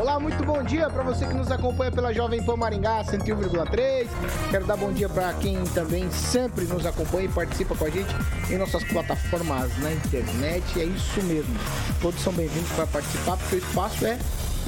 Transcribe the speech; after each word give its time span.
Olá, 0.00 0.18
muito 0.18 0.42
bom 0.46 0.62
dia 0.62 0.88
para 0.88 1.02
você 1.02 1.26
que 1.26 1.34
nos 1.34 1.50
acompanha 1.50 1.92
pela 1.92 2.10
Jovem 2.10 2.42
Pan 2.42 2.56
Maringá 2.56 3.04
101,3. 3.04 4.08
Quero 4.50 4.64
dar 4.64 4.74
bom 4.74 4.90
dia 4.90 5.10
para 5.10 5.30
quem 5.34 5.62
também 5.74 6.10
sempre 6.10 6.64
nos 6.64 6.86
acompanha 6.86 7.26
e 7.26 7.28
participa 7.28 7.74
com 7.76 7.84
a 7.84 7.90
gente 7.90 8.08
em 8.48 8.56
nossas 8.56 8.82
plataformas 8.82 9.76
na 9.76 9.92
internet. 9.92 10.80
É 10.80 10.84
isso 10.84 11.22
mesmo. 11.24 11.54
Todos 12.00 12.18
são 12.22 12.32
bem-vindos 12.32 12.70
para 12.72 12.86
participar 12.86 13.36
porque 13.36 13.56
o 13.56 13.58
espaço 13.58 14.06
é 14.06 14.18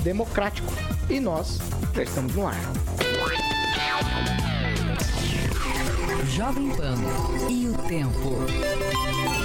democrático 0.02 0.70
e 1.08 1.18
nós 1.18 1.58
já 1.94 2.02
estamos 2.02 2.34
no 2.34 2.46
ar. 2.46 2.60
Jovem 6.28 6.69
Pan 6.77 6.96
e 7.48 7.69
o 7.70 7.78
tempo. 7.88 9.41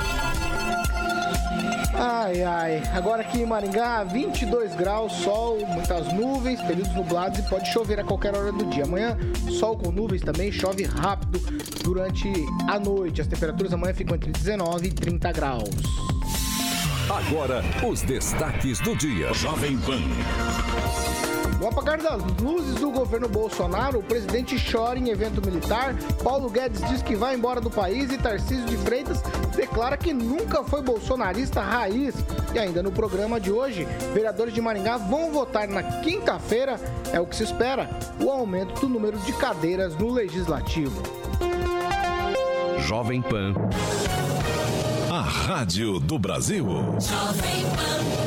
Ai, 1.93 2.43
ai. 2.43 2.83
Agora 2.93 3.21
aqui 3.21 3.41
em 3.41 3.45
Maringá, 3.45 4.03
22 4.03 4.75
graus, 4.75 5.11
sol, 5.13 5.59
muitas 5.67 6.11
nuvens, 6.13 6.61
períodos 6.61 6.93
nublados 6.93 7.39
e 7.39 7.43
pode 7.43 7.69
chover 7.69 7.99
a 7.99 8.03
qualquer 8.03 8.35
hora 8.35 8.51
do 8.51 8.65
dia. 8.65 8.83
Amanhã, 8.83 9.17
sol 9.59 9.77
com 9.77 9.91
nuvens 9.91 10.21
também, 10.21 10.51
chove 10.51 10.83
rápido 10.83 11.39
durante 11.83 12.31
a 12.67 12.79
noite. 12.79 13.21
As 13.21 13.27
temperaturas 13.27 13.73
amanhã 13.73 13.93
ficam 13.93 14.15
entre 14.15 14.31
19 14.31 14.87
e 14.87 14.91
30 14.91 15.31
graus. 15.31 15.69
Agora, 17.09 17.63
os 17.87 18.01
destaques 18.01 18.79
do 18.79 18.95
dia. 18.95 19.33
Jovem 19.33 19.77
Pan. 19.79 20.01
No 21.59 21.67
apagar 21.67 21.97
das 21.97 22.21
luzes 22.39 22.75
do 22.75 22.91
governo 22.91 23.27
Bolsonaro, 23.27 23.99
o 23.99 24.03
presidente 24.03 24.55
chora 24.71 24.99
em 24.99 25.09
evento 25.09 25.43
militar, 25.43 25.95
Paulo 26.23 26.49
Guedes 26.49 26.81
diz 26.87 27.01
que 27.01 27.15
vai 27.15 27.35
embora 27.35 27.59
do 27.59 27.69
país 27.69 28.11
e 28.11 28.17
Tarcísio 28.17 28.65
de 28.65 28.77
Freitas 28.77 29.21
declara 29.55 29.97
que 29.97 30.13
nunca 30.13 30.63
foi 30.63 30.83
bolsonarista 30.83 31.59
raiz. 31.59 32.13
E 32.53 32.59
ainda 32.59 32.83
no 32.83 32.91
programa 32.91 33.39
de 33.39 33.51
hoje, 33.51 33.85
vereadores 34.13 34.53
de 34.53 34.61
Maringá 34.61 34.97
vão 34.97 35.31
votar 35.31 35.67
na 35.67 35.81
quinta-feira, 36.01 36.79
é 37.11 37.19
o 37.19 37.25
que 37.25 37.35
se 37.35 37.43
espera, 37.43 37.89
o 38.23 38.29
aumento 38.29 38.79
do 38.81 38.87
número 38.87 39.17
de 39.19 39.33
cadeiras 39.33 39.95
no 39.95 40.11
legislativo. 40.11 41.01
Jovem 42.79 43.21
Pan. 43.21 43.53
A 45.09 45.21
rádio 45.21 45.99
do 45.99 46.19
Brasil. 46.19 46.65
Jovem 46.99 47.63
Pan. 47.75 48.26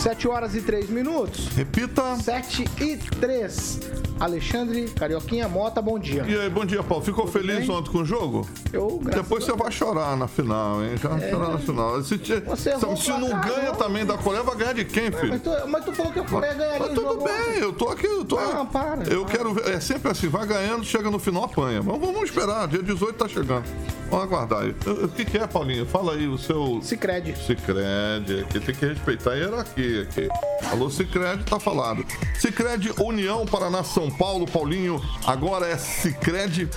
7 0.00 0.28
horas 0.28 0.54
e 0.54 0.62
3 0.62 0.88
minutos. 0.88 1.48
Repita. 1.48 2.16
7 2.16 2.64
e 2.80 2.96
3. 2.96 4.09
Alexandre 4.20 4.82
Carioquinha 4.90 5.48
Mota, 5.48 5.80
bom 5.80 5.98
dia. 5.98 6.22
E 6.28 6.38
aí, 6.38 6.50
bom 6.50 6.64
dia, 6.66 6.82
Paulo. 6.82 7.02
Ficou 7.02 7.24
Tudo 7.24 7.32
feliz 7.40 7.66
bem? 7.66 7.70
ontem 7.70 7.90
com 7.90 7.98
o 7.98 8.04
jogo? 8.04 8.46
Eu, 8.70 8.98
graças 9.02 9.22
Depois 9.22 9.44
você 9.44 9.52
a- 9.52 9.54
vai 9.56 9.72
chorar 9.72 10.14
na 10.16 10.28
final, 10.28 10.84
hein? 10.84 10.90
Já 11.02 11.08
vai 11.08 11.30
chorar 11.30 11.48
na 11.48 11.58
final. 11.58 12.02
Se, 12.02 12.18
te- 12.18 12.40
Você 12.40 12.70
errou 12.70 12.96
se 12.98 13.10
não 13.10 13.30
ganha 13.40 13.70
não? 13.70 13.76
também 13.76 14.04
da 14.04 14.18
Coreia, 14.18 14.42
vai 14.42 14.56
ganhar 14.56 14.74
de 14.74 14.84
quem, 14.84 15.10
filho? 15.10 15.30
Mas 15.30 15.42
tu, 15.42 15.50
mas 15.68 15.84
tu 15.86 15.92
falou 15.92 16.12
que 16.12 16.18
a 16.20 16.24
Coreia 16.24 16.52
ganharia 16.52 16.78
Mas 16.80 16.90
o 16.90 16.94
tudo 16.94 17.08
jogo 17.08 17.24
bem, 17.24 17.34
ontem. 17.50 17.60
eu 17.62 17.72
tô 17.72 17.88
aqui, 17.88 18.06
eu 18.06 18.24
tô. 18.24 18.38
Ah, 18.38 18.66
para, 18.70 19.04
eu 19.04 19.24
para. 19.24 19.34
quero 19.36 19.54
ver. 19.54 19.68
É 19.70 19.80
sempre 19.80 20.10
assim, 20.10 20.28
vai 20.28 20.46
ganhando, 20.46 20.84
chega 20.84 21.10
no 21.10 21.18
final, 21.18 21.44
apanha. 21.44 21.82
Mas 21.82 21.98
vamos 21.98 22.22
esperar, 22.24 22.68
dia 22.68 22.82
18 22.82 23.14
tá 23.16 23.26
chegando. 23.26 23.64
Vamos 24.10 24.24
aguardar 24.26 24.62
aí. 24.64 24.74
O 24.86 25.04
o 25.04 25.08
que, 25.08 25.24
que 25.24 25.38
é, 25.38 25.46
Paulinho? 25.46 25.86
Fala 25.86 26.12
aí 26.14 26.26
o 26.28 26.36
seu. 26.36 26.80
Cicred. 26.82 27.34
Cicred, 27.38 28.40
aqui 28.42 28.60
tem 28.60 28.74
que 28.74 28.84
respeitar 28.86 29.30
a 29.32 29.34
hierarquia 29.34 30.02
aqui. 30.02 30.28
Alô, 30.70 30.90
Cicred, 30.90 31.42
tá 31.44 31.58
falado. 31.58 32.04
Cicred 32.38 32.92
União 32.98 33.46
Paraná 33.46 33.82
São 33.82 34.09
Paulo, 34.10 34.46
Paulinho, 34.46 35.00
agora 35.26 35.66
é 35.66 35.76
Cicred 35.76 36.68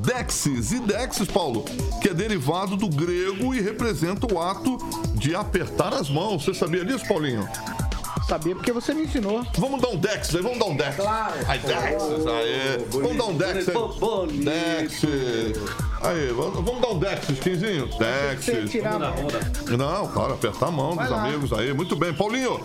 Dexis. 0.00 0.72
E 0.72 0.80
Dexis, 0.80 1.28
Paulo, 1.28 1.64
que 2.00 2.08
é 2.08 2.14
derivado 2.14 2.76
do 2.76 2.88
grego 2.88 3.54
e 3.54 3.60
representa 3.60 4.32
o 4.32 4.40
ato 4.40 4.78
de 5.14 5.34
apertar 5.34 5.94
as 5.94 6.08
mãos. 6.08 6.44
Você 6.44 6.54
sabia 6.54 6.84
disso, 6.84 7.06
Paulinho? 7.06 7.48
Sabia 8.28 8.54
porque 8.54 8.72
você 8.72 8.94
me 8.94 9.02
ensinou. 9.04 9.44
Vamos 9.58 9.80
dar 9.80 9.88
um 9.88 9.96
Dex 9.96 10.34
aí, 10.34 10.42
vamos 10.42 10.58
dar 10.58 10.66
um 10.66 10.76
Dex. 10.76 10.96
Claro. 10.96 11.34
Aí, 11.46 11.58
Dex, 11.58 12.02
aí. 12.26 12.86
Vamos 12.90 13.16
dar 13.16 13.24
um 13.24 13.36
Dex 13.36 13.68
aí. 13.68 14.38
Dex. 14.44 15.91
Aí, 16.04 16.32
vamos 16.32 16.80
dar 16.80 16.88
um 16.88 16.98
Dex, 16.98 17.26
Quinzinho. 17.40 17.86
Você 17.86 18.52
Dex. 18.52 18.70
tirar 18.70 18.98
Não, 18.98 20.08
claro, 20.08 20.34
apertar 20.34 20.66
a 20.66 20.70
mão 20.70 20.94
Vai 20.96 21.06
dos 21.06 21.16
lá. 21.16 21.24
amigos 21.24 21.52
aí. 21.52 21.72
Muito 21.72 21.94
bem. 21.94 22.12
Paulinho, 22.12 22.60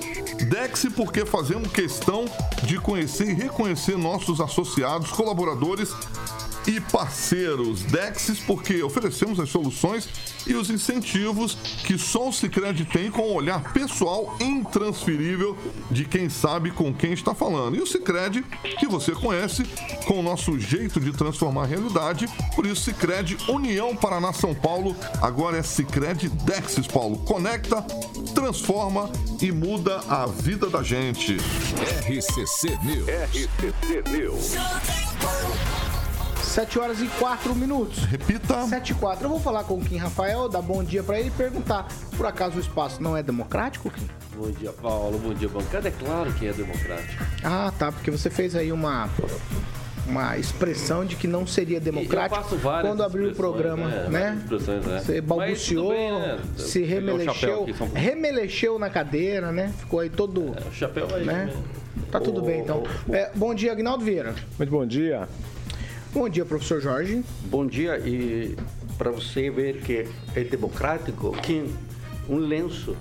Dex, 0.50 0.88
porque 0.96 1.24
fazemos 1.25 1.72
questão 1.72 2.25
de 2.64 2.80
conhecer 2.80 3.30
e 3.30 3.34
reconhecer 3.34 3.96
nossos 3.98 4.42
associados, 4.42 5.12
colaboradores 5.12 5.94
e 6.68 6.82
parceiros. 6.82 7.82
Dexis, 7.84 8.40
porque 8.40 8.84
oferecemos 8.84 9.40
as 9.40 9.50
soluções 9.50 10.10
e 10.46 10.54
os 10.54 10.70
incentivos 10.70 11.58
que 11.86 11.98
só 11.98 12.28
o 12.28 12.34
Cicred 12.34 12.86
tem 12.86 13.10
com 13.10 13.22
o 13.22 13.34
olhar 13.34 13.74
pessoal 13.74 14.36
intransferível 14.40 15.58
de 15.90 16.06
quem 16.06 16.30
sabe 16.30 16.72
com 16.72 16.94
quem 16.94 17.14
está 17.14 17.34
falando. 17.34 17.76
E 17.76 17.82
o 17.82 17.88
Cicred, 17.88 18.44
que 18.80 18.88
você 18.88 19.14
conhece, 19.14 19.64
com 20.06 20.20
o 20.20 20.24
nosso 20.24 20.60
jeito 20.60 21.00
de 21.00 21.12
transformar 21.12 21.64
a 21.64 21.68
realidade. 21.68 22.28
Por 22.56 22.66
isso, 22.66 22.84
Cicred 22.84 23.38
União 23.48 23.96
Paraná 23.96 24.34
São 24.34 24.54
Paulo, 24.54 24.96
agora 25.22 25.58
é 25.58 25.64
Cicred 25.64 26.30
Dexis, 26.30 26.88
Paulo. 26.88 27.18
Conecta, 27.20 27.82
transforma 28.36 29.10
e 29.42 29.52
muda 29.52 30.00
a 30.10 30.26
vida 30.26 30.70
da 30.70 30.84
gente. 30.84 31.38
RCC 32.08 32.78
News. 32.84 33.08
RCC 33.08 34.04
News. 34.12 35.97
7 36.44 36.80
horas 36.80 37.02
e 37.02 37.08
4 37.08 37.56
minutos. 37.56 38.03
Repita. 38.06 38.66
7 38.66 38.92
e 38.92 38.96
4. 38.96 39.25
Eu 39.25 39.30
vou 39.30 39.40
falar 39.40 39.64
com 39.64 39.75
o 39.75 39.81
Kim 39.81 39.98
Rafael, 39.98 40.50
dar 40.50 40.62
bom 40.62 40.84
dia 40.84 41.03
pra 41.03 41.20
ele 41.20 41.30
e 41.30 41.31
perguntar: 41.31 41.88
por 42.16 42.25
acaso 42.25 42.58
o 42.58 42.59
espaço 42.59 43.02
não 43.02 43.16
é 43.16 43.24
democrático, 43.24 43.90
Kim? 43.90 44.08
Bom 44.36 44.52
dia, 44.52 44.72
Paulo. 44.74 45.18
Bom 45.20 45.34
dia, 45.34 45.50
bancada. 45.50 45.88
É 45.88 45.92
claro 45.92 46.31
que 46.34 46.48
é 46.48 46.53
democrático. 46.53 47.24
Ah, 47.44 47.72
tá, 47.78 47.92
porque 47.92 48.12
você 48.12 48.30
fez 48.30 48.56
aí 48.56 48.72
uma 48.72 49.09
uma 50.08 50.38
expressão 50.38 51.06
de 51.06 51.16
que 51.16 51.28
não 51.28 51.46
seria 51.46 51.80
democrático 51.80 52.40
eu 52.40 52.44
faço 52.44 52.56
várias 52.56 52.92
quando 52.92 53.04
abriu 53.04 53.30
o 53.30 53.36
programa, 53.36 53.88
né? 53.88 54.08
né? 54.09 54.42
Né? 54.50 55.02
Você 55.04 55.19
balbuciou, 55.19 55.90
bem, 55.90 56.12
né? 56.12 56.40
se 56.58 56.81
remelexeu, 56.84 57.66
remelexeu 57.94 58.80
na 58.80 58.90
cadeira, 58.90 59.52
né? 59.52 59.74
Ficou 59.78 60.00
aí 60.00 60.09
todo, 60.09 60.52
O 60.52 60.74
chapéu 60.74 61.08
aí, 61.14 61.25
né? 61.25 61.54
Tá 62.12 62.19
tudo 62.19 62.42
bem, 62.42 62.62
então. 62.62 62.84
É, 63.12 63.31
bom 63.36 63.54
dia, 63.54 63.72
Agnaldo 63.72 64.06
Vieira. 64.06 64.34
Muito 64.58 64.69
bom 64.69 64.86
dia. 64.86 65.28
Bom 66.13 66.28
dia, 66.29 66.45
professor 66.45 66.81
Jorge. 66.81 67.23
Bom 67.45 67.66
dia 67.66 67.97
e 68.00 68.56
para 68.97 69.12
você 69.12 69.50
ver 69.50 69.81
que 69.81 70.07
é 70.35 70.44
democrático, 70.44 71.31
que 71.44 71.69
um 72.29 72.38
lenço 72.38 72.95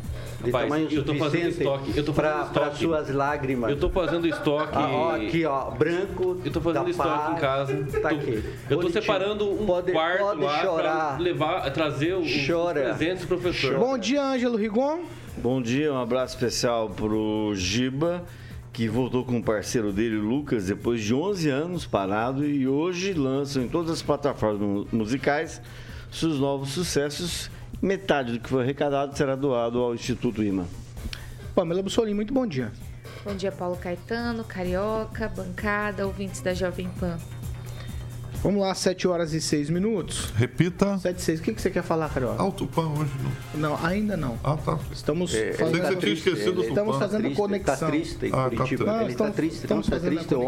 de 0.44 0.50
Rapaz, 0.50 0.64
tamanho 0.68 0.88
eu 0.92 1.02
tô 1.04 1.14
fazendo 1.14 1.42
suficiente 1.44 1.58
estoque, 1.62 1.96
eu 1.98 2.04
tô 2.04 2.12
fazendo 2.12 2.52
para 2.52 2.74
suas 2.74 3.10
lágrimas. 3.14 3.70
Eu 3.70 3.78
tô 3.78 3.88
fazendo 3.88 4.26
estoque. 4.26 4.72
Ah, 4.76 4.90
ó, 4.90 5.10
aqui, 5.16 5.44
ó, 5.46 5.70
branco. 5.70 6.40
Eu 6.44 6.52
tô 6.52 6.60
fazendo 6.60 6.90
estoque 6.90 7.08
paz, 7.08 7.36
em 7.36 7.40
casa. 7.40 7.86
Tá 8.00 8.08
Tô- 8.10 8.14
aqui. 8.16 8.30
Eu 8.30 8.42
tô 8.68 8.76
Bonitinho. 8.82 8.92
separando 9.02 9.50
um 9.50 9.64
Pode- 9.66 9.92
quarto 9.92 10.18
pode 10.20 10.40
lá 10.42 10.62
chorar. 10.62 11.08
pra 11.16 11.18
levar, 11.18 11.70
trazer 11.72 12.14
os, 12.14 12.26
os 12.26 12.46
Chora. 12.46 12.82
presentes 12.82 13.22
do 13.22 13.28
professor. 13.28 13.78
Bom 13.78 13.96
dia, 13.96 14.22
Ângelo 14.22 14.56
Rigon. 14.58 15.00
Bom 15.38 15.62
dia, 15.62 15.92
um 15.92 16.00
abraço 16.00 16.34
especial 16.34 16.90
pro 16.90 17.52
Giba, 17.54 18.22
que 18.76 18.90
voltou 18.90 19.24
com 19.24 19.38
o 19.38 19.42
parceiro 19.42 19.90
dele, 19.90 20.16
o 20.16 20.20
Lucas, 20.20 20.66
depois 20.66 21.00
de 21.02 21.14
11 21.14 21.48
anos 21.48 21.86
parado 21.86 22.44
e 22.44 22.68
hoje 22.68 23.14
lançam 23.14 23.62
em 23.62 23.68
todas 23.68 23.90
as 23.90 24.02
plataformas 24.02 24.60
mu- 24.60 24.86
musicais 24.92 25.62
seus 26.12 26.38
novos 26.38 26.72
sucessos. 26.72 27.50
Metade 27.80 28.32
do 28.32 28.38
que 28.38 28.50
foi 28.50 28.62
arrecadado 28.62 29.16
será 29.16 29.34
doado 29.34 29.78
ao 29.78 29.94
Instituto 29.94 30.42
IMA. 30.44 30.66
Pamela 31.54 31.82
Bussolini, 31.82 32.12
muito 32.12 32.34
bom 32.34 32.46
dia. 32.46 32.70
Bom 33.24 33.34
dia, 33.34 33.50
Paulo 33.50 33.76
Caetano, 33.78 34.44
Carioca, 34.44 35.26
bancada, 35.34 36.06
ouvintes 36.06 36.42
da 36.42 36.52
Jovem 36.52 36.90
Pan. 37.00 37.16
Vamos 38.46 38.60
lá, 38.60 38.72
7 38.76 39.08
horas 39.08 39.32
e 39.32 39.40
6 39.40 39.70
minutos. 39.70 40.32
Repita. 40.36 40.96
7 40.98 41.18
e 41.18 41.20
6. 41.20 41.40
O 41.40 41.42
que, 41.42 41.52
que 41.52 41.60
você 41.60 41.68
quer 41.68 41.82
falar, 41.82 42.08
Carioca? 42.08 42.40
Alto 42.40 42.64
Pan 42.64 42.86
hoje 42.92 43.10
não. 43.56 43.70
Não, 43.70 43.84
ainda 43.84 44.16
não. 44.16 44.38
Ah, 44.44 44.56
tá. 44.56 44.78
Estamos 44.92 45.34
É, 45.34 45.46
Pensei 45.50 45.50
que 45.50 45.56
você 45.72 45.78
fazendo, 45.82 45.98
tinha 45.98 46.12
esquecido 46.12 46.52
do 46.52 46.60
estamos 46.62 46.94
Tupã. 46.94 46.98
fazendo 47.06 47.22
Triste, 47.22 47.36
conexão. 47.36 47.76
Tá 47.76 47.86
triste 47.88 48.24
em 48.24 48.28
Ah, 48.28 48.30
tá 48.30 48.42
Curitiba. 48.42 48.66
triste. 48.66 48.84
Não, 48.86 49.00
Ele 49.00 49.10
estamos- 49.10 49.32
tá 49.32 49.36
triste, 49.36 49.54
não 49.68 49.80
estamos 49.80 49.86
tá 49.88 49.98
triste. 49.98 50.34
O, 50.36 50.38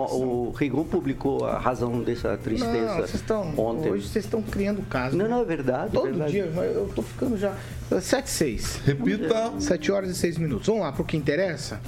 o 0.48 0.52
Rigon 0.52 0.84
publicou 0.84 1.44
a 1.44 1.58
razão 1.58 2.00
dessa 2.00 2.30
Não, 2.30 2.38
tristeza 2.38 2.94
vocês 2.94 3.14
estão. 3.14 3.52
ontem. 3.58 3.90
Hoje 3.90 4.06
vocês 4.06 4.24
estão 4.24 4.42
criando 4.42 4.80
caso. 4.88 5.16
Não, 5.16 5.24
né? 5.24 5.30
não, 5.32 5.42
é 5.42 5.44
verdade. 5.44 5.88
é 5.88 5.98
Todo 5.98 6.04
verdade. 6.04 6.30
dia, 6.30 6.52
mas 6.54 6.76
eu 6.76 6.88
tô 6.94 7.02
ficando 7.02 7.36
já. 7.36 7.52
7 8.00 8.26
e 8.26 8.30
6. 8.30 8.80
Repita. 8.86 9.54
7 9.58 9.90
horas 9.90 10.08
e 10.10 10.14
6 10.14 10.38
minutos. 10.38 10.68
Vamos 10.68 10.82
lá 10.82 10.92
pro 10.92 11.02
que 11.02 11.16
interessa. 11.16 11.80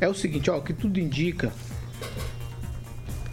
é 0.00 0.08
o 0.08 0.14
seguinte, 0.14 0.50
ó, 0.50 0.56
o 0.56 0.62
que 0.62 0.72
tudo 0.72 0.98
indica. 0.98 1.52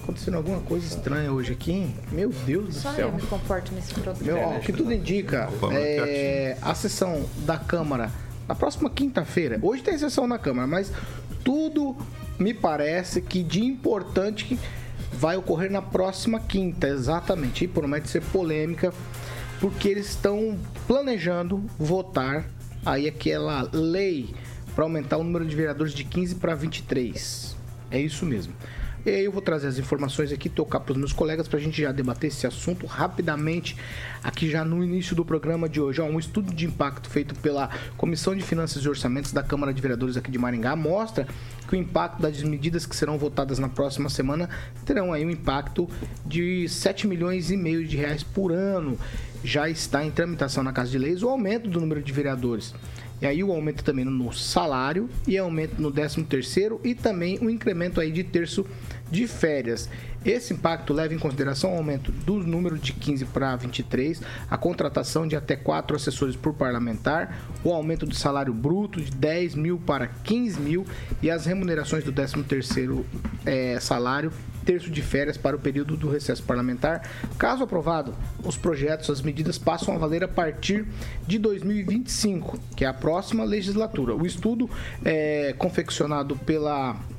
Acontecendo 0.09 0.37
alguma 0.37 0.59
coisa 0.61 0.87
estranha 0.87 1.31
hoje 1.31 1.53
aqui, 1.53 1.71
hein? 1.71 1.95
Meu 2.11 2.31
Deus 2.43 2.65
do 2.65 2.73
Só 2.73 2.91
céu. 2.93 3.09
eu 3.09 3.13
me 3.13 3.21
comporto 3.21 3.71
nesse 3.75 3.93
programa. 3.93 4.19
Meu, 4.23 4.39
ó, 4.39 4.57
o 4.57 4.59
que 4.59 4.73
tudo 4.73 4.91
indica 4.91 5.47
é 5.71 6.57
a 6.63 6.73
sessão 6.73 7.29
da 7.45 7.59
Câmara 7.59 8.11
na 8.47 8.55
próxima 8.55 8.89
quinta-feira. 8.89 9.59
Hoje 9.61 9.83
tem 9.83 9.95
sessão 9.99 10.25
na 10.25 10.39
Câmara, 10.39 10.65
mas 10.65 10.91
tudo 11.43 11.95
me 12.39 12.55
parece 12.55 13.21
que 13.21 13.43
de 13.43 13.63
importante 13.63 14.45
que 14.45 14.59
vai 15.13 15.37
ocorrer 15.37 15.71
na 15.71 15.81
próxima 15.81 16.39
quinta, 16.39 16.87
exatamente. 16.87 17.65
E 17.65 17.67
promete 17.67 18.09
ser 18.09 18.23
polêmica, 18.23 18.91
porque 19.59 19.89
eles 19.89 20.09
estão 20.09 20.57
planejando 20.87 21.63
votar 21.77 22.47
aí 22.83 23.07
aquela 23.07 23.69
lei 23.71 24.33
para 24.73 24.85
aumentar 24.85 25.17
o 25.17 25.23
número 25.23 25.45
de 25.45 25.55
vereadores 25.55 25.93
de 25.93 26.03
15 26.03 26.33
para 26.33 26.55
23. 26.55 27.55
É 27.91 28.01
isso 28.01 28.25
mesmo. 28.25 28.55
E 29.05 29.09
aí 29.09 29.23
eu 29.23 29.31
vou 29.31 29.41
trazer 29.41 29.67
as 29.67 29.77
informações 29.77 30.29
aqui, 30.31 30.49
tocar 30.49 30.81
para 30.81 30.91
os 30.91 30.97
meus 30.97 31.13
colegas 31.13 31.47
para 31.47 31.57
a 31.57 31.61
gente 31.61 31.81
já 31.81 31.91
debater 31.93 32.27
esse 32.27 32.45
assunto 32.45 32.85
rapidamente 32.85 33.77
aqui 34.21 34.49
já 34.49 34.65
no 34.65 34.83
início 34.83 35.15
do 35.15 35.23
programa 35.23 35.69
de 35.69 35.79
hoje. 35.79 36.01
Ó, 36.01 36.05
um 36.05 36.19
estudo 36.19 36.53
de 36.53 36.65
impacto 36.65 37.09
feito 37.09 37.33
pela 37.35 37.69
Comissão 37.95 38.35
de 38.35 38.43
Finanças 38.43 38.83
e 38.83 38.89
Orçamentos 38.89 39.31
da 39.31 39.41
Câmara 39.41 39.73
de 39.73 39.81
Vereadores 39.81 40.17
aqui 40.17 40.29
de 40.29 40.37
Maringá 40.37 40.75
mostra 40.75 41.25
que 41.65 41.75
o 41.75 41.77
impacto 41.77 42.21
das 42.21 42.43
medidas 42.43 42.85
que 42.85 42.93
serão 42.93 43.17
votadas 43.17 43.57
na 43.57 43.69
próxima 43.69 44.09
semana 44.09 44.49
terão 44.85 45.13
aí 45.13 45.25
um 45.25 45.29
impacto 45.29 45.89
de 46.25 46.67
7 46.67 47.07
milhões 47.07 47.51
e 47.51 47.55
meio 47.55 47.87
de 47.87 47.95
reais 47.95 48.21
por 48.21 48.51
ano. 48.51 48.99
Já 49.41 49.69
está 49.69 50.03
em 50.03 50.11
tramitação 50.11 50.61
na 50.61 50.73
Casa 50.73 50.91
de 50.91 50.97
Leis 50.97 51.23
o 51.23 51.29
aumento 51.29 51.69
do 51.69 51.79
número 51.79 52.03
de 52.03 52.11
vereadores. 52.11 52.73
E 53.21 53.25
aí 53.25 53.43
o 53.43 53.51
aumento 53.51 53.83
também 53.83 54.05
no 54.05 54.31
salário 54.31 55.09
e 55.27 55.37
aumento 55.37 55.81
no 55.81 55.91
13 55.91 56.23
terceiro 56.23 56.79
e 56.83 56.95
também 56.95 57.37
um 57.41 57.49
incremento 57.49 57.99
aí 57.99 58.11
de 58.11 58.23
terço 58.23 58.65
de 59.11 59.27
férias. 59.27 59.89
Esse 60.23 60.53
impacto 60.53 60.93
leva 60.93 61.13
em 61.13 61.19
consideração 61.19 61.73
o 61.73 61.77
aumento 61.77 62.11
do 62.11 62.35
número 62.35 62.77
de 62.77 62.91
15 62.91 63.25
para 63.25 63.55
23, 63.55 64.21
a 64.49 64.57
contratação 64.57 65.25
de 65.25 65.35
até 65.35 65.55
4 65.55 65.95
assessores 65.95 66.35
por 66.35 66.53
parlamentar, 66.53 67.39
o 67.63 67.71
aumento 67.73 68.05
do 68.05 68.13
salário 68.13 68.53
bruto 68.53 69.01
de 69.01 69.11
10 69.11 69.55
mil 69.55 69.79
para 69.79 70.07
15 70.07 70.59
mil 70.59 70.85
e 71.21 71.31
as 71.31 71.45
remunerações 71.45 72.03
do 72.03 72.11
13 72.11 72.43
terceiro 72.43 73.05
eh, 73.45 73.79
salário 73.79 74.31
terço 74.65 74.91
de 74.91 75.01
férias 75.01 75.35
para 75.35 75.55
o 75.55 75.59
período 75.59 75.97
do 75.97 76.07
recesso 76.07 76.43
parlamentar. 76.43 77.01
Caso 77.39 77.63
aprovado, 77.63 78.13
os 78.43 78.55
projetos, 78.55 79.09
as 79.09 79.19
medidas 79.19 79.57
passam 79.57 79.95
a 79.95 79.97
valer 79.97 80.23
a 80.23 80.27
partir 80.27 80.85
de 81.25 81.39
2025, 81.39 82.59
que 82.75 82.85
é 82.85 82.87
a 82.87 82.93
próxima 82.93 83.43
legislatura. 83.43 84.13
O 84.13 84.27
estudo 84.27 84.69
é 85.03 85.55
confeccionado 85.57 86.35
pela 86.35 86.91
é 86.91 87.18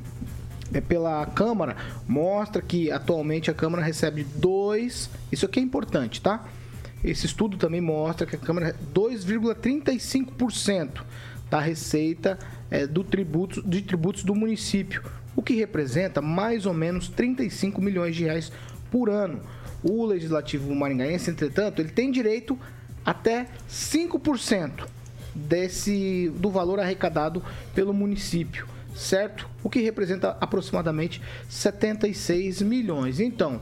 pela 0.78 1.24
Câmara 1.26 1.74
mostra 2.06 2.60
que 2.60 2.92
atualmente 2.92 3.50
a 3.50 3.54
Câmara 3.54 3.82
recebe 3.82 4.22
dois. 4.22 5.08
Isso 5.32 5.46
aqui 5.46 5.58
é 5.58 5.62
importante, 5.62 6.20
tá? 6.20 6.44
Esse 7.02 7.24
estudo 7.24 7.56
também 7.56 7.80
mostra 7.80 8.26
que 8.26 8.36
a 8.36 8.38
Câmara 8.38 8.76
2,35% 8.94 11.00
da 11.50 11.58
receita 11.58 12.38
é, 12.70 12.86
do 12.86 13.02
tributo, 13.02 13.62
de 13.62 13.82
tributos 13.82 14.22
do 14.22 14.34
município, 14.34 15.02
o 15.34 15.42
que 15.42 15.54
representa 15.54 16.20
mais 16.20 16.66
ou 16.66 16.74
menos 16.74 17.08
35 17.08 17.80
milhões 17.80 18.14
de 18.14 18.24
reais 18.24 18.52
por 18.90 19.08
ano. 19.08 19.40
O 19.82 20.04
legislativo 20.04 20.74
maringaense, 20.74 21.30
entretanto, 21.30 21.80
ele 21.80 21.88
tem 21.88 22.10
direito 22.10 22.58
até 23.04 23.48
5% 23.68 24.86
desse 25.34 26.30
do 26.36 26.50
valor 26.50 26.78
arrecadado 26.78 27.42
pelo 27.74 27.94
município, 27.94 28.66
certo? 29.00 29.48
O 29.62 29.70
que 29.70 29.80
representa 29.80 30.36
aproximadamente 30.40 31.20
76 31.48 32.62
milhões. 32.62 33.18
Então, 33.18 33.60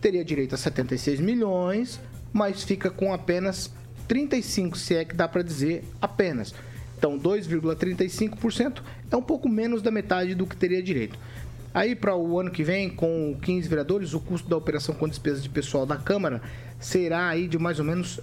teria 0.00 0.24
direito 0.24 0.54
a 0.54 0.58
76 0.58 1.20
milhões, 1.20 2.00
mas 2.32 2.62
fica 2.62 2.90
com 2.90 3.12
apenas 3.12 3.70
35, 4.06 4.78
se 4.78 4.94
é 4.94 5.04
que 5.04 5.14
dá 5.14 5.26
para 5.26 5.42
dizer 5.42 5.84
apenas. 6.00 6.54
Então, 6.96 7.18
2,35% 7.18 8.80
é 9.10 9.16
um 9.16 9.22
pouco 9.22 9.48
menos 9.48 9.82
da 9.82 9.90
metade 9.90 10.34
do 10.34 10.46
que 10.46 10.56
teria 10.56 10.82
direito. 10.82 11.18
Aí, 11.74 11.94
para 11.94 12.16
o 12.16 12.40
ano 12.40 12.50
que 12.50 12.62
vem, 12.62 12.88
com 12.88 13.36
15 13.42 13.68
vereadores, 13.68 14.14
o 14.14 14.20
custo 14.20 14.48
da 14.48 14.56
operação 14.56 14.94
com 14.94 15.06
despesas 15.06 15.42
de 15.42 15.48
pessoal 15.50 15.84
da 15.84 15.96
Câmara 15.96 16.40
será 16.80 17.28
aí 17.28 17.46
de 17.46 17.58
mais 17.58 17.78
ou 17.78 17.84
menos 17.84 18.18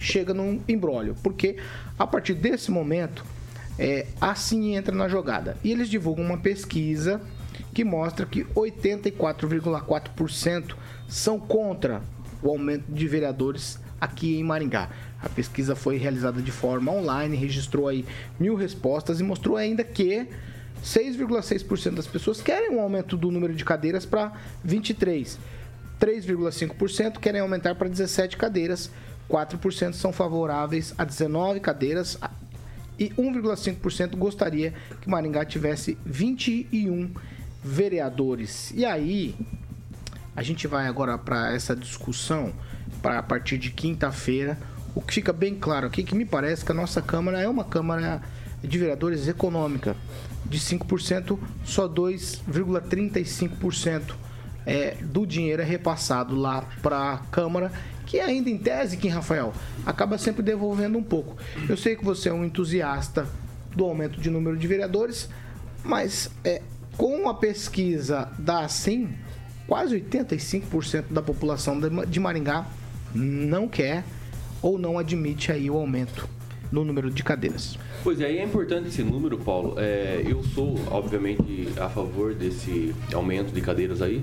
chega 0.00 0.34
num 0.34 0.60
embrólio, 0.66 1.14
porque 1.22 1.56
a 1.98 2.06
partir 2.06 2.32
desse 2.34 2.70
momento 2.70 3.24
é, 3.78 4.06
assim 4.20 4.74
entra 4.74 4.94
na 4.94 5.08
jogada. 5.08 5.56
E 5.62 5.70
eles 5.70 5.88
divulgam 5.88 6.24
uma 6.24 6.38
pesquisa 6.38 7.20
que 7.72 7.84
mostra 7.84 8.26
que 8.26 8.44
84,4% 8.44 10.74
são 11.08 11.38
contra 11.38 12.02
o 12.42 12.48
aumento 12.48 12.90
de 12.90 13.06
vereadores 13.06 13.78
aqui 14.00 14.38
em 14.38 14.42
Maringá. 14.42 14.88
A 15.22 15.28
pesquisa 15.28 15.76
foi 15.76 15.98
realizada 15.98 16.40
de 16.40 16.50
forma 16.50 16.90
online, 16.90 17.36
registrou 17.36 17.86
aí 17.86 18.04
mil 18.38 18.54
respostas 18.54 19.20
e 19.20 19.22
mostrou 19.22 19.56
ainda 19.56 19.84
que 19.84 20.26
6,6% 20.82 21.94
das 21.94 22.06
pessoas 22.06 22.40
querem 22.40 22.70
um 22.70 22.80
aumento 22.80 23.16
do 23.16 23.30
número 23.30 23.54
de 23.54 23.64
cadeiras 23.64 24.06
para 24.06 24.32
23. 24.64 25.38
3,5% 26.00 27.18
querem 27.18 27.42
aumentar 27.42 27.74
para 27.74 27.88
17 27.88 28.38
cadeiras 28.38 28.90
4% 29.30 29.92
são 29.92 30.12
favoráveis 30.12 30.92
a 30.98 31.04
19 31.04 31.60
cadeiras 31.60 32.18
e 32.98 33.10
1,5% 33.10 34.16
gostaria 34.16 34.74
que 35.00 35.08
Maringá 35.08 35.44
tivesse 35.44 35.96
21 36.04 37.12
vereadores. 37.62 38.72
E 38.74 38.84
aí, 38.84 39.36
a 40.34 40.42
gente 40.42 40.66
vai 40.66 40.86
agora 40.86 41.16
para 41.16 41.54
essa 41.54 41.76
discussão 41.76 42.52
para 43.00 43.18
a 43.18 43.22
partir 43.22 43.56
de 43.56 43.70
quinta-feira. 43.70 44.58
O 44.94 45.00
que 45.00 45.14
fica 45.14 45.32
bem 45.32 45.54
claro 45.54 45.86
aqui 45.86 46.02
que 46.02 46.14
me 46.14 46.26
parece 46.26 46.62
que 46.64 46.72
a 46.72 46.74
nossa 46.74 47.00
Câmara 47.00 47.40
é 47.40 47.48
uma 47.48 47.64
Câmara 47.64 48.20
de 48.62 48.78
vereadores 48.78 49.28
econômica. 49.28 49.96
De 50.44 50.58
5%, 50.58 51.38
só 51.64 51.88
2,35% 51.88 54.14
é, 54.66 54.96
do 55.00 55.26
dinheiro 55.26 55.62
é 55.62 55.64
repassado 55.64 56.34
lá 56.34 56.66
para 56.82 57.12
a 57.12 57.18
Câmara 57.18 57.72
que 58.10 58.18
ainda 58.18 58.50
em 58.50 58.58
tese, 58.58 58.96
Kim 58.96 59.06
Rafael, 59.06 59.54
acaba 59.86 60.18
sempre 60.18 60.42
devolvendo 60.42 60.98
um 60.98 61.02
pouco. 61.02 61.36
Eu 61.68 61.76
sei 61.76 61.94
que 61.94 62.04
você 62.04 62.28
é 62.28 62.32
um 62.32 62.44
entusiasta 62.44 63.28
do 63.72 63.84
aumento 63.84 64.20
de 64.20 64.28
número 64.28 64.56
de 64.56 64.66
vereadores, 64.66 65.28
mas 65.84 66.28
é, 66.42 66.60
com 66.96 67.28
a 67.28 67.34
pesquisa 67.34 68.28
da 68.36 68.64
assim, 68.64 69.10
quase 69.64 70.00
85% 70.00 71.04
da 71.08 71.22
população 71.22 71.78
de 72.04 72.18
Maringá 72.18 72.66
não 73.14 73.68
quer 73.68 74.02
ou 74.60 74.76
não 74.76 74.98
admite 74.98 75.52
aí 75.52 75.70
o 75.70 75.76
aumento 75.76 76.28
no 76.70 76.84
número 76.84 77.10
de 77.10 77.22
cadeiras. 77.22 77.78
Pois 78.02 78.20
é, 78.20 78.32
e 78.32 78.38
é 78.38 78.44
importante 78.44 78.88
esse 78.88 79.02
número, 79.02 79.38
Paulo. 79.38 79.74
É, 79.78 80.22
eu 80.26 80.42
sou, 80.42 80.78
obviamente, 80.90 81.68
a 81.78 81.88
favor 81.88 82.34
desse 82.34 82.94
aumento 83.12 83.52
de 83.52 83.60
cadeiras 83.60 84.00
aí, 84.00 84.22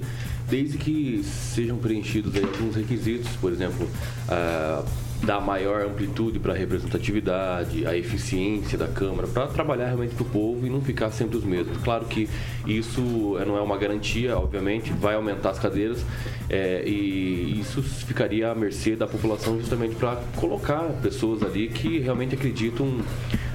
desde 0.50 0.78
que 0.78 1.22
sejam 1.24 1.78
preenchidos 1.78 2.34
alguns 2.36 2.76
requisitos, 2.76 3.30
por 3.38 3.52
exemplo, 3.52 3.88
a 4.30 4.84
dar 5.24 5.42
maior 5.42 5.86
amplitude 5.86 6.40
para 6.40 6.54
a 6.54 6.56
representatividade, 6.56 7.86
a 7.86 7.96
eficiência 7.96 8.78
da 8.78 8.88
Câmara, 8.88 9.28
para 9.28 9.48
trabalhar 9.48 9.88
realmente 9.88 10.14
para 10.14 10.24
o 10.24 10.30
povo 10.30 10.66
e 10.66 10.70
não 10.70 10.82
ficar 10.82 11.12
sempre 11.12 11.38
os 11.38 11.44
mesmos. 11.44 11.78
Claro 11.84 12.06
que 12.06 12.30
isso 12.66 13.02
não 13.46 13.58
é 13.58 13.62
uma 13.62 13.78
garantia, 13.78 14.38
obviamente, 14.38 14.92
vai 14.94 15.16
aumentar 15.16 15.52
as 15.52 15.60
cadeiras 15.60 16.06
é, 16.50 16.84
e 16.88 17.60
isso 17.60 17.82
ficaria 17.82 18.52
à 18.52 18.56
mercê 18.56 18.96
da 18.96 19.08
população 19.08 19.58
justamente 19.60 19.96
para 19.96 20.22
colocar 20.36 20.84
pessoas 21.02 21.44
ali 21.44 21.68
que 21.68 22.00
realmente 22.00 22.36
acreditam 22.36 23.02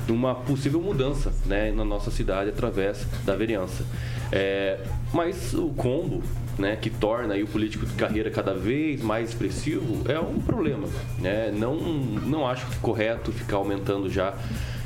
numa 0.07 0.35
possível 0.35 0.81
mudança 0.81 1.33
né, 1.47 1.71
na 1.71 1.85
nossa 1.85 2.11
cidade 2.11 2.51
através 2.51 3.07
da 3.25 3.37
vereança. 3.37 3.85
É, 4.31 4.79
mas 5.13 5.55
o 5.55 5.69
combo 5.69 6.23
né, 6.59 6.77
que 6.77 6.91
torna 6.91 7.35
aí 7.35 7.43
o 7.43 7.47
político 7.47 7.87
de 7.87 7.95
carreira 7.95 8.31
cada 8.31 8.55
vez 8.55 9.01
mais 9.03 9.31
expressivo 9.31 10.03
é 10.11 10.19
um 10.21 10.39
problema. 10.41 10.87
Né? 11.19 11.51
Não, 11.57 11.77
não 11.77 12.47
acho 12.47 12.67
correto 12.81 13.33
ficar 13.33 13.57
aumentando 13.57 14.09
já 14.11 14.35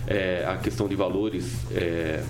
é, 0.06 0.44
a 0.46 0.56
questão 0.56 0.86
de 0.86 0.94
valores 0.94 1.56
é, 1.72 2.22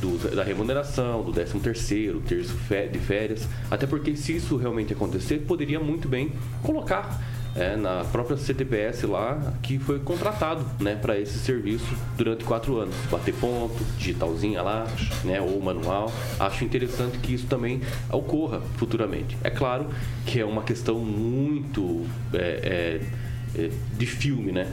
do- 0.00 0.34
da 0.36 0.42
remuneração, 0.44 1.22
do 1.22 1.32
13 1.32 1.58
terceiro, 1.60 2.20
terço 2.20 2.54
de 2.92 2.98
férias, 2.98 3.48
até 3.70 3.86
porque 3.86 4.14
se 4.16 4.36
isso 4.36 4.56
realmente 4.56 4.92
acontecer, 4.92 5.38
poderia 5.46 5.80
muito 5.80 6.08
bem 6.08 6.32
colocar 6.62 7.22
é, 7.54 7.76
na 7.76 8.04
própria 8.04 8.36
CTPS 8.36 9.02
lá 9.04 9.52
que 9.62 9.78
foi 9.78 9.98
contratado 9.98 10.64
né, 10.80 10.94
para 10.96 11.18
esse 11.18 11.38
serviço 11.38 11.86
durante 12.16 12.44
quatro 12.44 12.78
anos. 12.78 12.94
Bater 13.10 13.34
ponto, 13.34 13.76
digitalzinha 13.98 14.62
lá, 14.62 14.86
né, 15.24 15.40
ou 15.40 15.60
manual. 15.60 16.10
Acho 16.40 16.64
interessante 16.64 17.18
que 17.18 17.34
isso 17.34 17.46
também 17.46 17.80
ocorra 18.10 18.60
futuramente. 18.76 19.36
É 19.44 19.50
claro 19.50 19.86
que 20.24 20.40
é 20.40 20.44
uma 20.44 20.62
questão 20.62 20.98
muito 20.98 22.06
é, 22.32 23.00
é, 23.56 23.60
é, 23.64 23.70
de 23.98 24.06
filme, 24.06 24.50
né? 24.52 24.66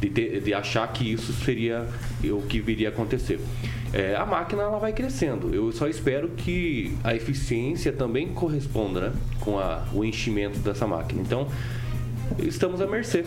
De, 0.00 0.10
ter- 0.10 0.42
de 0.42 0.52
achar 0.52 0.86
que 0.92 1.10
isso 1.10 1.32
seria 1.32 1.86
o 2.24 2.42
que 2.42 2.60
viria 2.60 2.88
a 2.88 2.92
acontecer. 2.92 3.40
É, 3.94 4.14
a 4.14 4.26
máquina 4.26 4.62
ela 4.64 4.78
vai 4.78 4.92
crescendo. 4.92 5.54
Eu 5.54 5.72
só 5.72 5.88
espero 5.88 6.28
que 6.28 6.94
a 7.02 7.14
eficiência 7.14 7.90
também 7.92 8.28
corresponda 8.28 9.00
né, 9.08 9.12
com 9.40 9.58
a- 9.58 9.86
o 9.94 10.04
enchimento 10.04 10.58
dessa 10.58 10.86
máquina. 10.86 11.22
Então, 11.22 11.48
estamos 12.38 12.80
à 12.80 12.86
mercê. 12.86 13.24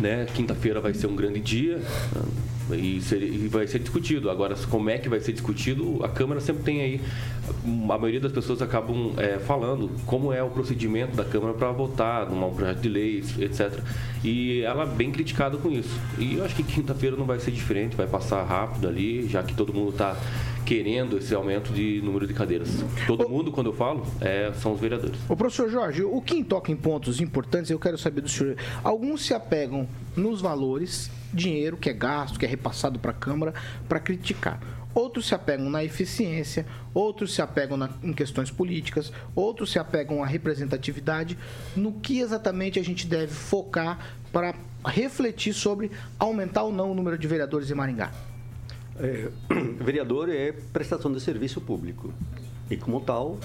Né? 0.00 0.26
Quinta-feira 0.34 0.80
vai 0.80 0.94
ser 0.94 1.06
um 1.08 1.16
grande 1.16 1.40
dia 1.40 1.80
ah, 2.14 2.74
e, 2.76 3.00
ser- 3.00 3.22
e 3.22 3.48
vai 3.48 3.66
ser 3.66 3.78
discutido. 3.80 4.30
Agora, 4.30 4.54
como 4.68 4.90
é 4.90 4.98
que 4.98 5.08
vai 5.08 5.18
ser 5.20 5.32
discutido, 5.32 6.04
a 6.04 6.08
Câmara 6.08 6.40
sempre 6.40 6.62
tem 6.62 6.80
aí. 6.80 7.00
A 7.64 7.98
maioria 7.98 8.20
das 8.20 8.30
pessoas 8.30 8.60
acabam 8.62 9.14
é, 9.16 9.38
falando 9.38 9.90
como 10.06 10.32
é 10.32 10.42
o 10.42 10.50
procedimento 10.50 11.16
da 11.16 11.24
Câmara 11.24 11.54
para 11.54 11.72
votar 11.72 12.28
num 12.28 12.52
projeto 12.54 12.80
de 12.80 12.88
lei, 12.88 13.24
etc. 13.38 13.80
E 14.22 14.60
ela 14.62 14.82
é 14.84 14.86
bem 14.86 15.10
criticada 15.10 15.56
com 15.56 15.70
isso. 15.70 15.98
E 16.18 16.36
eu 16.36 16.44
acho 16.44 16.54
que 16.54 16.62
quinta-feira 16.62 17.16
não 17.16 17.24
vai 17.24 17.40
ser 17.40 17.50
diferente, 17.50 17.96
vai 17.96 18.06
passar 18.06 18.42
rápido 18.44 18.86
ali, 18.86 19.26
já 19.26 19.42
que 19.42 19.54
todo 19.54 19.72
mundo 19.72 19.90
está 19.90 20.16
querendo 20.68 21.16
esse 21.16 21.34
aumento 21.34 21.72
de 21.72 22.02
número 22.02 22.26
de 22.26 22.34
cadeiras. 22.34 22.68
Todo 23.06 23.26
mundo, 23.26 23.50
quando 23.50 23.68
eu 23.68 23.72
falo, 23.72 24.06
é, 24.20 24.52
são 24.52 24.74
os 24.74 24.78
vereadores. 24.80 25.16
Ô, 25.26 25.34
professor 25.34 25.70
Jorge, 25.70 26.02
o 26.04 26.20
que 26.20 26.44
toca 26.44 26.70
em 26.70 26.76
pontos 26.76 27.22
importantes, 27.22 27.70
eu 27.70 27.78
quero 27.78 27.96
saber 27.96 28.20
do 28.20 28.28
senhor. 28.28 28.54
Alguns 28.84 29.24
se 29.24 29.32
apegam 29.32 29.88
nos 30.14 30.42
valores, 30.42 31.10
dinheiro 31.32 31.78
que 31.78 31.88
é 31.88 31.94
gasto, 31.94 32.38
que 32.38 32.44
é 32.44 32.48
repassado 32.48 32.98
para 32.98 33.12
a 33.12 33.14
Câmara, 33.14 33.54
para 33.88 33.98
criticar. 33.98 34.60
Outros 34.94 35.26
se 35.28 35.34
apegam 35.34 35.70
na 35.70 35.82
eficiência, 35.82 36.66
outros 36.92 37.32
se 37.34 37.40
apegam 37.40 37.78
na- 37.78 37.88
em 38.02 38.12
questões 38.12 38.50
políticas, 38.50 39.10
outros 39.34 39.72
se 39.72 39.78
apegam 39.78 40.22
à 40.22 40.26
representatividade. 40.26 41.38
No 41.74 41.92
que 41.94 42.18
exatamente 42.20 42.78
a 42.78 42.84
gente 42.84 43.06
deve 43.06 43.32
focar 43.32 43.98
para 44.30 44.54
refletir 44.84 45.54
sobre 45.54 45.90
aumentar 46.18 46.64
ou 46.64 46.72
não 46.72 46.90
o 46.90 46.94
número 46.94 47.16
de 47.16 47.26
vereadores 47.26 47.70
em 47.70 47.74
Maringá? 47.74 48.12
É, 49.00 49.28
vereador 49.82 50.28
é 50.28 50.52
prestação 50.72 51.12
de 51.12 51.20
serviço 51.20 51.60
público. 51.60 52.12
E 52.70 52.76
como 52.76 53.00
tal, 53.00 53.38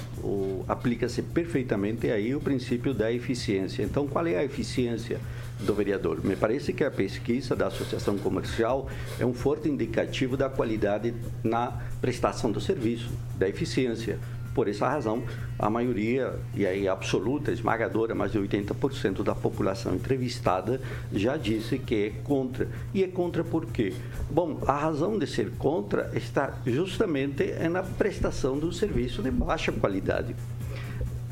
aplica-se 0.67 1.21
perfeitamente 1.21 2.11
aí 2.11 2.35
o 2.35 2.41
princípio 2.41 2.93
da 2.93 3.09
eficiência. 3.09 3.81
Então, 3.81 4.05
qual 4.05 4.27
é 4.27 4.35
a 4.35 4.43
eficiência 4.43 5.17
do 5.61 5.73
vereador? 5.73 6.23
Me 6.25 6.35
parece 6.35 6.73
que 6.73 6.83
a 6.83 6.91
pesquisa 6.91 7.55
da 7.55 7.67
Associação 7.67 8.17
Comercial 8.17 8.89
é 9.17 9.25
um 9.25 9.33
forte 9.33 9.69
indicativo 9.69 10.35
da 10.35 10.49
qualidade 10.49 11.13
na 11.41 11.81
prestação 12.01 12.51
do 12.51 12.59
serviço, 12.59 13.09
da 13.37 13.47
eficiência. 13.47 14.19
Por 14.53 14.67
essa 14.67 14.87
razão, 14.87 15.23
a 15.57 15.69
maioria, 15.69 16.33
e 16.55 16.65
aí 16.65 16.87
absoluta, 16.87 17.51
esmagadora, 17.51 18.13
mais 18.13 18.31
de 18.31 18.39
80% 18.39 19.23
da 19.23 19.33
população 19.33 19.95
entrevistada 19.95 20.79
já 21.11 21.35
disse 21.37 21.79
que 21.79 21.95
é 21.95 22.09
contra. 22.23 22.67
E 22.93 23.03
é 23.03 23.07
contra 23.07 23.43
por 23.43 23.65
quê? 23.65 23.93
Bom, 24.29 24.59
a 24.67 24.73
razão 24.73 25.17
de 25.17 25.25
ser 25.25 25.51
contra 25.57 26.11
está 26.13 26.53
justamente 26.65 27.51
na 27.69 27.81
prestação 27.81 28.57
do 28.57 28.71
serviço 28.71 29.23
de 29.23 29.31
baixa 29.31 29.71
qualidade. 29.71 30.35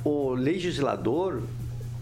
O 0.03 0.33
legislador 0.33 1.41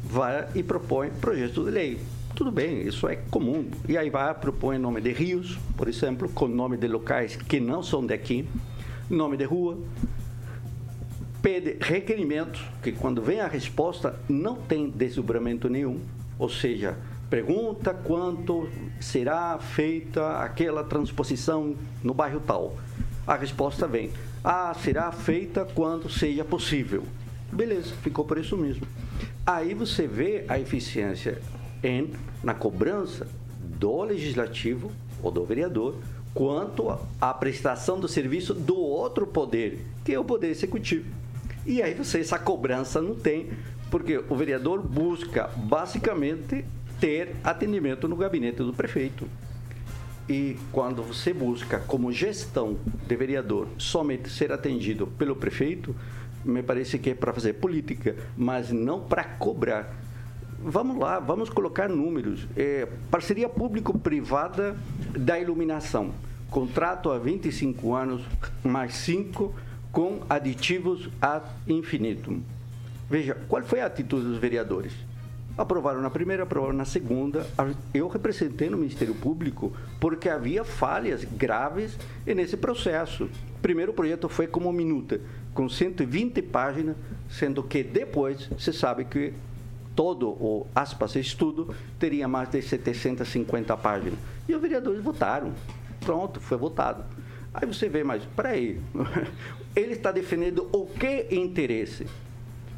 vai 0.03 0.47
e 0.55 0.63
propõe 0.63 1.09
projeto 1.09 1.65
de 1.65 1.71
lei. 1.71 1.99
Tudo 2.35 2.51
bem, 2.51 2.88
isso 2.88 3.07
é 3.07 3.17
comum. 3.17 3.69
E 3.88 3.97
aí 3.97 4.09
vai, 4.09 4.33
propõe 4.33 4.77
nome 4.77 5.01
de 5.01 5.11
rios, 5.11 5.59
por 5.75 5.89
exemplo, 5.89 6.29
com 6.29 6.47
nome 6.47 6.77
de 6.77 6.88
locais 6.88 7.35
que 7.35 7.59
não 7.59 7.83
são 7.83 8.05
daqui, 8.05 8.47
nome 9.09 9.35
de 9.35 9.43
rua, 9.43 9.77
pede 11.41 11.77
requerimentos, 11.79 12.62
que 12.81 12.91
quando 12.91 13.22
vem 13.22 13.39
a 13.39 13.48
resposta 13.48 14.19
não 14.27 14.55
tem 14.55 14.89
desdobramento 14.89 15.69
nenhum, 15.69 16.00
ou 16.38 16.50
seja, 16.50 16.98
pergunta 17.29 17.93
quanto 17.93 18.69
será 19.00 19.58
feita 19.58 20.39
aquela 20.39 20.84
transposição 20.84 21.75
no 22.03 22.13
bairro 22.13 22.41
tal. 22.46 22.75
A 23.25 23.36
resposta 23.36 23.88
vem, 23.88 24.12
ah, 24.43 24.74
será 24.74 25.12
feita 25.12 25.65
quando 25.75 26.10
seja 26.10 26.43
possível. 26.43 27.03
Beleza, 27.51 27.93
ficou 28.01 28.25
por 28.25 28.38
isso 28.38 28.58
mesmo. 28.58 28.88
Aí 29.46 29.74
você 29.74 30.08
vê 30.08 30.46
a 30.48 30.60
eficiência 30.60 31.41
em, 31.84 32.12
na 32.43 32.53
cobrança 32.53 33.27
do 33.60 34.03
legislativo 34.03 34.91
ou 35.22 35.31
do 35.31 35.43
vereador 35.46 35.96
quanto 36.34 36.98
à 37.19 37.34
prestação 37.34 38.00
do 38.00 38.08
serviço 38.08 38.53
do 38.53 38.77
outro 38.77 39.25
poder, 39.25 39.86
que 40.05 40.13
é 40.13 40.19
o 40.19 40.24
poder 40.24 40.50
executivo. 40.50 41.18
E 41.69 41.83
aí 41.83 41.93
você 41.93 42.19
essa 42.19 42.39
cobrança 42.39 42.99
não 42.99 43.13
tem, 43.13 43.51
porque 43.91 44.23
o 44.27 44.35
vereador 44.35 44.81
busca 44.81 45.51
basicamente 45.55 46.65
ter 46.99 47.35
atendimento 47.43 48.07
no 48.07 48.15
gabinete 48.15 48.57
do 48.63 48.73
prefeito. 48.73 49.27
E 50.27 50.57
quando 50.71 51.03
você 51.03 51.31
busca 51.31 51.77
como 51.81 52.11
gestão 52.11 52.75
de 53.07 53.15
vereador 53.15 53.67
somente 53.77 54.31
ser 54.31 54.51
atendido 54.51 55.05
pelo 55.05 55.35
prefeito, 55.35 55.95
me 56.43 56.63
parece 56.63 56.97
que 56.97 57.11
é 57.11 57.13
para 57.13 57.31
fazer 57.31 57.53
política, 57.53 58.15
mas 58.35 58.71
não 58.71 59.01
para 59.01 59.23
cobrar. 59.23 59.95
Vamos 60.57 60.97
lá, 60.97 61.19
vamos 61.19 61.51
colocar 61.51 61.88
números. 61.88 62.47
É, 62.57 62.88
parceria 63.11 63.47
público-privada 63.47 64.75
da 65.15 65.39
iluminação. 65.39 66.15
Contrato 66.49 67.11
há 67.11 67.19
25 67.19 67.93
anos, 67.93 68.23
mais 68.63 68.95
5, 68.95 69.53
com 69.91 70.22
aditivos 70.29 71.10
ad 71.22 71.46
infinitum. 71.67 72.41
Veja, 73.10 73.36
qual 73.48 73.63
foi 73.63 73.81
a 73.81 73.88
atitude 73.88 74.24
dos 74.24 74.38
vereadores? 74.38 74.93
Aprovaram 75.58 76.01
na 76.01 76.10
primeira, 76.10 76.43
aprovaram 76.43 76.75
na 76.75 76.86
segunda. 76.86 77.46
Eu 77.93 78.08
representei 78.08 78.69
no 78.69 78.77
Ministério 78.77 79.13
Público 79.15 79.74
porque 80.00 80.29
havia 80.29 80.63
falhas 80.63 81.25
graves 81.25 81.98
nesse 82.25 82.55
processo. 82.55 83.25
O 83.25 83.62
primeiro 83.62 83.91
projeto 83.91 84.29
foi 84.29 84.48
como 84.48 84.72
minuta, 84.72 85.19
com 85.53 85.67
120 85.67 86.41
páginas, 86.43 86.96
sendo 87.29 87.62
que 87.62 87.84
depois 87.84 88.48
você 88.58 88.72
sabe 88.72 89.03
que 89.03 89.34
todo 89.96 90.29
o 90.29 90.65
aspas 90.74 91.15
estudo 91.15 91.75
teria 91.98 92.25
mais 92.25 92.48
de 92.50 92.62
750 92.62 93.75
páginas. 93.75 94.17
E 94.48 94.55
os 94.55 94.62
vereadores 94.62 95.03
votaram. 95.03 95.51
Pronto, 96.00 96.39
foi 96.39 96.58
votado. 96.58 97.03
Aí 97.61 97.67
você 97.67 97.89
vê, 97.89 98.05
mas 98.05 98.23
peraí, 98.37 98.79
ele 99.75 99.93
está 99.93 100.13
defendendo 100.13 100.69
o 100.71 100.85
que 100.85 101.27
interesse? 101.29 102.07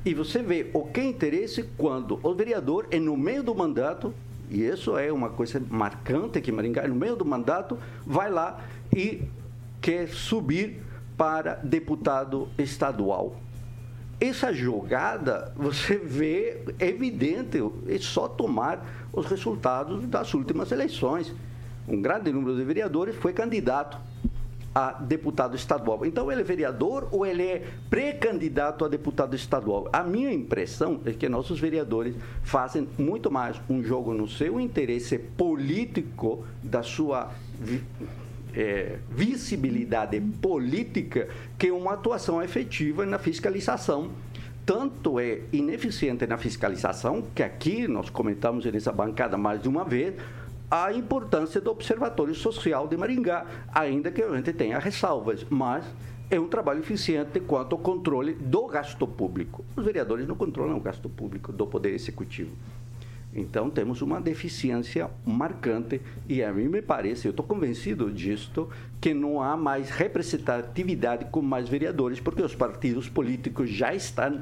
E 0.04 0.16
você 0.16 0.42
vê 0.42 0.72
o 0.74 0.86
que 0.86 1.02
interesse 1.02 1.70
quando 1.78 2.20
o 2.24 2.34
vereador 2.34 2.88
é 2.90 3.00
no 3.00 3.16
meio 3.16 3.44
do 3.44 3.54
mandato, 3.54 4.12
e 4.50 4.64
isso 4.64 4.98
é 4.98 5.14
uma 5.14 5.30
coisa 5.30 5.62
marcante 5.70 6.40
aqui 6.40 6.50
em 6.50 6.54
Maringá, 6.54 6.88
no 6.88 6.96
meio 6.96 7.16
do 7.16 7.24
mandato, 7.24 7.78
vai 8.04 8.32
lá 8.32 8.60
e 8.96 9.22
quer 9.80 10.08
subir 10.08 10.82
para 11.16 11.54
deputado 11.64 12.50
estadual. 12.58 13.36
Essa 14.20 14.52
jogada, 14.52 15.54
você 15.56 15.96
vê, 15.98 16.64
é 16.80 16.88
evidente, 16.88 17.60
é 17.88 17.98
só 18.00 18.28
tomar 18.28 19.08
os 19.14 19.28
resultados 19.28 20.08
das 20.08 20.34
últimas 20.34 20.72
eleições. 20.72 21.32
Um 21.88 22.02
grande 22.02 22.32
número 22.32 22.56
de 22.56 22.64
vereadores 22.64 23.16
foi 23.16 23.34
candidato 23.34 23.98
a 24.74 24.94
deputado 24.94 25.56
estadual. 25.56 26.06
Então, 26.06 26.32
ele 26.32 26.42
é 26.42 26.44
vereador 26.44 27.10
ou 27.12 27.26
ele 27.26 27.44
é 27.44 27.64
pré-candidato 27.90 28.86
a 28.86 28.88
deputado 28.88 29.36
estadual? 29.36 29.90
A 29.92 30.04
minha 30.04 30.32
impressão 30.32 31.02
é 31.06 31.12
que 31.12 31.28
nossos 31.28 31.60
vereadores 31.60 32.16
fazem 32.44 32.88
muito 32.98 33.30
mais 33.30 33.60
um 33.70 33.84
jogo 33.84 34.14
no 34.14 34.28
seu 34.28 34.60
interesse 34.60 35.18
político, 35.18 36.46
da 36.64 36.82
sua 36.82 37.32
eh, 38.56 38.98
visibilidade 39.10 40.20
política, 40.42 41.28
que 41.58 41.70
uma 41.70 41.94
atuação 41.94 42.42
efetiva 42.42 43.06
na 43.06 43.20
fiscalização. 43.20 44.10
Tanto 44.66 45.20
é 45.20 45.42
ineficiente 45.52 46.26
na 46.28 46.38
fiscalização, 46.38 47.24
que 47.36 47.44
aqui 47.44 47.88
nós 47.88 48.10
comentamos 48.10 48.64
nessa 48.66 48.92
bancada 48.92 49.36
mais 49.36 49.62
de 49.62 49.68
uma 49.68 49.84
vez, 49.84 50.14
a 50.72 50.94
importância 50.94 51.60
do 51.60 51.70
Observatório 51.70 52.34
Social 52.34 52.88
de 52.88 52.96
Maringá, 52.96 53.46
ainda 53.74 54.10
que 54.10 54.24
a 54.24 54.34
gente 54.38 54.54
tenha 54.54 54.80
ressalvas, 54.80 55.46
mas 55.50 55.84
é 56.30 56.40
um 56.40 56.48
trabalho 56.48 56.80
eficiente 56.80 57.42
quanto 57.42 57.76
ao 57.76 57.82
controle 57.82 58.34
do 58.36 58.68
gasto 58.68 59.06
público. 59.06 59.66
Os 59.76 59.84
vereadores 59.84 60.26
não 60.26 60.36
controlam 60.36 60.78
o 60.78 60.80
gasto 60.80 61.10
público 61.10 61.52
do 61.52 61.68
Poder 61.68 61.94
Executivo. 61.94 62.56
Então 63.34 63.70
temos 63.70 64.02
uma 64.02 64.22
deficiência 64.22 65.10
marcante 65.26 66.02
e 66.28 66.42
a 66.42 66.54
mim 66.54 66.70
me 66.70 66.82
parece, 66.82 67.28
eu 67.28 67.32
estou 67.32 67.46
convencido 67.46 68.10
disto, 68.10 68.70
que 69.02 69.14
não 69.14 69.42
há 69.42 69.58
mais 69.58 69.90
representatividade 69.90 71.26
com 71.26 71.42
mais 71.42 71.68
vereadores, 71.68 72.22
porque 72.22 72.42
os 72.42 72.56
partidos 72.56 73.10
políticos 73.10 73.70
já 73.70 73.94
estão 73.94 74.42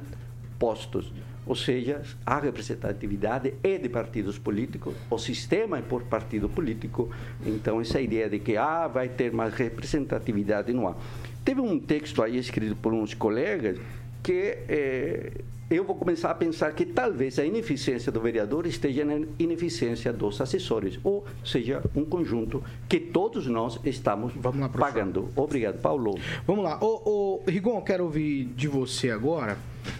postos. 0.60 1.12
Ou 1.46 1.56
seja, 1.56 2.02
a 2.26 2.40
representatividade 2.40 3.54
é 3.64 3.78
de 3.78 3.90
partidos 3.90 4.38
políticos, 4.38 4.94
o 5.10 5.18
sistema 5.18 5.80
é 5.80 5.82
por 5.82 6.04
partido 6.04 6.48
político. 6.48 7.10
Então, 7.46 7.82
essa 7.82 8.00
ideia 8.00 8.30
de 8.30 8.40
que 8.40 8.56
ah, 8.56 8.88
vai 8.88 9.10
ter 9.10 9.32
mais 9.32 9.54
representatividade, 9.54 10.72
não 10.74 10.88
há. 10.88 10.96
Teve 11.44 11.62
um 11.62 11.80
texto 11.80 12.22
aí 12.22 12.38
escrito 12.38 12.76
por 12.76 12.94
uns 12.94 13.14
colegas 13.14 13.80
que 14.22 14.58
eh, 14.68 15.32
eu 15.70 15.84
vou 15.84 15.96
começar 15.96 16.32
a 16.32 16.36
pensar 16.36 16.74
que 16.74 16.84
talvez 16.84 17.38
a 17.38 17.46
ineficiência 17.46 18.12
do 18.12 18.20
vereador 18.20 18.66
esteja 18.66 19.06
na 19.06 19.26
ineficiência 19.38 20.12
dos 20.12 20.42
assessores, 20.42 21.00
ou 21.04 21.24
seja, 21.46 21.84
um 21.96 22.04
conjunto 22.04 22.64
que 22.88 23.00
todos 23.00 23.46
nós 23.46 23.80
estamos 23.86 24.34
lá, 24.36 24.68
pagando. 24.70 25.30
Obrigado, 25.36 25.80
Paulo. 25.80 26.18
Vamos 26.48 26.64
lá. 26.64 26.80
Ô, 26.82 27.02
ô, 27.06 27.44
Rigon, 27.48 27.82
quero 27.82 28.06
ouvir 28.06 28.46
de 28.46 28.68
você 28.68 29.12
agora, 29.12 29.60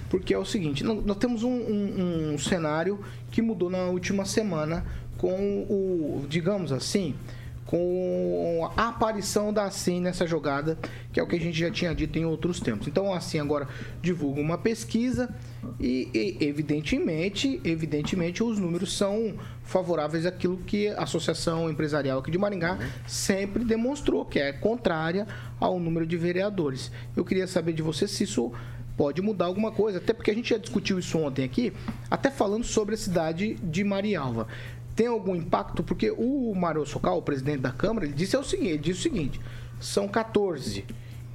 porque 0.10 0.34
é 0.34 0.38
o 0.38 0.46
seguinte: 0.46 0.84
nós, 0.84 1.18
temos 1.18 1.44
um, 1.44 1.50
um- 1.52 2.34
um 2.34 2.38
cenário 2.38 3.00
que 3.32 3.42
mudou 3.42 3.70
na 3.70 3.86
última 3.86 4.26
semana 4.26 4.86
com 5.18 5.66
o, 5.70 6.26
digamos 6.30 6.72
assim, 6.72 7.14
com 7.66 8.68
a 8.76 8.88
aparição 8.88 9.54
da 9.54 9.66
Assim 9.66 10.02
nessa 10.02 10.26
jogada, 10.26 10.76
que 11.14 11.20
é 11.20 11.24
o 11.24 11.28
que 11.28 11.36
a 11.36 11.40
gente 11.40 11.60
já 11.60 11.70
tinha 11.70 11.94
dito 11.94 12.18
em 12.18 12.26
outros 12.26 12.60
tempos. 12.60 12.88
Então, 12.88 13.14
a 13.14 13.20
agora 13.40 13.68
divulga 14.02 14.42
uma 14.42 14.58
pesquisa 14.58 15.30
e, 15.80 16.10
e, 16.12 16.44
evidentemente, 16.44 17.62
evidentemente, 17.64 18.42
os 18.42 18.58
números 18.58 18.98
são 18.98 19.36
favoráveis 19.62 20.26
àquilo 20.26 20.58
que 20.66 20.88
a 20.88 21.04
Associação 21.04 21.70
Empresarial 21.70 22.18
aqui 22.18 22.32
de 22.32 22.40
Maringá 22.40 22.80
sempre 23.06 23.64
demonstrou, 23.64 24.26
que 24.26 24.40
é 24.40 24.52
contrária 24.52 25.28
ao 25.60 25.80
número 25.80 26.08
de 26.08 26.18
vereadores. 26.18 26.92
Eu 27.16 27.24
queria 27.24 27.46
saber 27.46 27.74
de 27.74 27.84
você 27.84 28.08
se 28.08 28.24
isso 28.24 28.52
pode 29.00 29.22
mudar 29.22 29.46
alguma 29.46 29.72
coisa, 29.72 29.98
até 29.98 30.12
porque 30.12 30.30
a 30.30 30.34
gente 30.34 30.50
já 30.50 30.58
discutiu 30.58 31.00
isso 31.00 31.18
ontem 31.18 31.46
aqui, 31.46 31.72
até 32.12 32.30
falando 32.30 32.66
sobre 32.66 32.96
a 32.96 32.98
cidade 32.98 33.56
de 33.64 33.82
Marialva. 33.82 34.46
Tem 34.94 35.08
algum 35.08 35.34
impacto? 35.34 35.82
Porque 35.82 36.12
o 36.12 36.54
Mário 36.54 36.86
Socal, 36.86 37.18
o 37.18 37.22
presidente 37.22 37.60
da 37.60 37.72
Câmara, 37.72 38.06
ele 38.06 38.14
disse, 38.14 38.36
é 38.36 38.40
o 38.40 38.44
seguinte, 38.44 38.72
ele 38.72 38.80
disse 38.80 39.00
o 39.00 39.04
seguinte: 39.04 39.40
são 39.80 40.06
14 40.06 40.84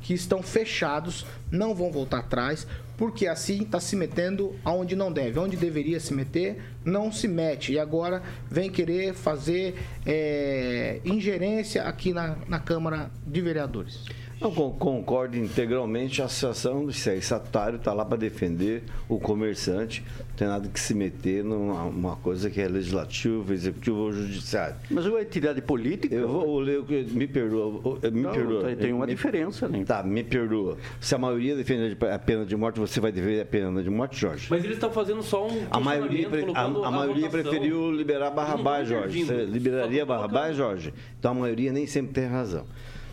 que 0.03 0.13
estão 0.13 0.43
fechados, 0.43 1.25
não 1.51 1.75
vão 1.75 1.91
voltar 1.91 2.19
atrás, 2.19 2.67
porque 2.99 3.27
assim 3.27 3.63
está 3.63 3.81
se 3.81 3.97
metendo 3.97 4.55
aonde 4.63 4.95
não 4.95 5.11
deve, 5.11 5.39
onde 5.39 5.57
deveria 5.57 5.99
se 5.99 6.13
meter, 6.13 6.63
não 6.85 7.11
se 7.11 7.27
mete. 7.27 7.73
E 7.73 7.79
agora 7.79 8.23
vem 8.51 8.71
querer 8.71 9.15
fazer 9.15 9.75
é, 10.05 11.01
ingerência 11.03 11.85
aqui 11.85 12.13
na, 12.13 12.37
na 12.47 12.59
Câmara 12.59 13.11
de 13.27 13.41
Vereadores. 13.41 14.05
Eu 14.45 14.51
con- 14.53 14.73
concordo 14.73 15.39
integralmente. 15.39 16.21
A 16.21 16.27
Associação 16.27 16.85
do 16.85 16.93
Sério 16.93 17.19
Estatutário 17.19 17.77
está 17.77 17.95
lá 17.95 18.05
para 18.05 18.19
defender 18.19 18.83
o 19.09 19.19
comerciante. 19.19 20.05
Não 20.19 20.37
tem 20.37 20.47
nada 20.49 20.69
que 20.69 20.79
se 20.79 20.93
meter 20.95 21.43
numa 21.43 21.85
uma 21.85 22.17
coisa 22.17 22.51
que 22.51 22.61
é 22.61 22.69
legislativo, 22.69 23.53
executivo 23.55 23.97
ou 23.97 24.13
judiciário. 24.13 24.77
Mas 24.91 25.07
uma 25.07 25.23
entidade 25.23 25.63
política. 25.63 26.15
Eu 26.15 26.29
vou 26.29 26.59
ler 26.61 26.81
o 26.81 26.85
que. 26.85 27.05
Me 27.05 27.27
perdoa. 27.27 27.99
Me 28.13 28.21
Não, 28.21 28.33
perdoa. 28.33 28.77
tem- 28.77 28.93
uma 28.93 29.07
Me- 29.07 29.15
diferença, 29.15 29.67
né? 29.67 29.83
Tá, 29.87 30.03
me 30.03 30.23
perdoa. 30.23 30.77
Se 31.01 31.15
a 31.15 31.19
maioria 31.19 31.57
defende 31.57 31.97
a 32.13 32.19
pena 32.19 32.45
de 32.45 32.55
morte, 32.55 32.79
você 32.79 33.01
vai 33.01 33.11
defender 33.11 33.41
a 33.41 33.47
pena 33.47 33.83
de 33.83 33.89
morte, 33.89 34.21
Jorge? 34.21 34.47
Mas 34.51 34.63
eles 34.63 34.77
estão 34.77 34.91
fazendo 34.91 35.23
só 35.23 35.47
um. 35.49 35.67
A 35.71 35.81
maioria, 35.81 36.29
pre- 36.29 36.41
a, 36.41 36.45
colocando 36.45 36.85
a 36.85 36.91
maioria 36.91 37.31
preferiu 37.31 37.91
liberar 37.91 38.31
Barrabás, 38.31 38.87
Jorge. 38.87 39.25
Você 39.25 39.45
liberaria 39.47 40.05
Barrabás. 40.05 40.55
Jorge? 40.55 40.93
Então 41.19 41.31
a 41.31 41.35
maioria 41.35 41.73
nem 41.73 41.87
sempre 41.87 42.13
tem 42.13 42.27
razão. 42.27 42.67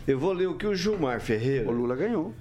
Eu 0.06 0.18
vou 0.18 0.32
ler 0.32 0.48
o 0.48 0.54
que 0.54 0.66
o 0.66 0.74
Gilmar 0.74 1.20
Ferreira. 1.20 1.68
O 1.68 1.72
Lula 1.72 1.94
ganhou. 1.94 2.34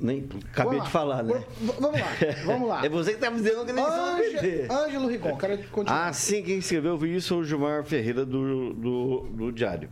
Nem, 0.00 0.26
acabei 0.50 0.54
Vamos 0.54 0.72
de 0.72 0.78
lá. 0.78 0.86
falar, 0.86 1.22
né? 1.22 1.44
Vamos 1.60 2.00
lá, 2.00 2.06
vamos 2.46 2.68
lá. 2.68 2.80
É 2.86 2.88
você 2.88 3.10
que 3.10 3.16
está 3.16 3.30
me 3.30 3.36
dizendo 3.36 3.66
que 3.66 3.72
vão 3.72 4.16
perder. 4.16 4.72
Ângelo, 4.72 5.08
Rigon, 5.08 5.36
quero 5.36 5.58
continuar. 5.68 6.08
Ah, 6.08 6.12
sim, 6.14 6.42
quem 6.42 6.58
escreveu 6.58 6.98
foi 6.98 7.10
isso 7.10 7.36
o 7.36 7.44
Gilmar 7.44 7.84
Ferreira 7.84 8.24
do, 8.24 8.72
do, 8.72 9.20
do 9.30 9.52
Diário. 9.52 9.90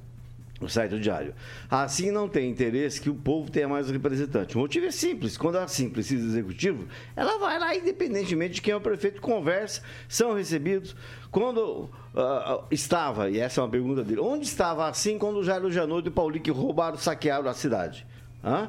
O 0.60 0.68
site 0.68 0.90
do 0.90 1.00
Diário. 1.00 1.34
Assim 1.70 2.10
não 2.10 2.28
tem 2.28 2.50
interesse 2.50 3.00
que 3.00 3.08
o 3.08 3.14
povo 3.14 3.48
tenha 3.48 3.68
mais 3.68 3.88
um 3.88 3.92
representante. 3.92 4.56
O 4.56 4.60
motivo 4.60 4.86
é 4.86 4.90
simples. 4.90 5.36
Quando 5.36 5.56
a 5.56 5.62
Assim 5.62 5.88
precisa 5.88 6.24
do 6.24 6.30
executivo, 6.30 6.88
ela 7.14 7.38
vai 7.38 7.58
lá, 7.58 7.76
independentemente 7.76 8.54
de 8.54 8.62
quem 8.62 8.72
é 8.72 8.76
o 8.76 8.80
prefeito, 8.80 9.20
conversa, 9.20 9.82
são 10.08 10.34
recebidos. 10.34 10.96
Quando 11.30 11.90
ah, 12.16 12.64
estava, 12.70 13.30
e 13.30 13.38
essa 13.38 13.60
é 13.60 13.64
uma 13.64 13.70
pergunta 13.70 14.02
dele, 14.02 14.20
onde 14.20 14.46
estava 14.46 14.88
assim 14.88 15.18
quando 15.18 15.36
o 15.36 15.44
Jairo 15.44 15.70
Janot 15.70 16.04
e 16.04 16.08
o 16.08 16.12
Paulique 16.12 16.50
roubaram, 16.50 16.96
saquearam 16.96 17.48
a 17.48 17.54
cidade? 17.54 18.06
Hã? 18.42 18.68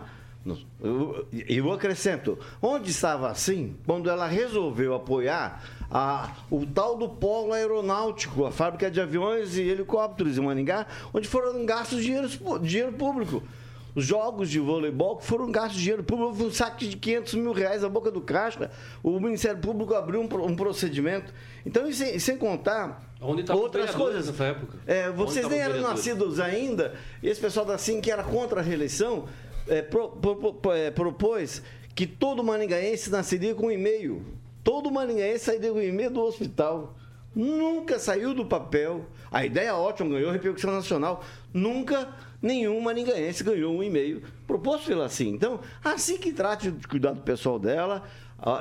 Eu, 0.81 1.27
eu 1.47 1.71
acrescento, 1.71 2.37
onde 2.61 2.89
estava 2.91 3.29
assim 3.29 3.75
quando 3.85 4.09
ela 4.09 4.25
resolveu 4.25 4.93
apoiar 4.95 5.61
a- 5.91 6.33
o 6.49 6.65
tal 6.65 6.97
do 6.97 7.09
polo 7.09 7.51
aeronáutico, 7.53 8.45
a 8.45 8.51
fábrica 8.51 8.89
de 8.89 8.99
aviões 9.01 9.57
e 9.57 9.61
helicópteros 9.61 10.37
em 10.37 10.41
Maningá, 10.41 10.87
onde 11.13 11.27
foram 11.27 11.65
gastos 11.65 12.01
dinheiro, 12.03 12.27
dinheiro 12.61 12.93
público. 12.93 13.43
Os 13.95 14.05
jogos 14.05 14.49
de 14.49 14.59
voleibol 14.59 15.17
que 15.17 15.25
foram 15.25 15.51
gastos 15.51 15.79
dinheiro 15.81 16.03
público, 16.03 16.29
houve 16.29 16.43
um 16.43 16.51
saque 16.51 16.87
de 16.87 16.95
500 16.95 17.33
mil 17.33 17.51
reais 17.51 17.81
na 17.81 17.89
boca 17.89 18.09
do 18.11 18.21
caixa, 18.21 18.71
o 19.03 19.19
Ministério 19.19 19.59
Público 19.59 19.93
abriu 19.95 20.21
um, 20.21 20.45
um 20.45 20.55
procedimento. 20.55 21.33
Então, 21.65 21.87
e 21.87 21.93
sem, 21.93 22.17
sem 22.19 22.37
contar 22.37 23.03
Onde 23.19 23.41
os 23.43 23.49
outras 23.49 23.93
coisas. 23.93 24.27
nessa 24.27 24.43
época? 24.45 24.77
É, 24.87 25.09
vocês 25.09 25.47
nem 25.49 25.59
eram 25.59 25.81
nascidos 25.81 26.39
ainda, 26.39 26.93
e 27.21 27.27
esse 27.27 27.41
pessoal 27.41 27.65
da 27.65 27.77
SIM 27.79 27.99
que 27.99 28.11
era 28.11 28.23
contra 28.23 28.59
a 28.61 28.63
reeleição, 28.63 29.25
é, 29.69 29.81
pro- 29.81 30.09
pro- 30.09 30.53
pro- 30.53 30.71
é, 30.73 30.91
propôs 30.91 31.61
que 31.95 32.05
todo 32.07 32.43
maningaense 32.43 33.09
nasceria 33.09 33.53
com 33.55 33.67
um 33.67 33.71
e-mail. 33.71 34.23
Todo 34.63 34.91
maningaense 34.91 35.45
sairia 35.45 35.71
com 35.71 35.79
um 35.79 35.81
e-mail 35.83 36.11
do 36.11 36.21
hospital. 36.21 36.95
Nunca 37.35 37.99
saiu 37.99 38.33
do 38.33 38.45
papel. 38.45 39.05
A 39.31 39.45
ideia 39.45 39.69
é 39.69 39.73
ótima, 39.73 40.09
ganhou 40.09 40.31
repercussão 40.31 40.71
nacional. 40.71 41.23
Nunca 41.53 42.09
nenhum 42.41 42.79
maningaense 42.81 43.43
ganhou 43.43 43.73
um 43.73 43.83
e-mail 43.83 44.21
proposto 44.47 44.87
pela 44.87 45.09
SIM. 45.09 45.29
Então, 45.33 45.59
assim 45.83 46.17
que 46.17 46.31
trate 46.33 46.71
de 46.71 46.87
cuidar 46.87 47.11
do 47.11 47.21
pessoal 47.21 47.59
dela. 47.59 48.03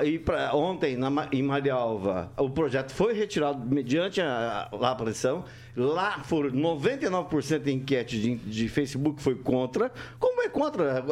e 0.05 0.19
pra, 0.19 0.55
ontem, 0.55 0.97
na 0.97 1.29
em 1.33 1.43
Marialva, 1.43 2.33
o 2.37 2.51
projeto 2.51 2.93
foi 2.93 3.15
retirado 3.15 3.65
mediante 3.65 4.21
a, 4.21 4.69
a, 4.71 4.91
a. 4.91 5.45
Lá 5.79 6.25
foram 6.25 6.51
99% 6.51 7.61
de 7.61 7.73
enquete 7.73 8.21
de, 8.21 8.35
de 8.35 8.69
Facebook 8.69 9.23
foi 9.23 9.37
contra. 9.37 9.93
Como 10.19 10.43
é 10.43 10.49
contra? 10.49 11.05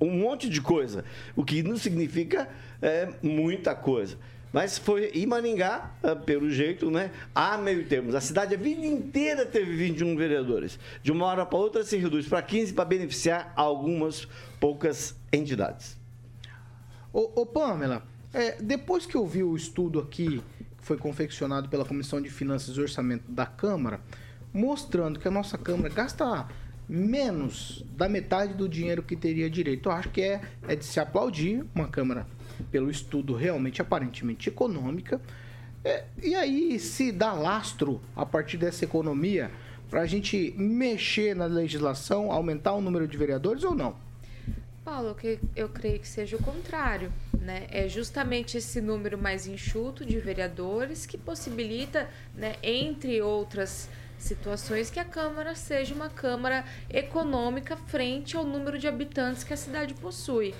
Um 0.00 0.10
monte 0.10 0.48
de 0.48 0.60
coisa. 0.60 1.04
O 1.36 1.44
que 1.44 1.62
não 1.62 1.76
significa 1.76 2.48
é, 2.82 3.08
muita 3.22 3.76
coisa. 3.76 4.18
Mas 4.52 4.76
foi 4.76 5.10
em 5.14 5.24
Maringá, 5.24 5.92
ah, 6.02 6.16
pelo 6.16 6.50
jeito, 6.50 6.90
né? 6.90 7.12
Há 7.32 7.56
meio 7.56 7.86
termos. 7.86 8.16
A 8.16 8.20
cidade 8.20 8.56
a 8.56 8.58
vida 8.58 8.84
inteira 8.84 9.46
teve 9.46 9.76
21 9.76 10.16
vereadores. 10.16 10.80
De 11.00 11.12
uma 11.12 11.26
hora 11.26 11.46
para 11.46 11.58
outra 11.58 11.84
se 11.84 11.96
reduz 11.96 12.26
para 12.26 12.42
15 12.42 12.72
para 12.72 12.84
beneficiar 12.84 13.52
algumas 13.54 14.26
poucas 14.58 15.14
entidades. 15.32 15.96
Ô, 17.12 17.30
ô, 17.36 17.46
Pamela, 17.46 18.02
é, 18.34 18.60
depois 18.60 19.06
que 19.06 19.14
eu 19.14 19.24
vi 19.24 19.44
o 19.44 19.54
estudo 19.54 20.00
aqui, 20.00 20.42
foi 20.88 20.96
confeccionado 20.96 21.68
pela 21.68 21.84
Comissão 21.84 22.18
de 22.18 22.30
Finanças 22.30 22.74
e 22.74 22.80
Orçamento 22.80 23.30
da 23.30 23.44
Câmara, 23.44 24.00
mostrando 24.54 25.20
que 25.20 25.28
a 25.28 25.30
nossa 25.30 25.58
Câmara 25.58 25.90
gasta 25.92 26.48
menos 26.88 27.84
da 27.94 28.08
metade 28.08 28.54
do 28.54 28.66
dinheiro 28.66 29.02
que 29.02 29.14
teria 29.14 29.50
direito, 29.50 29.90
eu 29.90 29.92
acho 29.92 30.08
que 30.08 30.22
é, 30.22 30.40
é 30.66 30.74
de 30.74 30.86
se 30.86 30.98
aplaudir 30.98 31.62
uma 31.74 31.88
Câmara 31.88 32.26
pelo 32.70 32.90
estudo 32.90 33.34
realmente 33.34 33.82
aparentemente 33.82 34.48
econômica. 34.48 35.20
É, 35.84 36.04
e 36.22 36.34
aí 36.34 36.78
se 36.78 37.12
dá 37.12 37.34
lastro 37.34 38.00
a 38.16 38.24
partir 38.24 38.56
dessa 38.56 38.86
economia 38.86 39.50
para 39.90 40.00
a 40.00 40.06
gente 40.06 40.54
mexer 40.56 41.36
na 41.36 41.44
legislação, 41.44 42.32
aumentar 42.32 42.72
o 42.72 42.80
número 42.80 43.06
de 43.06 43.18
vereadores 43.18 43.62
ou 43.62 43.74
não? 43.74 43.94
Paulo, 44.88 45.14
que 45.14 45.38
eu 45.54 45.68
creio 45.68 46.00
que 46.00 46.08
seja 46.08 46.34
o 46.36 46.42
contrário, 46.42 47.12
né? 47.38 47.66
É 47.70 47.86
justamente 47.90 48.56
esse 48.56 48.80
número 48.80 49.18
mais 49.18 49.46
enxuto 49.46 50.02
de 50.02 50.18
vereadores 50.18 51.04
que 51.04 51.18
possibilita, 51.18 52.08
né, 52.34 52.56
entre 52.62 53.20
outras 53.20 53.90
situações, 54.18 54.88
que 54.88 54.98
a 54.98 55.04
Câmara 55.04 55.54
seja 55.54 55.94
uma 55.94 56.08
Câmara 56.08 56.64
econômica 56.88 57.76
frente 57.76 58.34
ao 58.34 58.44
número 58.44 58.78
de 58.78 58.88
habitantes 58.88 59.44
que 59.44 59.52
a 59.52 59.58
cidade 59.58 59.92
possui. 59.92 60.54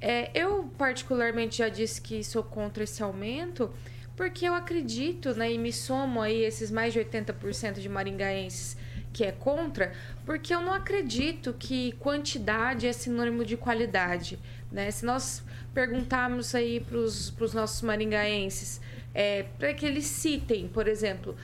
É, 0.00 0.30
eu, 0.32 0.70
particularmente, 0.78 1.58
já 1.58 1.68
disse 1.68 2.00
que 2.00 2.22
sou 2.22 2.44
contra 2.44 2.84
esse 2.84 3.02
aumento, 3.02 3.68
porque 4.14 4.46
eu 4.46 4.54
acredito, 4.54 5.34
né, 5.34 5.52
e 5.52 5.58
me 5.58 5.72
somo 5.72 6.22
aí 6.22 6.44
esses 6.44 6.70
mais 6.70 6.92
de 6.92 7.00
80% 7.00 7.80
de 7.80 7.88
maringaenses 7.88 8.76
que 9.12 9.24
é 9.24 9.32
contra, 9.32 9.92
porque 10.24 10.54
eu 10.54 10.60
não 10.60 10.72
acredito 10.72 11.52
que 11.52 11.92
quantidade 11.92 12.86
é 12.86 12.92
sinônimo 12.92 13.44
de 13.44 13.56
qualidade. 13.56 14.38
Né? 14.70 14.90
Se 14.90 15.04
nós 15.04 15.42
perguntarmos 15.74 16.54
aí 16.54 16.80
para 16.80 16.96
os 16.98 17.52
nossos 17.54 17.82
maringaenses, 17.82 18.80
é, 19.14 19.44
para 19.58 19.74
que 19.74 19.84
eles 19.84 20.06
citem, 20.06 20.68
por 20.68 20.88
exemplo, 20.88 21.36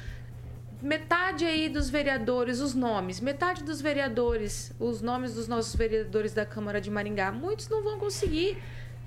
metade 0.80 1.44
aí 1.44 1.68
dos 1.68 1.90
vereadores, 1.90 2.60
os 2.60 2.74
nomes, 2.74 3.20
metade 3.20 3.64
dos 3.64 3.80
vereadores, 3.80 4.72
os 4.78 5.02
nomes 5.02 5.34
dos 5.34 5.48
nossos 5.48 5.74
vereadores 5.74 6.32
da 6.32 6.46
Câmara 6.46 6.80
de 6.80 6.90
Maringá, 6.90 7.32
muitos 7.32 7.68
não 7.68 7.82
vão 7.82 7.98
conseguir 7.98 8.56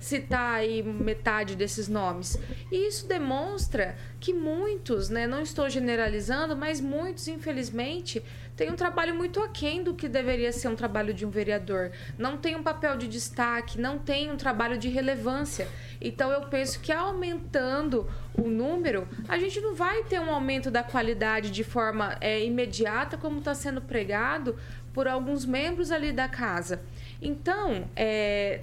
citar 0.01 0.55
aí 0.55 0.81
metade 0.81 1.55
desses 1.55 1.87
nomes. 1.87 2.37
E 2.71 2.87
isso 2.87 3.07
demonstra 3.07 3.95
que 4.19 4.33
muitos, 4.33 5.09
né, 5.09 5.27
não 5.27 5.41
estou 5.41 5.69
generalizando, 5.69 6.57
mas 6.57 6.81
muitos, 6.81 7.27
infelizmente, 7.27 8.21
têm 8.57 8.71
um 8.71 8.75
trabalho 8.75 9.13
muito 9.13 9.39
aquém 9.39 9.83
do 9.83 9.93
que 9.93 10.09
deveria 10.09 10.51
ser 10.51 10.67
um 10.67 10.75
trabalho 10.75 11.13
de 11.13 11.23
um 11.23 11.29
vereador. 11.29 11.91
Não 12.17 12.35
tem 12.35 12.55
um 12.55 12.63
papel 12.63 12.97
de 12.97 13.07
destaque, 13.07 13.79
não 13.79 13.99
tem 13.99 14.31
um 14.31 14.37
trabalho 14.37 14.77
de 14.77 14.89
relevância. 14.89 15.67
Então 16.01 16.31
eu 16.31 16.41
penso 16.41 16.79
que 16.79 16.91
aumentando 16.91 18.09
o 18.35 18.47
número, 18.47 19.07
a 19.27 19.37
gente 19.37 19.61
não 19.61 19.75
vai 19.75 20.03
ter 20.03 20.19
um 20.19 20.31
aumento 20.31 20.71
da 20.71 20.83
qualidade 20.83 21.51
de 21.51 21.63
forma 21.63 22.17
é, 22.19 22.43
imediata, 22.43 23.17
como 23.17 23.37
está 23.37 23.53
sendo 23.53 23.81
pregado 23.81 24.55
por 24.93 25.07
alguns 25.07 25.45
membros 25.45 25.91
ali 25.91 26.11
da 26.11 26.27
casa. 26.27 26.81
Então, 27.21 27.87
é, 27.95 28.61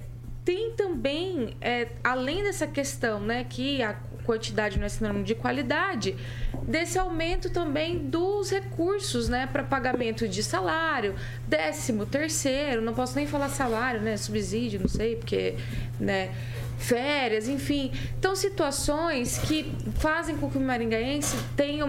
tem 0.49 0.71
também, 0.71 1.55
é, 1.61 1.89
além 2.03 2.41
dessa 2.41 2.65
questão, 2.65 3.19
né, 3.19 3.45
que 3.47 3.83
a 3.83 3.93
quantidade 4.25 4.79
não 4.79 4.85
é 4.87 4.89
sinônimo 4.89 5.23
de 5.23 5.35
qualidade, 5.35 6.15
desse 6.63 6.97
aumento 6.97 7.51
também 7.51 7.99
dos 7.99 8.49
recursos, 8.49 9.29
né, 9.29 9.45
para 9.45 9.61
pagamento 9.61 10.27
de 10.27 10.41
salário, 10.41 11.13
décimo 11.47 12.03
terceiro, 12.03 12.81
não 12.81 12.95
posso 12.95 13.15
nem 13.15 13.27
falar 13.27 13.49
salário, 13.49 14.01
né, 14.01 14.17
subsídio, 14.17 14.79
não 14.79 14.87
sei, 14.87 15.17
porque, 15.17 15.53
né, 15.99 16.31
férias, 16.79 17.47
enfim. 17.47 17.91
Então, 18.17 18.35
situações 18.35 19.37
que 19.37 19.71
fazem 19.99 20.37
com 20.37 20.49
que 20.49 20.57
o 20.57 20.61
maringaense 20.61 21.37
tenha, 21.55 21.85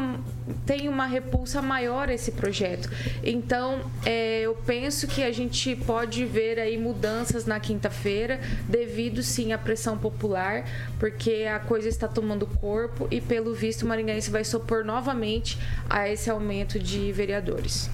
tenha 0.67 0.91
uma 0.91 1.07
repulsa 1.07 1.63
maior 1.63 2.09
a 2.09 2.15
esse 2.15 2.33
projeto. 2.33 2.91
Então, 3.23 3.81
é, 4.05 4.41
eu 4.41 4.55
penso 4.67 5.07
que 5.07 5.23
a 5.23 5.33
gente 5.33 5.77
pode 5.77 6.25
ver 6.27 6.59
aí 6.59 6.77
mudanças 6.77 7.47
na 7.47 7.59
quinta-feira, 7.61 8.41
devido 8.69 9.23
sim 9.23 9.53
à 9.53 9.59
pressão 9.59 9.97
popular, 9.97 10.65
porque 10.99 11.47
a 11.51 11.61
coisa 11.61 11.89
está 11.89 12.09
tomando 12.09 12.47
corpo 12.47 13.07
e, 13.11 13.21
pelo 13.21 13.55
visto, 13.55 13.83
o 13.83 13.87
maringaense 13.87 14.31
vai 14.31 14.45
se 14.45 14.55
opor 14.57 14.85
novamente 14.85 15.57
a 15.89 16.09
esse 16.09 16.29
aumento 16.29 16.79
de 16.79 17.13
vereadores. 17.13 17.89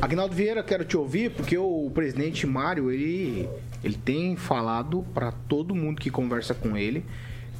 Agnaldo 0.00 0.34
Vieira, 0.34 0.62
quero 0.62 0.84
te 0.84 0.96
ouvir, 0.96 1.30
porque 1.30 1.56
o 1.56 1.90
presidente 1.94 2.46
Mário, 2.46 2.90
ele 2.90 3.48
ele 3.84 3.98
tem 4.02 4.34
falado 4.34 5.04
para 5.12 5.30
todo 5.30 5.74
mundo 5.74 6.00
que 6.00 6.10
conversa 6.10 6.54
com 6.54 6.74
ele, 6.74 7.04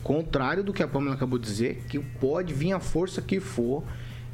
contrário 0.02 0.64
do 0.64 0.72
que 0.72 0.83
a 0.83 0.88
Pamela 0.88 1.14
acabou 1.14 1.38
de 1.38 1.44
dizer, 1.44 1.85
que 1.87 1.98
pode 1.98 2.54
vir 2.54 2.72
a 2.72 2.80
força 2.80 3.20
que 3.20 3.38
for, 3.38 3.85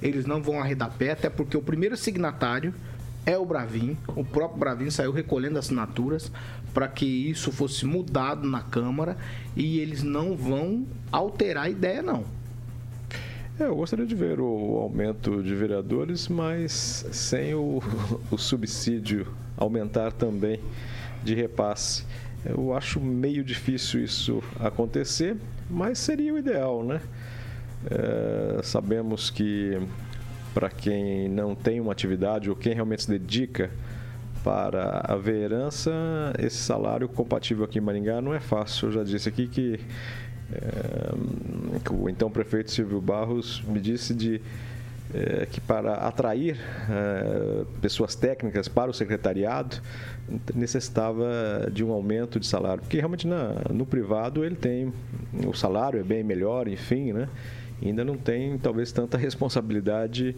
eles 0.00 0.24
não 0.24 0.40
vão 0.40 0.60
arredar 0.60 0.92
pé, 0.96 1.10
até 1.10 1.28
porque 1.28 1.56
o 1.56 1.62
primeiro 1.62 1.96
signatário 1.96 2.72
é 3.26 3.36
o 3.36 3.44
Bravin. 3.44 3.98
O 4.08 4.24
próprio 4.24 4.58
Bravin 4.58 4.88
saiu 4.88 5.10
recolhendo 5.10 5.58
assinaturas 5.58 6.30
para 6.72 6.86
que 6.86 7.04
isso 7.04 7.50
fosse 7.50 7.84
mudado 7.84 8.48
na 8.48 8.62
Câmara 8.62 9.16
e 9.56 9.80
eles 9.80 10.04
não 10.04 10.36
vão 10.36 10.86
alterar 11.10 11.64
a 11.64 11.70
ideia, 11.70 12.02
não. 12.02 12.24
É, 13.60 13.64
eu 13.64 13.76
gostaria 13.76 14.06
de 14.06 14.14
ver 14.14 14.40
o 14.40 14.78
aumento 14.78 15.42
de 15.42 15.54
vereadores, 15.54 16.28
mas 16.28 17.04
sem 17.12 17.52
o, 17.54 17.82
o 18.32 18.38
subsídio 18.38 19.26
aumentar 19.54 20.12
também 20.12 20.58
de 21.22 21.34
repasse. 21.34 22.06
Eu 22.42 22.72
acho 22.72 22.98
meio 22.98 23.44
difícil 23.44 24.02
isso 24.02 24.42
acontecer, 24.58 25.36
mas 25.68 25.98
seria 25.98 26.32
o 26.32 26.38
ideal, 26.38 26.82
né? 26.82 27.02
É, 27.90 28.62
sabemos 28.62 29.28
que 29.28 29.78
para 30.54 30.70
quem 30.70 31.28
não 31.28 31.54
tem 31.54 31.80
uma 31.80 31.92
atividade 31.92 32.48
ou 32.48 32.56
quem 32.56 32.72
realmente 32.72 33.02
se 33.02 33.10
dedica 33.10 33.70
para 34.42 35.04
a 35.06 35.30
herança, 35.30 35.92
esse 36.38 36.56
salário 36.56 37.06
compatível 37.06 37.66
aqui 37.66 37.76
em 37.76 37.82
Maringá 37.82 38.22
não 38.22 38.32
é 38.32 38.40
fácil. 38.40 38.88
Eu 38.88 38.92
já 38.92 39.04
disse 39.04 39.28
aqui 39.28 39.46
que, 39.46 39.78
é, 40.52 41.90
o 41.92 42.08
então 42.08 42.30
prefeito 42.30 42.70
Silvio 42.70 43.00
Barros 43.00 43.62
me 43.66 43.80
disse 43.80 44.14
de 44.14 44.40
é, 45.12 45.46
que 45.46 45.60
para 45.60 45.94
atrair 45.94 46.56
é, 46.88 47.64
pessoas 47.80 48.14
técnicas 48.14 48.68
para 48.68 48.90
o 48.90 48.94
secretariado 48.94 49.80
necessitava 50.54 51.68
de 51.72 51.82
um 51.82 51.92
aumento 51.92 52.38
de 52.38 52.46
salário, 52.46 52.82
porque 52.82 52.98
realmente 52.98 53.26
na, 53.26 53.54
no 53.72 53.84
privado 53.84 54.44
ele 54.44 54.54
tem 54.54 54.92
o 55.46 55.52
salário 55.52 55.98
é 56.00 56.02
bem 56.04 56.22
melhor, 56.22 56.68
enfim, 56.68 57.12
né? 57.12 57.28
Ainda 57.82 58.04
não 58.04 58.16
tem 58.16 58.58
talvez 58.58 58.92
tanta 58.92 59.16
responsabilidade 59.16 60.36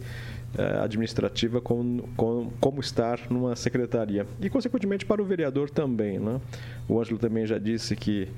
é, 0.57 0.79
administrativa 0.79 1.59
como, 1.59 2.07
como, 2.15 2.53
como, 2.59 2.79
estar 2.79 3.19
numa 3.29 3.55
secretaria 3.55 4.25
e 4.39 4.49
consequentemente 4.49 5.05
para 5.05 5.21
o 5.21 5.25
vereador 5.25 5.69
também, 5.69 6.19
né? 6.19 6.39
O 6.87 6.99
Ângelo 6.99 7.19
também 7.19 7.45
já 7.45 7.57
disse 7.57 7.95
que 7.95 8.29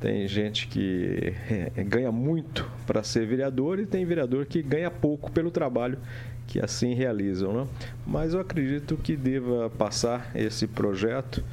tem 0.00 0.26
gente 0.26 0.66
que 0.66 1.34
ganha 1.86 2.10
muito 2.10 2.68
para 2.86 3.02
ser 3.02 3.26
vereador 3.26 3.78
e 3.78 3.86
tem 3.86 4.04
vereador 4.04 4.46
que 4.46 4.62
ganha 4.62 4.90
pouco 4.90 5.30
pelo 5.30 5.50
trabalho 5.50 5.98
que 6.46 6.58
assim 6.58 6.94
realizam. 6.94 7.52
Né? 7.52 7.68
Mas 8.06 8.34
eu 8.34 8.40
acredito 8.40 8.96
que 8.96 9.16
deva 9.16 9.70
passar 9.70 10.30
esse 10.34 10.66
projeto 10.66 11.44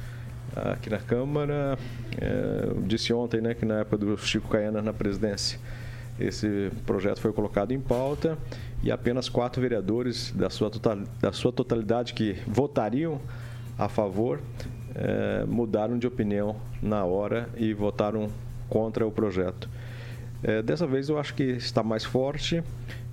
aqui 0.56 0.90
na 0.90 0.98
Câmara. 0.98 1.78
É, 2.20 2.64
eu 2.68 2.82
disse 2.82 3.12
ontem 3.12 3.40
né, 3.40 3.54
que 3.54 3.64
na 3.64 3.80
época 3.80 3.98
do 3.98 4.16
Chico 4.16 4.48
Caiana 4.48 4.82
na 4.82 4.92
presidência, 4.92 5.58
esse 6.18 6.70
projeto 6.84 7.20
foi 7.20 7.32
colocado 7.32 7.72
em 7.72 7.80
pauta 7.80 8.36
e 8.82 8.90
apenas 8.90 9.28
quatro 9.28 9.60
vereadores 9.60 10.32
da 10.32 10.50
sua, 10.50 10.70
da 11.20 11.32
sua 11.32 11.52
totalidade 11.52 12.14
que 12.14 12.36
votariam 12.46 13.20
a 13.78 13.88
favor 13.88 14.40
é, 14.94 15.44
mudaram 15.46 15.98
de 15.98 16.06
opinião 16.06 16.56
na 16.82 17.04
hora 17.04 17.48
e 17.56 17.72
votaram 17.72 18.28
contra 18.68 19.06
o 19.06 19.10
projeto. 19.10 19.68
É, 20.42 20.62
dessa 20.62 20.86
vez 20.86 21.08
eu 21.08 21.18
acho 21.18 21.34
que 21.34 21.42
está 21.42 21.82
mais 21.82 22.04
forte. 22.04 22.62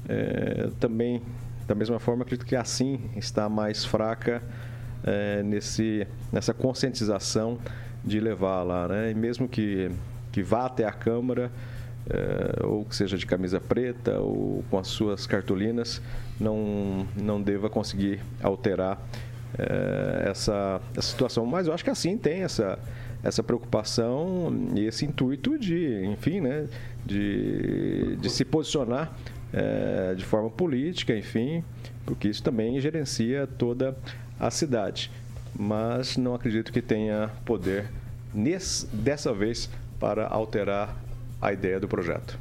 É, 0.08 0.70
também, 0.80 1.22
da 1.68 1.74
mesma 1.74 2.00
forma, 2.00 2.24
acredito 2.24 2.46
que 2.46 2.56
assim 2.56 3.00
está 3.16 3.50
mais 3.50 3.84
fraca 3.84 4.42
é, 5.04 5.42
nesse, 5.44 6.08
nessa 6.32 6.54
conscientização 6.54 7.58
de 8.04 8.20
levar 8.20 8.64
lá. 8.64 8.88
Né? 8.88 9.12
E 9.12 9.16
mesmo 9.16 9.48
que, 9.48 9.90
que 10.32 10.44
vá 10.44 10.66
até 10.66 10.86
a 10.86 10.92
Câmara, 10.92 11.52
ou 12.64 12.86
que 12.86 12.96
seja 12.96 13.18
de 13.18 13.26
camisa 13.26 13.60
preta 13.60 14.20
ou 14.20 14.64
com 14.70 14.78
as 14.78 14.88
suas 14.88 15.26
cartolinas, 15.26 16.00
não, 16.40 17.08
não 17.20 17.42
deva 17.42 17.68
conseguir 17.68 18.20
alterar 18.44 19.02
é, 19.58 20.30
essa, 20.30 20.82
essa 20.96 21.10
situação. 21.10 21.46
Mas 21.46 21.68
eu 21.68 21.74
acho 21.74 21.84
que 21.84 21.90
assim 21.90 22.18
tem 22.18 22.42
essa, 22.42 22.80
essa 23.24 23.42
preocupação 23.44 24.54
e 24.76 24.86
esse 24.86 25.06
intuito 25.06 25.58
de, 25.58 26.06
enfim, 26.06 26.42
né, 26.42 26.68
de, 27.06 28.16
de 28.18 28.30
se 28.30 28.46
posicionar 28.46 29.14
é, 29.54 30.14
de 30.16 30.26
forma 30.26 30.50
política, 30.50 31.16
enfim, 31.16 31.64
porque 32.06 32.28
isso 32.28 32.44
também 32.44 32.80
gerencia 32.80 33.48
toda 33.58 33.98
a 34.40 34.52
cidade. 34.52 35.12
Mas 35.58 36.18
não 36.18 36.36
acredito 36.36 36.72
que 36.74 36.82
tenha 36.82 37.32
poder 37.46 37.90
nesse, 38.34 38.86
dessa 38.88 39.34
vez 39.34 39.70
para 40.00 40.28
alterar 40.28 40.96
a 41.42 41.54
ideia 41.54 41.80
do 41.80 41.88
projeto. 41.88 42.38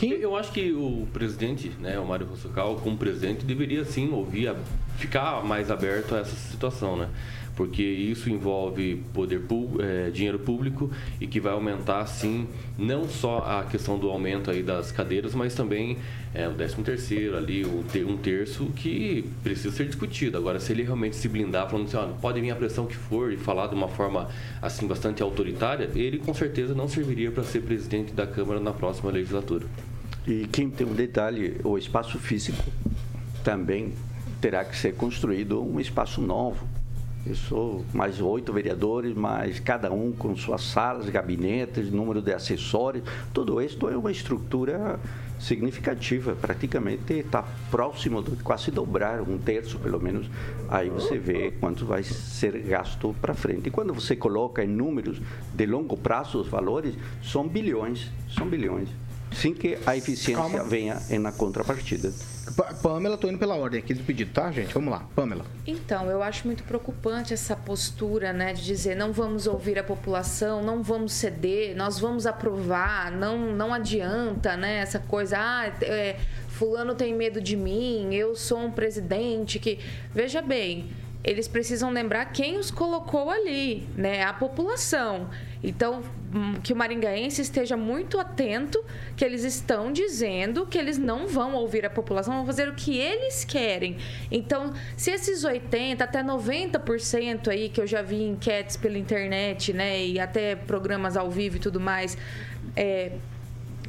Eu 0.00 0.36
acho 0.36 0.52
que 0.52 0.72
o 0.72 1.08
presidente, 1.12 1.70
né, 1.80 1.98
o 1.98 2.04
Mário 2.04 2.26
Rossocal, 2.26 2.76
como 2.76 2.98
presidente, 2.98 3.44
deveria 3.44 3.84
sim 3.84 4.10
ouvir, 4.12 4.54
ficar 4.96 5.44
mais 5.44 5.70
aberto 5.70 6.14
a 6.14 6.18
essa 6.18 6.34
situação, 6.34 6.96
né? 6.96 7.08
Porque 7.54 7.82
isso 7.82 8.28
envolve 8.28 9.02
poder 9.14 9.40
é, 9.80 10.10
dinheiro 10.10 10.38
público 10.38 10.90
e 11.18 11.26
que 11.26 11.40
vai 11.40 11.54
aumentar 11.54 12.04
sim 12.06 12.46
não 12.76 13.08
só 13.08 13.38
a 13.38 13.64
questão 13.64 13.98
do 13.98 14.10
aumento 14.10 14.50
aí 14.50 14.62
das 14.62 14.92
cadeiras, 14.92 15.34
mas 15.34 15.54
também 15.54 15.96
é, 16.34 16.46
o 16.46 16.52
13 16.52 16.82
terceiro 16.82 17.34
ali, 17.34 17.64
o 17.64 17.82
um 18.08 18.16
terço 18.18 18.66
que 18.76 19.24
precisa 19.42 19.74
ser 19.74 19.86
discutido. 19.86 20.36
Agora, 20.36 20.60
se 20.60 20.70
ele 20.70 20.82
realmente 20.82 21.16
se 21.16 21.28
blindar 21.28 21.70
falando 21.70 21.86
assim, 21.86 21.96
ó, 21.96 22.08
pode 22.20 22.42
vir 22.42 22.50
a 22.50 22.56
pressão 22.56 22.84
que 22.84 22.94
for 22.94 23.32
e 23.32 23.38
falar 23.38 23.68
de 23.68 23.74
uma 23.74 23.88
forma 23.88 24.28
assim 24.60 24.86
bastante 24.86 25.22
autoritária, 25.22 25.90
ele 25.94 26.18
com 26.18 26.34
certeza 26.34 26.74
não 26.74 26.88
serviria 26.88 27.30
para 27.30 27.42
ser 27.42 27.62
presidente 27.62 28.12
da 28.12 28.26
Câmara 28.26 28.60
na 28.60 28.74
próxima 28.74 29.10
legislatura. 29.10 29.66
E 30.26 30.46
quem 30.52 30.68
tem 30.68 30.86
um 30.86 30.92
detalhe, 30.92 31.58
o 31.64 31.78
espaço 31.78 32.18
físico 32.18 32.62
também 33.42 33.94
terá 34.40 34.64
que 34.64 34.76
ser 34.76 34.94
construído 34.94 35.62
um 35.62 35.80
espaço 35.80 36.20
novo 36.20 36.66
Eu 37.26 37.34
sou 37.34 37.84
mais 37.92 38.20
oito 38.20 38.52
vereadores, 38.52 39.12
mas 39.12 39.58
cada 39.58 39.90
um 39.92 40.12
com 40.12 40.36
suas 40.36 40.62
salas, 40.62 41.08
gabinetes, 41.08 41.90
número 41.90 42.22
de 42.22 42.32
assessores. 42.32 43.02
Tudo 43.34 43.60
isso 43.60 43.88
é 43.88 43.96
uma 43.96 44.12
estrutura 44.12 45.00
significativa, 45.40 46.36
praticamente 46.36 47.14
está 47.14 47.44
próximo 47.68 48.22
de 48.22 48.36
quase 48.36 48.70
dobrar, 48.70 49.20
um 49.22 49.38
terço 49.38 49.76
pelo 49.80 50.00
menos. 50.00 50.30
Aí 50.68 50.88
você 50.88 51.18
vê 51.18 51.50
quanto 51.50 51.84
vai 51.84 52.04
ser 52.04 52.58
gasto 52.60 53.14
para 53.20 53.34
frente. 53.34 53.66
E 53.66 53.70
quando 53.72 53.92
você 53.92 54.14
coloca 54.14 54.62
em 54.62 54.68
números 54.68 55.20
de 55.52 55.66
longo 55.66 55.96
prazo 55.96 56.40
os 56.40 56.46
valores, 56.46 56.94
são 57.22 57.48
bilhões, 57.48 58.08
são 58.30 58.46
bilhões. 58.46 58.88
Sem 59.40 59.52
que 59.54 59.78
a 59.86 59.96
eficiência 59.96 60.36
Calma. 60.42 60.64
venha 60.64 61.00
na 61.20 61.30
contrapartida. 61.32 62.12
Pa- 62.56 62.72
Pamela, 62.82 63.18
tô 63.18 63.28
indo 63.28 63.38
pela 63.38 63.54
ordem 63.56 63.80
aqui 63.80 63.92
do 63.92 64.02
pedido, 64.04 64.32
tá, 64.32 64.50
gente? 64.52 64.72
Vamos 64.72 64.90
lá, 64.90 65.04
Pamela. 65.14 65.44
Então, 65.66 66.08
eu 66.10 66.22
acho 66.22 66.46
muito 66.46 66.62
preocupante 66.62 67.34
essa 67.34 67.54
postura, 67.56 68.32
né, 68.32 68.52
de 68.52 68.64
dizer 68.64 68.94
não 68.96 69.12
vamos 69.12 69.46
ouvir 69.46 69.78
a 69.78 69.84
população, 69.84 70.62
não 70.62 70.82
vamos 70.82 71.12
ceder, 71.12 71.76
nós 71.76 71.98
vamos 71.98 72.24
aprovar, 72.26 73.10
não, 73.10 73.52
não 73.52 73.74
adianta, 73.74 74.56
né, 74.56 74.78
essa 74.78 74.98
coisa, 75.00 75.36
ah, 75.38 75.66
é, 75.82 76.16
fulano 76.48 76.94
tem 76.94 77.14
medo 77.14 77.40
de 77.40 77.56
mim, 77.56 78.14
eu 78.14 78.34
sou 78.36 78.58
um 78.58 78.70
presidente 78.70 79.58
que... 79.58 79.78
Veja 80.14 80.40
bem, 80.40 80.86
eles 81.24 81.48
precisam 81.48 81.90
lembrar 81.90 82.26
quem 82.26 82.56
os 82.58 82.70
colocou 82.70 83.28
ali, 83.28 83.86
né, 83.96 84.22
a 84.22 84.32
população. 84.32 85.28
Então, 85.62 86.02
hum, 86.34 86.54
que 86.62 86.72
o 86.72 86.76
maringaense 86.76 87.42
esteja 87.42 87.76
muito 87.76 88.18
atento 88.18 88.82
que 89.16 89.24
eles 89.24 89.44
estão 89.44 89.92
dizendo 89.92 90.66
que 90.66 90.78
eles 90.78 90.98
não 90.98 91.26
vão 91.26 91.54
ouvir 91.54 91.84
a 91.84 91.90
população, 91.90 92.34
vão 92.34 92.46
fazer 92.46 92.68
o 92.68 92.74
que 92.74 92.98
eles 92.98 93.44
querem. 93.44 93.96
Então, 94.30 94.72
se 94.96 95.10
esses 95.10 95.44
80 95.44 96.02
até 96.02 96.22
90% 96.22 97.48
aí 97.48 97.68
que 97.68 97.80
eu 97.80 97.86
já 97.86 98.02
vi 98.02 98.22
enquetes 98.22 98.76
pela 98.76 98.98
internet, 98.98 99.72
né, 99.72 100.04
e 100.04 100.20
até 100.20 100.54
programas 100.54 101.16
ao 101.16 101.30
vivo 101.30 101.56
e 101.56 101.60
tudo 101.60 101.80
mais, 101.80 102.16
é, 102.74 103.12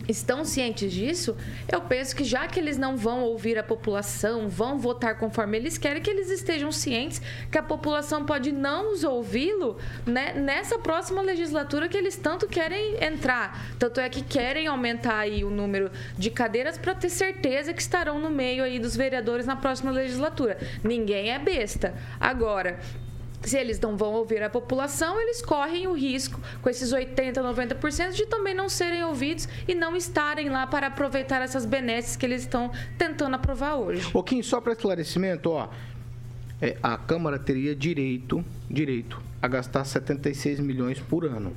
estão 0.07 0.45
cientes 0.45 0.91
disso, 0.91 1.35
eu 1.71 1.81
penso 1.81 2.15
que 2.15 2.23
já 2.23 2.47
que 2.47 2.59
eles 2.59 2.77
não 2.77 2.95
vão 2.95 3.21
ouvir 3.21 3.57
a 3.57 3.63
população, 3.63 4.47
vão 4.47 4.77
votar 4.77 5.17
conforme 5.17 5.57
eles 5.57 5.77
querem, 5.77 6.01
que 6.01 6.09
eles 6.09 6.29
estejam 6.29 6.71
cientes 6.71 7.21
que 7.51 7.57
a 7.57 7.63
população 7.63 8.25
pode 8.25 8.51
não 8.51 8.93
os 8.93 9.03
ouvi-lo 9.03 9.77
né, 10.05 10.33
nessa 10.33 10.79
próxima 10.79 11.21
legislatura 11.21 11.87
que 11.87 11.97
eles 11.97 12.15
tanto 12.15 12.47
querem 12.47 13.03
entrar. 13.03 13.75
Tanto 13.77 13.99
é 13.99 14.09
que 14.09 14.21
querem 14.21 14.67
aumentar 14.67 15.19
aí 15.19 15.43
o 15.43 15.49
número 15.49 15.91
de 16.17 16.29
cadeiras 16.29 16.77
para 16.77 16.95
ter 16.95 17.09
certeza 17.09 17.73
que 17.73 17.81
estarão 17.81 18.19
no 18.19 18.29
meio 18.29 18.63
aí 18.63 18.79
dos 18.79 18.95
vereadores 18.95 19.45
na 19.45 19.55
próxima 19.55 19.91
legislatura. 19.91 20.57
Ninguém 20.83 21.31
é 21.31 21.39
besta. 21.39 21.93
Agora, 22.19 22.79
se 23.47 23.57
eles 23.57 23.79
não 23.79 23.95
vão 23.95 24.13
ouvir 24.13 24.43
a 24.43 24.49
população, 24.49 25.19
eles 25.19 25.41
correm 25.41 25.87
o 25.87 25.93
risco, 25.93 26.39
com 26.61 26.69
esses 26.69 26.91
80%, 26.91 27.33
90%, 27.33 28.11
de 28.11 28.25
também 28.25 28.53
não 28.53 28.69
serem 28.69 29.03
ouvidos 29.03 29.47
e 29.67 29.73
não 29.73 29.95
estarem 29.95 30.49
lá 30.49 30.67
para 30.67 30.87
aproveitar 30.87 31.41
essas 31.41 31.65
benesses 31.65 32.15
que 32.15 32.25
eles 32.25 32.41
estão 32.41 32.71
tentando 32.97 33.35
aprovar 33.35 33.75
hoje. 33.75 34.11
Pouquinho 34.11 34.43
só 34.43 34.59
para 34.59 34.73
esclarecimento, 34.73 35.49
ó. 35.51 35.69
É, 36.61 36.75
a 36.81 36.97
Câmara 36.97 37.37
teria 37.37 37.75
direito, 37.75 38.43
direito 38.69 39.21
a 39.41 39.47
gastar 39.47 39.85
76 39.85 40.59
milhões 40.59 40.99
por 40.99 41.25
ano. 41.25 41.55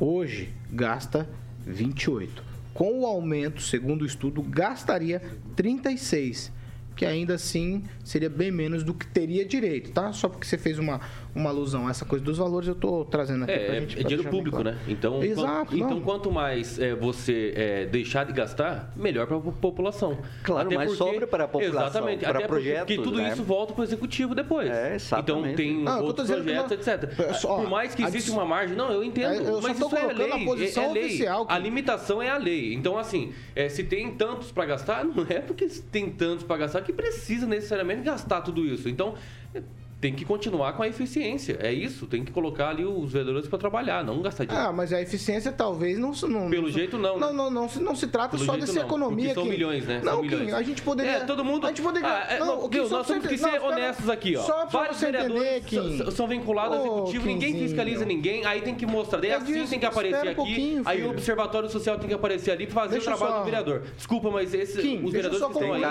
Hoje 0.00 0.52
gasta 0.70 1.28
28. 1.66 2.42
Com 2.72 3.00
o 3.00 3.06
aumento, 3.06 3.60
segundo 3.60 4.02
o 4.02 4.06
estudo, 4.06 4.42
gastaria 4.42 5.22
36. 5.54 6.50
Que 6.94 7.06
ainda 7.06 7.34
assim 7.34 7.84
seria 8.04 8.28
bem 8.28 8.50
menos 8.50 8.82
do 8.82 8.92
que 8.94 9.06
teria 9.06 9.44
direito, 9.44 9.90
tá? 9.92 10.12
Só 10.12 10.28
porque 10.28 10.46
você 10.46 10.58
fez 10.58 10.78
uma, 10.78 11.00
uma 11.34 11.48
alusão 11.50 11.86
a 11.86 11.90
essa 11.90 12.04
coisa 12.04 12.22
dos 12.24 12.36
valores, 12.38 12.68
eu 12.68 12.74
tô 12.74 13.04
trazendo 13.06 13.44
aqui 13.44 13.52
pra 13.54 13.62
É, 13.62 13.76
é, 13.76 13.80
gente. 13.80 13.98
é 14.00 14.02
dinheiro 14.02 14.28
público, 14.28 14.60
claro. 14.62 14.76
né? 14.76 14.82
Então, 14.86 15.22
Exato, 15.22 15.66
quanto, 15.70 15.76
então 15.76 16.00
quanto 16.00 16.30
mais 16.30 16.78
é, 16.78 16.94
você 16.94 17.52
é, 17.56 17.86
deixar 17.86 18.24
de 18.24 18.32
gastar, 18.32 18.92
melhor 18.94 19.26
para 19.26 19.36
a 19.36 19.40
população. 19.40 20.18
Claro, 20.42 20.66
Até 20.66 20.76
mais 20.76 20.90
porque- 20.96 21.10
sobre 21.12 21.26
para 21.26 21.44
a 21.44 21.48
população, 21.48 21.82
Exatamente. 21.82 22.20
para 22.20 22.30
até 22.30 22.38
porque- 22.40 22.48
projetos, 22.62 22.96
Porque 22.96 23.02
tudo 23.02 23.16
né? 23.22 23.32
isso 23.32 23.42
volta 23.42 23.72
para 23.72 23.80
o 23.80 23.84
executivo 23.84 24.34
depois. 24.34 24.70
É, 24.70 24.94
exatamente. 24.94 25.42
Então 25.48 25.54
tem 25.56 25.82
Não, 25.82 26.02
outros 26.02 26.28
projetos, 26.30 26.70
não- 26.86 26.94
etc. 26.94 27.34
Só- 27.34 27.56
Por 27.56 27.70
mais 27.70 27.94
que 27.94 28.02
a 28.04 28.08
exista 28.08 28.30
uma 28.32 28.44
margem, 28.44 28.76
não, 28.76 28.92
eu 28.92 29.02
entendo. 29.02 29.32
É, 29.32 29.38
eu 29.48 29.60
mas 29.62 29.78
isso 29.78 29.96
é 29.96 30.12
lei. 30.12 30.30
a 30.32 30.38
posição 30.44 30.82
é, 30.84 30.86
é 30.86 30.92
lei. 30.92 31.04
oficial 31.06 31.46
que- 31.46 31.52
A 31.54 31.58
limitação 31.58 32.22
é 32.22 32.28
a 32.28 32.36
lei. 32.36 32.74
Então, 32.74 32.98
assim, 32.98 33.32
é, 33.56 33.68
se 33.70 33.82
tem 33.84 34.10
tantos 34.12 34.52
para 34.52 34.66
gastar, 34.66 35.02
não 35.06 35.24
é 35.28 35.40
porque 35.40 35.66
tem 35.90 36.10
tantos 36.10 36.44
para 36.44 36.58
gastar 36.58 36.82
que 36.82 36.92
precisa 36.92 37.46
necessariamente 37.46 38.02
gastar 38.02 38.42
tudo 38.42 38.64
isso. 38.66 38.88
Então, 38.88 39.14
é, 39.54 39.62
tem 40.02 40.12
que 40.12 40.24
continuar 40.24 40.72
com 40.72 40.82
a 40.82 40.88
eficiência. 40.88 41.56
É 41.62 41.72
isso. 41.72 42.06
Tem 42.08 42.24
que 42.24 42.32
colocar 42.32 42.70
ali 42.70 42.84
os 42.84 43.12
vereadores 43.12 43.48
para 43.48 43.56
trabalhar, 43.58 44.04
não 44.04 44.20
gastar 44.20 44.44
dinheiro. 44.44 44.68
Ah, 44.68 44.72
mas 44.72 44.92
a 44.92 45.00
eficiência 45.00 45.52
talvez 45.52 45.96
não 45.96 46.10
não 46.28 46.50
Pelo 46.50 46.68
jeito, 46.70 46.98
não, 46.98 47.14
né? 47.14 47.26
Não, 47.26 47.32
não, 47.32 47.50
não, 47.50 47.68
se- 47.68 47.80
não 47.80 47.94
se 47.94 48.08
trata 48.08 48.36
Pelo 48.36 48.44
só 48.44 48.56
dessa 48.56 48.72
não, 48.74 48.82
economia 48.82 49.32
são 49.32 49.44
Kim. 49.44 49.50
milhões, 49.50 49.86
né? 49.86 50.00
Não, 50.04 50.14
São 50.14 50.22
milhões. 50.22 50.52
a 50.54 50.62
gente 50.62 50.82
poderia 50.82 51.12
É, 51.12 51.20
todo 51.20 51.44
mundo. 51.44 51.64
A 51.66 51.68
gente 51.68 51.82
poderia 51.82 52.08
Ah, 52.08 52.26
é, 52.28 52.38
não, 52.40 52.68
não, 52.68 52.88
só 52.88 52.98
nós 52.98 53.06
temos 53.06 53.26
que 53.28 53.38
ser 53.38 53.60
não, 53.60 53.68
honestos 53.68 54.10
aqui, 54.10 54.36
ó. 54.36 54.42
Só 54.42 54.66
pra 54.66 54.80
Vários 54.80 54.96
você 54.98 55.06
entender, 55.08 55.60
Kim. 55.62 56.10
são- 56.10 56.26
vinculados 56.26 56.78
ao 56.78 56.82
Ô, 56.82 56.94
executivo, 56.94 57.26
ninguém 57.26 57.58
fiscaliza 57.58 58.04
ninguém, 58.04 58.44
aí 58.44 58.60
tem 58.60 58.74
que 58.74 58.84
mostrar. 58.86 59.20
Daí 59.20 59.30
É 59.30 59.34
assim 59.36 59.66
tem 59.66 59.78
que 59.78 59.86
aparecer 59.86 60.28
aqui, 60.28 60.82
aí 60.84 61.04
o 61.04 61.10
Observatório 61.10 61.68
Social 61.70 61.96
tem 61.98 62.08
que 62.08 62.14
aparecer 62.14 62.50
ali 62.50 62.66
para 62.66 62.82
fazer 62.82 62.98
o 62.98 63.02
trabalho 63.02 63.38
do 63.38 63.44
vereador. 63.44 63.82
Desculpa, 63.96 64.30
mas 64.32 64.52
esse, 64.52 64.78
os 65.04 65.12
vereadores 65.12 65.46
que 65.46 65.52
estão 65.52 65.72
aí. 65.74 65.82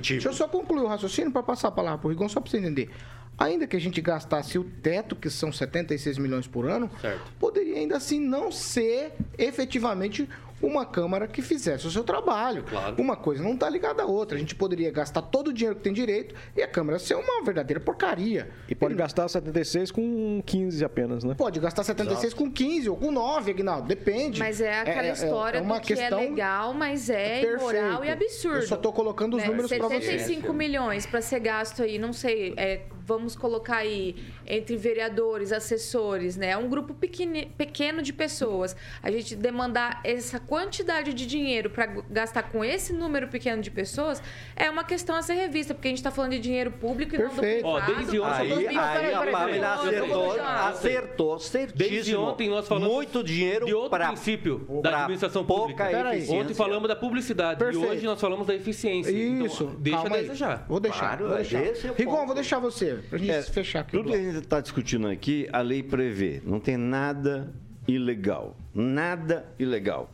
Deixa 0.00 0.28
eu 0.28 0.32
só 0.32 0.46
concluir 0.46 0.82
o 0.82 0.86
raciocínio 0.86 1.32
para 1.32 1.42
passar 1.42 1.68
a 1.68 1.72
palavra 1.72 1.98
pro 1.98 2.08
Rigon, 2.10 2.28
só 2.28 2.43
para 2.44 2.50
você 2.50 2.58
entender. 2.58 2.90
Ainda 3.36 3.66
que 3.66 3.74
a 3.76 3.80
gente 3.80 4.00
gastasse 4.00 4.56
o 4.58 4.62
teto, 4.64 5.16
que 5.16 5.28
são 5.28 5.50
76 5.52 6.18
milhões 6.18 6.46
por 6.46 6.68
ano, 6.70 6.88
Certo. 7.00 7.32
poderia 7.40 7.76
ainda 7.78 7.96
assim 7.96 8.20
não 8.20 8.52
ser 8.52 9.12
efetivamente 9.36 10.28
uma 10.64 10.84
Câmara 10.84 11.26
que 11.26 11.42
fizesse 11.42 11.86
o 11.86 11.90
seu 11.90 12.04
trabalho. 12.04 12.64
Claro. 12.64 12.96
Uma 13.00 13.16
coisa 13.16 13.42
não 13.42 13.54
está 13.54 13.68
ligada 13.68 14.02
à 14.02 14.06
outra. 14.06 14.36
A 14.36 14.40
gente 14.40 14.54
poderia 14.54 14.90
gastar 14.90 15.22
todo 15.22 15.48
o 15.48 15.52
dinheiro 15.52 15.76
que 15.76 15.82
tem 15.82 15.92
direito 15.92 16.34
e 16.56 16.62
a 16.62 16.68
Câmara 16.68 16.98
ser 16.98 17.14
uma 17.14 17.42
verdadeira 17.44 17.80
porcaria. 17.80 18.50
E 18.68 18.74
pode 18.74 18.94
gastar 18.94 19.28
76 19.28 19.90
com 19.90 20.42
15 20.44 20.84
apenas, 20.84 21.24
né? 21.24 21.34
Pode 21.36 21.60
gastar 21.60 21.84
76 21.84 22.34
com 22.34 22.50
15 22.50 22.88
ou 22.90 22.96
com 22.96 23.10
9, 23.10 23.50
Aguinaldo, 23.50 23.88
depende. 23.88 24.38
Mas 24.38 24.60
é 24.60 24.80
aquela 24.80 25.08
história 25.08 25.62
do 25.62 25.80
que 25.80 25.92
é 25.94 26.10
legal, 26.10 26.72
mas 26.74 27.10
é 27.10 27.42
imoral 27.42 28.04
e 28.04 28.10
absurdo. 28.10 28.58
Eu 28.58 28.62
só 28.62 28.76
tô 28.76 28.92
colocando 28.92 29.36
os 29.36 29.42
né? 29.42 29.48
números 29.48 29.70
para 29.70 29.88
você. 29.88 30.00
75 30.00 30.52
milhões 30.52 31.06
para 31.06 31.20
ser 31.20 31.40
gasto 31.40 31.82
aí, 31.82 31.98
não 31.98 32.12
sei, 32.12 32.54
é, 32.56 32.82
vamos 33.06 33.36
colocar 33.36 33.76
aí 33.76 34.16
entre 34.46 34.76
vereadores, 34.76 35.52
assessores, 35.52 36.36
né? 36.36 36.50
É 36.50 36.56
um 36.56 36.68
grupo 36.68 36.94
pequeni- 36.94 37.46
pequeno 37.56 38.02
de 38.02 38.12
pessoas. 38.12 38.74
A 39.02 39.10
gente 39.10 39.36
demandar 39.36 40.00
essa 40.04 40.40
quantidade 40.40 41.12
de 41.12 41.26
dinheiro 41.26 41.68
para 41.70 41.86
gastar 42.10 42.44
com 42.44 42.64
esse 42.64 42.92
número 42.92 43.28
pequeno 43.28 43.60
de 43.60 43.70
pessoas 43.70 44.22
é 44.56 44.70
uma 44.70 44.84
questão 44.84 45.16
a 45.16 45.22
ser 45.22 45.34
revista, 45.34 45.74
porque 45.74 45.88
a 45.88 45.90
gente 45.90 45.98
está 45.98 46.10
falando 46.10 46.32
de 46.32 46.38
dinheiro 46.40 46.70
público 46.72 47.14
e 47.14 47.18
não 47.18 47.28
do 47.28 47.34
Perfeito. 47.34 47.62
privado. 47.62 47.92
Ó, 47.92 47.94
desde 47.94 48.20
ontem- 48.20 48.34
Aí, 48.34 48.66
aí 48.68 48.74
peraí, 48.74 49.14
a 49.14 49.26
Pamela 49.32 49.74
acertou, 49.74 50.40
acertou, 50.40 51.38
certíssimo. 51.38 51.78
Desde 51.90 52.16
ontem 52.16 52.48
nós 52.48 52.66
falamos 52.66 52.88
Muito 52.94 53.22
dinheiro 53.22 53.66
de 53.66 53.74
outro 53.74 53.90
para 53.90 54.08
princípio 54.08 54.66
da 54.82 54.90
pra 54.90 54.98
administração 55.02 55.44
pouca 55.44 55.74
pública. 55.84 56.34
Ontem 56.34 56.54
falamos 56.54 56.88
da 56.88 56.96
publicidade 56.96 57.58
Perfeito. 57.58 57.84
e 57.86 57.88
hoje 57.90 58.04
nós 58.06 58.20
falamos 58.20 58.46
da 58.46 58.54
eficiência. 58.54 59.10
Isso. 59.10 59.64
Então, 59.64 59.76
deixa 59.80 59.98
calma 60.00 60.16
aí. 60.16 60.22
desejar. 60.22 60.64
Vou 60.68 60.80
deixar. 60.80 60.98
Claro, 61.00 61.26
vou 61.28 61.36
deixar. 61.36 61.58
é 61.62 61.72
Rigon, 61.96 62.26
vou 62.26 62.34
deixar 62.34 62.58
você, 62.58 62.93
pra 63.08 63.18
gente 63.18 63.30
É, 63.30 63.42
fechar 63.42 63.80
aqui. 63.80 63.92
Tudo 63.92 64.10
que 64.10 64.16
a 64.16 64.22
gente 64.22 64.38
está 64.38 64.60
discutindo 64.60 65.06
aqui, 65.08 65.48
a 65.52 65.60
lei 65.60 65.82
prevê. 65.82 66.40
Não 66.44 66.58
tem 66.60 66.76
nada 66.76 67.52
ilegal. 67.86 68.56
Nada 68.74 69.46
ilegal. 69.58 70.10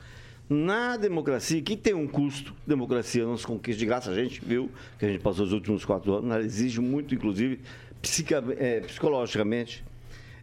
Na 0.49 0.97
democracia, 0.97 1.63
que 1.63 1.77
tem 1.77 1.95
um 1.95 2.09
custo, 2.09 2.53
democracia 2.67 3.25
não 3.25 3.37
se 3.37 3.47
conquista 3.47 3.79
de 3.79 3.87
graça, 3.87 4.11
a 4.11 4.15
gente 4.15 4.45
viu 4.45 4.69
que 4.99 5.05
a 5.05 5.09
gente 5.09 5.21
passou 5.21 5.45
os 5.47 5.53
últimos 5.53 5.85
quatro 5.85 6.13
anos, 6.15 6.29
ela 6.31 6.43
exige 6.45 6.81
muito, 6.81 7.15
inclusive, 7.15 7.61
psica- 8.03 8.43
eh, 8.59 8.81
psicologicamente. 8.81 9.85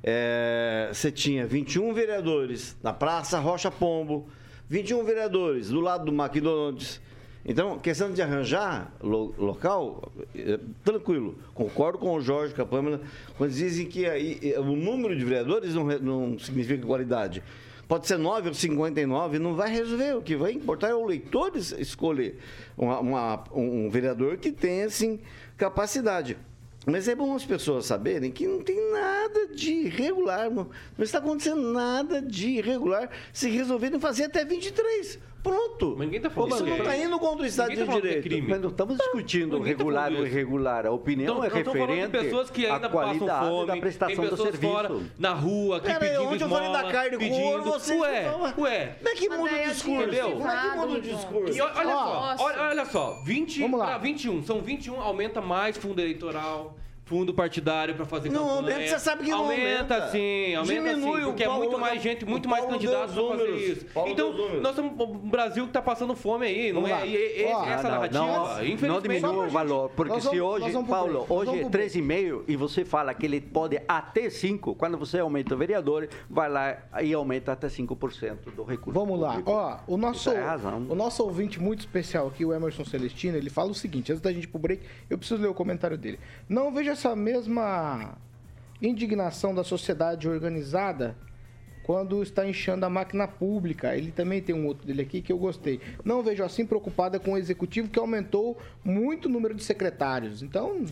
Eh, 0.01 0.89
você 0.93 1.11
tinha 1.11 1.45
21 1.45 1.93
vereadores 1.93 2.77
na 2.81 2.93
Praça 2.93 3.37
Rocha 3.39 3.69
Pombo, 3.69 4.29
21 4.69 5.03
vereadores 5.03 5.69
do 5.69 5.81
lado 5.81 6.05
do 6.09 6.11
McDonald's, 6.23 7.01
então, 7.47 7.79
questão 7.79 8.11
de 8.11 8.21
arranjar 8.21 8.93
lo- 9.01 9.33
local, 9.37 10.11
é, 10.35 10.59
tranquilo. 10.83 11.37
Concordo 11.53 11.97
com 11.97 12.13
o 12.13 12.21
Jorge, 12.21 12.53
com 12.53 12.61
a 12.61 12.65
Pâmela, 12.65 13.01
quando 13.37 13.51
dizem 13.51 13.85
que 13.87 14.05
aí, 14.05 14.39
é, 14.43 14.59
o 14.59 14.75
número 14.75 15.15
de 15.17 15.23
vereadores 15.23 15.73
não, 15.73 15.85
não 15.99 16.37
significa 16.39 16.85
qualidade. 16.85 17.41
Pode 17.87 18.05
ser 18.05 18.17
9 18.17 18.49
ou 18.49 18.53
59, 18.53 19.39
não 19.39 19.55
vai 19.55 19.71
resolver. 19.71 20.13
O 20.17 20.21
que 20.21 20.35
vai 20.35 20.51
importar 20.51 20.89
é 20.89 20.93
o 20.93 21.05
leitor 21.05 21.55
es- 21.55 21.71
escolher 21.71 22.37
uma- 22.77 22.99
uma- 22.99 23.43
um 23.55 23.89
vereador 23.89 24.35
que 24.37 24.51
tenha, 24.51 24.85
assim, 24.87 25.17
capacidade. 25.55 26.37
Mas 26.85 27.07
é 27.07 27.15
bom 27.15 27.33
as 27.35 27.45
pessoas 27.45 27.85
saberem 27.85 28.31
que 28.31 28.47
não 28.47 28.61
tem 28.61 28.91
nada 28.93 29.47
de 29.47 29.71
irregular, 29.71 30.49
não 30.49 30.67
está 30.99 31.19
acontecendo 31.19 31.73
nada 31.73 32.21
de 32.21 32.47
irregular 32.49 33.09
se 33.33 33.49
resolverem 33.49 33.99
fazer 33.99 34.25
até 34.25 34.45
23. 34.45 35.19
Pronto. 35.43 35.95
Mas 35.97 36.07
ninguém 36.07 36.19
tá 36.21 36.29
falando 36.29 36.51
Você 36.51 36.63
que 36.63 36.69
não 36.69 36.75
é- 36.75 36.79
está 36.79 36.97
indo 36.97 37.19
contra 37.19 37.43
o 37.43 37.45
Estado 37.45 37.69
ninguém 37.69 37.85
de 37.85 37.91
tá 37.91 37.97
é 37.97 38.01
Direito. 38.01 38.23
crime. 38.23 38.47
Mas 38.49 38.61
não 38.61 38.69
estamos 38.69 38.97
discutindo 38.97 39.57
Ninguém 39.57 39.73
tá 39.73 39.77
regular 39.77 40.03
falando 40.05 40.19
ou 40.19 40.25
isso. 40.27 40.35
irregular. 40.35 40.85
A 40.85 40.91
opinião 40.91 41.35
Não, 41.35 41.43
é 41.43 41.47
não 41.47 41.51
falando 41.63 41.73
de 41.73 41.79
referente 41.79 42.11
pessoas 42.11 42.49
que 42.49 42.65
ainda 42.65 42.75
à 42.75 42.79
passam 42.89 42.91
qualidade 42.91 43.45
fome, 43.49 43.67
da 43.67 43.77
prestação 43.77 44.15
tem 44.15 44.25
do 44.25 44.29
pessoas 44.31 44.49
serviço. 44.49 44.73
fora 44.73 44.91
na 45.17 45.33
rua 45.33 45.79
que 45.79 45.85
Pera 45.87 46.03
aí, 46.03 46.09
pedindo 46.11 46.29
onde 46.33 46.43
eu 46.43 46.49
falei 46.49 46.67
da 46.71 46.75
esmola, 46.77 46.91
carne 46.93 47.11
com 47.11 47.17
pedindo... 47.17 47.45
ouro, 47.45 47.63
vocês 47.63 47.99
ué, 48.01 48.23
falam- 48.23 48.53
ué. 48.57 48.95
Como 48.97 49.09
é 49.09 49.15
que 49.15 49.29
muda 49.29 49.41
o 49.43 49.47
é 49.47 49.63
discurso? 49.67 50.01
entendeu? 50.03 50.31
Como 50.31 50.47
é 50.49 50.61
que 50.61 50.77
muda 50.77 50.93
o 50.93 51.01
discurso? 51.01 51.57
E 51.57 51.61
olha 51.61 51.73
só, 51.93 52.35
olha, 52.39 52.61
olha 52.63 52.85
só, 52.85 53.21
20 53.23 53.61
Vamos 53.61 53.79
lá. 53.79 53.85
para 53.85 53.97
21, 53.99 54.43
são 54.43 54.61
21, 54.61 54.99
aumenta 55.01 55.39
mais 55.41 55.77
fundo 55.77 56.01
eleitoral. 56.01 56.75
Fundo 57.07 57.33
partidário 57.33 57.95
para 57.95 58.05
fazer 58.05 58.29
Não, 58.29 58.41
campanha. 58.47 58.75
aumenta, 58.75 58.87
você 58.89 58.99
sabe 58.99 59.23
que 59.23 59.29
não 59.31 59.39
aumenta. 59.39 60.09
sim, 60.09 60.55
aumenta 60.55 60.81
Diminui 60.89 61.19
sim, 61.19 61.23
o 61.23 61.27
porque 61.27 61.43
é 61.43 61.45
Paulo- 61.45 61.63
muito 61.63 61.79
mais 61.79 62.01
gente, 62.01 62.25
muito 62.25 62.45
o 62.45 62.49
mais 62.49 62.65
candidatos 62.65 63.15
para 63.15 63.27
fazer 63.37 63.55
isso. 63.55 63.85
Paulo 63.93 64.11
então, 64.11 64.59
nós 64.61 64.75
somos 64.75 64.91
um 64.99 65.29
Brasil 65.29 65.63
que 65.63 65.69
está 65.69 65.81
passando 65.81 66.13
fome 66.15 66.45
aí, 66.47 66.73
não 66.73 66.81
Vamos 66.81 66.97
é? 66.97 67.07
E, 67.07 67.41
e- 67.41 67.45
Ó, 67.45 67.65
essa 67.65 67.83
Não, 67.83 67.89
narrativa, 67.91 68.19
não, 68.25 68.55
não 68.55 68.65
infelizmente... 68.65 69.01
diminua 69.21 69.45
o 69.45 69.49
valor, 69.49 69.89
porque 69.95 70.13
Nós 70.13 70.23
se 70.23 70.37
vamos- 70.37 70.61
hoje, 70.61 70.71
vamos 70.71 70.89
Paulo, 70.89 71.25
hoje 71.29 71.45
vamos 71.45 71.59
é 71.59 71.61
pro 71.61 71.69
break. 71.69 71.91
3,5 71.91 72.43
e 72.45 72.55
você 72.57 72.83
fala 72.83 73.13
que 73.13 73.25
ele 73.25 73.39
pode 73.39 73.79
até 73.87 74.29
5, 74.29 74.75
quando 74.75 74.97
você 74.97 75.19
aumenta 75.19 75.55
o 75.55 75.57
vereador, 75.57 76.09
vai 76.29 76.49
lá 76.49 76.77
e 77.01 77.13
aumenta 77.13 77.53
até 77.53 77.69
5% 77.69 78.51
do 78.53 78.63
recurso. 78.65 78.99
Vamos 78.99 79.17
lá, 79.17 79.29
público. 79.29 79.51
ó, 79.51 79.77
o 79.87 79.95
nosso, 79.95 80.29
é 80.29 80.41
razão. 80.41 80.85
o 80.89 80.95
nosso 80.95 81.23
ouvinte 81.23 81.57
muito 81.57 81.79
especial 81.79 82.27
aqui, 82.27 82.43
o 82.43 82.53
Emerson 82.53 82.83
Celestino, 82.83 83.37
ele 83.37 83.49
fala 83.49 83.69
o 83.71 83.73
seguinte, 83.73 84.11
antes 84.11 84.21
da 84.21 84.33
gente 84.33 84.43
ir 84.43 84.47
pro 84.47 84.59
break, 84.59 84.83
eu 85.09 85.17
preciso 85.17 85.41
ler 85.41 85.47
o 85.47 85.53
comentário 85.53 85.97
dele. 85.97 86.19
Não 86.49 86.69
vejo 86.73 86.96
essa 86.97 87.15
mesma 87.15 88.17
indignação 88.81 89.53
da 89.53 89.63
sociedade 89.63 90.27
organizada 90.27 91.15
quando 91.83 92.23
está 92.23 92.47
inchando 92.47 92.87
a 92.87 92.89
máquina 92.89 93.27
pública. 93.27 93.95
Ele 93.95 94.11
também 94.11 94.41
tem 94.41 94.55
um 94.55 94.65
outro 94.65 94.87
dele 94.87 95.03
aqui 95.03 95.21
que 95.21 95.31
eu 95.31 95.37
gostei. 95.37 95.79
Não 96.03 96.23
vejo 96.23 96.43
assim 96.43 96.65
preocupada 96.65 97.19
com 97.19 97.33
o 97.33 97.37
executivo 97.37 97.87
que 97.87 97.99
aumentou 97.99 98.57
muito 98.83 99.27
o 99.27 99.29
número 99.29 99.53
de 99.53 99.63
secretários. 99.63 100.41
Então, 100.41 100.85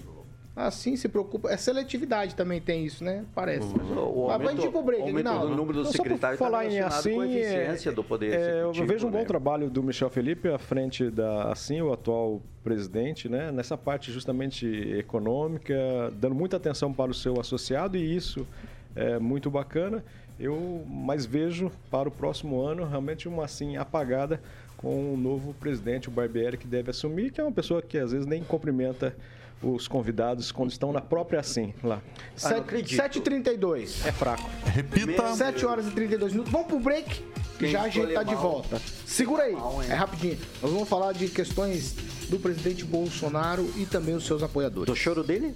assim 0.55 0.95
se 0.95 1.09
preocupa. 1.09 1.51
É 1.51 1.57
seletividade 1.57 2.33
também 2.35 2.61
tem 2.61 2.85
isso, 2.85 3.03
né? 3.03 3.25
Parece. 3.35 3.67
O 3.67 4.27
Mas 4.27 4.41
aumento, 4.41 4.71
pro 4.71 4.81
break, 4.81 5.01
aumento 5.01 5.39
do 5.39 5.55
número 5.55 5.83
por 5.83 5.91
secretários 5.91 6.39
está 6.39 6.45
falar 6.45 6.65
em 6.65 6.71
relacionado 6.71 7.15
com 7.15 7.21
a 7.21 7.25
assim, 7.25 7.35
eficiência 7.35 7.89
é, 7.89 7.93
do 7.93 8.03
Poder 8.03 8.33
é, 8.33 8.35
Executivo. 8.35 8.83
Eu 8.83 8.87
vejo 8.87 9.07
um 9.07 9.11
bom 9.11 9.17
né? 9.19 9.25
trabalho 9.25 9.69
do 9.69 9.83
Michel 9.83 10.09
Felipe 10.09 10.47
à 10.47 10.57
frente 10.57 11.09
da 11.09 11.51
Assim, 11.51 11.81
o 11.81 11.91
atual 11.91 12.41
presidente, 12.63 13.27
né? 13.27 13.51
nessa 13.51 13.77
parte 13.77 14.11
justamente 14.11 14.65
econômica, 14.97 15.75
dando 16.13 16.33
muita 16.33 16.57
atenção 16.57 16.93
para 16.93 17.11
o 17.11 17.13
seu 17.13 17.39
associado 17.39 17.97
e 17.97 18.15
isso 18.15 18.47
é 18.95 19.19
muito 19.19 19.51
bacana. 19.51 20.03
Eu 20.39 20.85
mais 20.87 21.25
vejo 21.25 21.71
para 21.89 22.09
o 22.09 22.11
próximo 22.11 22.61
ano 22.61 22.85
realmente 22.85 23.27
uma 23.27 23.45
assim 23.45 23.77
apagada 23.77 24.41
com 24.77 25.13
o 25.13 25.17
novo 25.17 25.53
presidente, 25.53 26.09
o 26.09 26.11
Barbieri, 26.11 26.57
que 26.57 26.67
deve 26.67 26.89
assumir, 26.89 27.31
que 27.31 27.39
é 27.39 27.43
uma 27.43 27.51
pessoa 27.51 27.81
que 27.81 27.97
às 27.97 28.11
vezes 28.11 28.27
nem 28.27 28.43
cumprimenta 28.43 29.15
os 29.63 29.87
convidados 29.87 30.51
quando 30.51 30.71
estão 30.71 30.91
na 30.91 31.01
própria 31.01 31.39
assim 31.39 31.73
lá. 31.83 32.01
Ah, 32.43 32.49
não 32.49 32.57
acredito. 32.59 33.01
7h32. 33.01 34.05
É 34.05 34.11
fraco. 34.11 34.49
Repita. 34.65 35.33
7 35.33 35.65
horas 35.65 35.87
e 35.87 35.91
32 35.91 36.33
minutos. 36.33 36.51
Vamos 36.51 36.67
pro 36.67 36.79
break. 36.79 37.23
Quem 37.57 37.71
já 37.71 37.83
a 37.83 37.89
gente 37.89 38.13
tá 38.13 38.21
escolher 38.21 38.25
de 38.25 38.33
mal. 38.33 38.43
volta. 38.43 38.81
Segura 39.05 39.43
aí. 39.43 39.53
Mal? 39.53 39.81
É 39.83 39.93
rapidinho. 39.93 40.37
Nós 40.61 40.71
vamos 40.71 40.89
falar 40.89 41.13
de 41.13 41.29
questões 41.29 41.95
do 42.29 42.37
presidente 42.37 42.83
Bolsonaro 42.83 43.69
e 43.77 43.85
também 43.85 44.13
os 44.13 44.25
seus 44.25 44.43
apoiadores. 44.43 44.93
Do 44.93 44.95
choro 44.95 45.23
dele? 45.23 45.55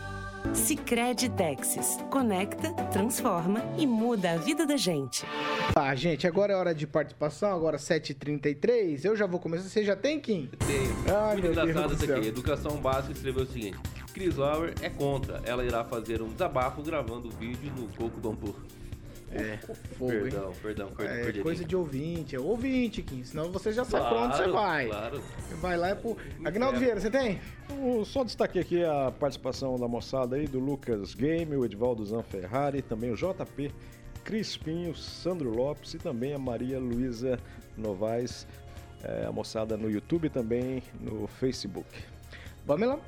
Sicredi 0.53 1.29
Texas. 1.29 1.97
Conecta, 2.09 2.71
transforma 2.91 3.63
e 3.77 3.87
muda 3.87 4.31
a 4.31 4.37
vida 4.37 4.65
da 4.65 4.75
gente. 4.77 5.25
Tá, 5.73 5.95
gente, 5.95 6.27
agora 6.27 6.53
é 6.53 6.55
hora 6.55 6.75
de 6.75 6.85
participação, 6.85 7.53
agora 7.53 7.77
7h33. 7.77 9.05
Eu 9.05 9.15
já 9.15 9.25
vou 9.25 9.39
começar. 9.39 9.67
Você 9.67 9.83
já 9.83 9.95
tem, 9.95 10.19
Kim? 10.19 10.49
Tem. 10.59 11.13
Ai, 11.13 11.33
Muito 11.33 11.45
meu 11.45 11.53
Deus 11.53 11.69
engraçado 11.69 11.95
do 11.95 12.03
isso 12.03 12.13
aqui. 12.13 12.27
Educação 12.27 12.77
Básica 12.77 13.13
escreveu 13.13 13.43
o 13.43 13.47
seguinte: 13.47 13.77
Chris 14.13 14.35
Lauer 14.35 14.73
é 14.81 14.89
contra. 14.89 15.41
Ela 15.45 15.63
irá 15.63 15.83
fazer 15.83 16.21
um 16.21 16.29
desabafo 16.29 16.81
gravando 16.81 17.29
o 17.29 17.31
vídeo 17.31 17.71
no 17.75 17.87
Coco 17.95 18.19
do 18.19 18.29
Ampur. 18.29 18.55
É, 19.33 19.57
fogo, 19.97 20.11
hein? 20.11 20.21
Perdão, 20.23 20.53
perdão, 20.61 20.91
perdão. 20.91 21.15
É 21.15 21.41
coisa 21.41 21.63
de 21.63 21.75
ouvinte, 21.75 22.35
é 22.35 22.39
ouvinte, 22.39 23.01
Kim. 23.01 23.23
Senão 23.23 23.51
você 23.51 23.71
já 23.71 23.85
sai 23.85 24.01
Claro, 24.01 24.15
pra 24.15 24.25
onde 24.25 24.37
você 24.37 24.47
vai. 24.47 24.87
Claro. 24.87 25.21
Você 25.39 25.55
vai 25.55 25.77
lá 25.77 25.91
e 25.91 25.95
pro. 25.95 26.17
Agnaldo 26.43 26.79
Vieira, 26.79 26.99
você 26.99 27.09
tem? 27.09 27.39
Eu 27.69 28.03
só 28.03 28.23
destaquei 28.23 28.61
aqui 28.61 28.83
a 28.83 29.11
participação 29.11 29.79
da 29.79 29.87
moçada 29.87 30.35
aí, 30.35 30.47
do 30.47 30.59
Lucas 30.59 31.13
Game, 31.13 31.55
o 31.55 31.65
Edvaldo 31.65 32.05
Zanferrari, 32.05 32.81
também 32.81 33.11
o 33.11 33.15
JP 33.15 33.71
Crispinho, 34.23 34.95
Sandro 34.95 35.49
Lopes 35.49 35.93
e 35.93 35.97
também 35.97 36.33
a 36.33 36.39
Maria 36.39 36.79
Luísa 36.79 37.39
Novaes, 37.77 38.45
é, 39.03 39.25
a 39.25 39.31
moçada 39.31 39.77
no 39.77 39.89
YouTube 39.89 40.25
e 40.25 40.29
também 40.29 40.83
no 40.99 41.27
Facebook. 41.27 41.87
Pamela? 42.67 42.99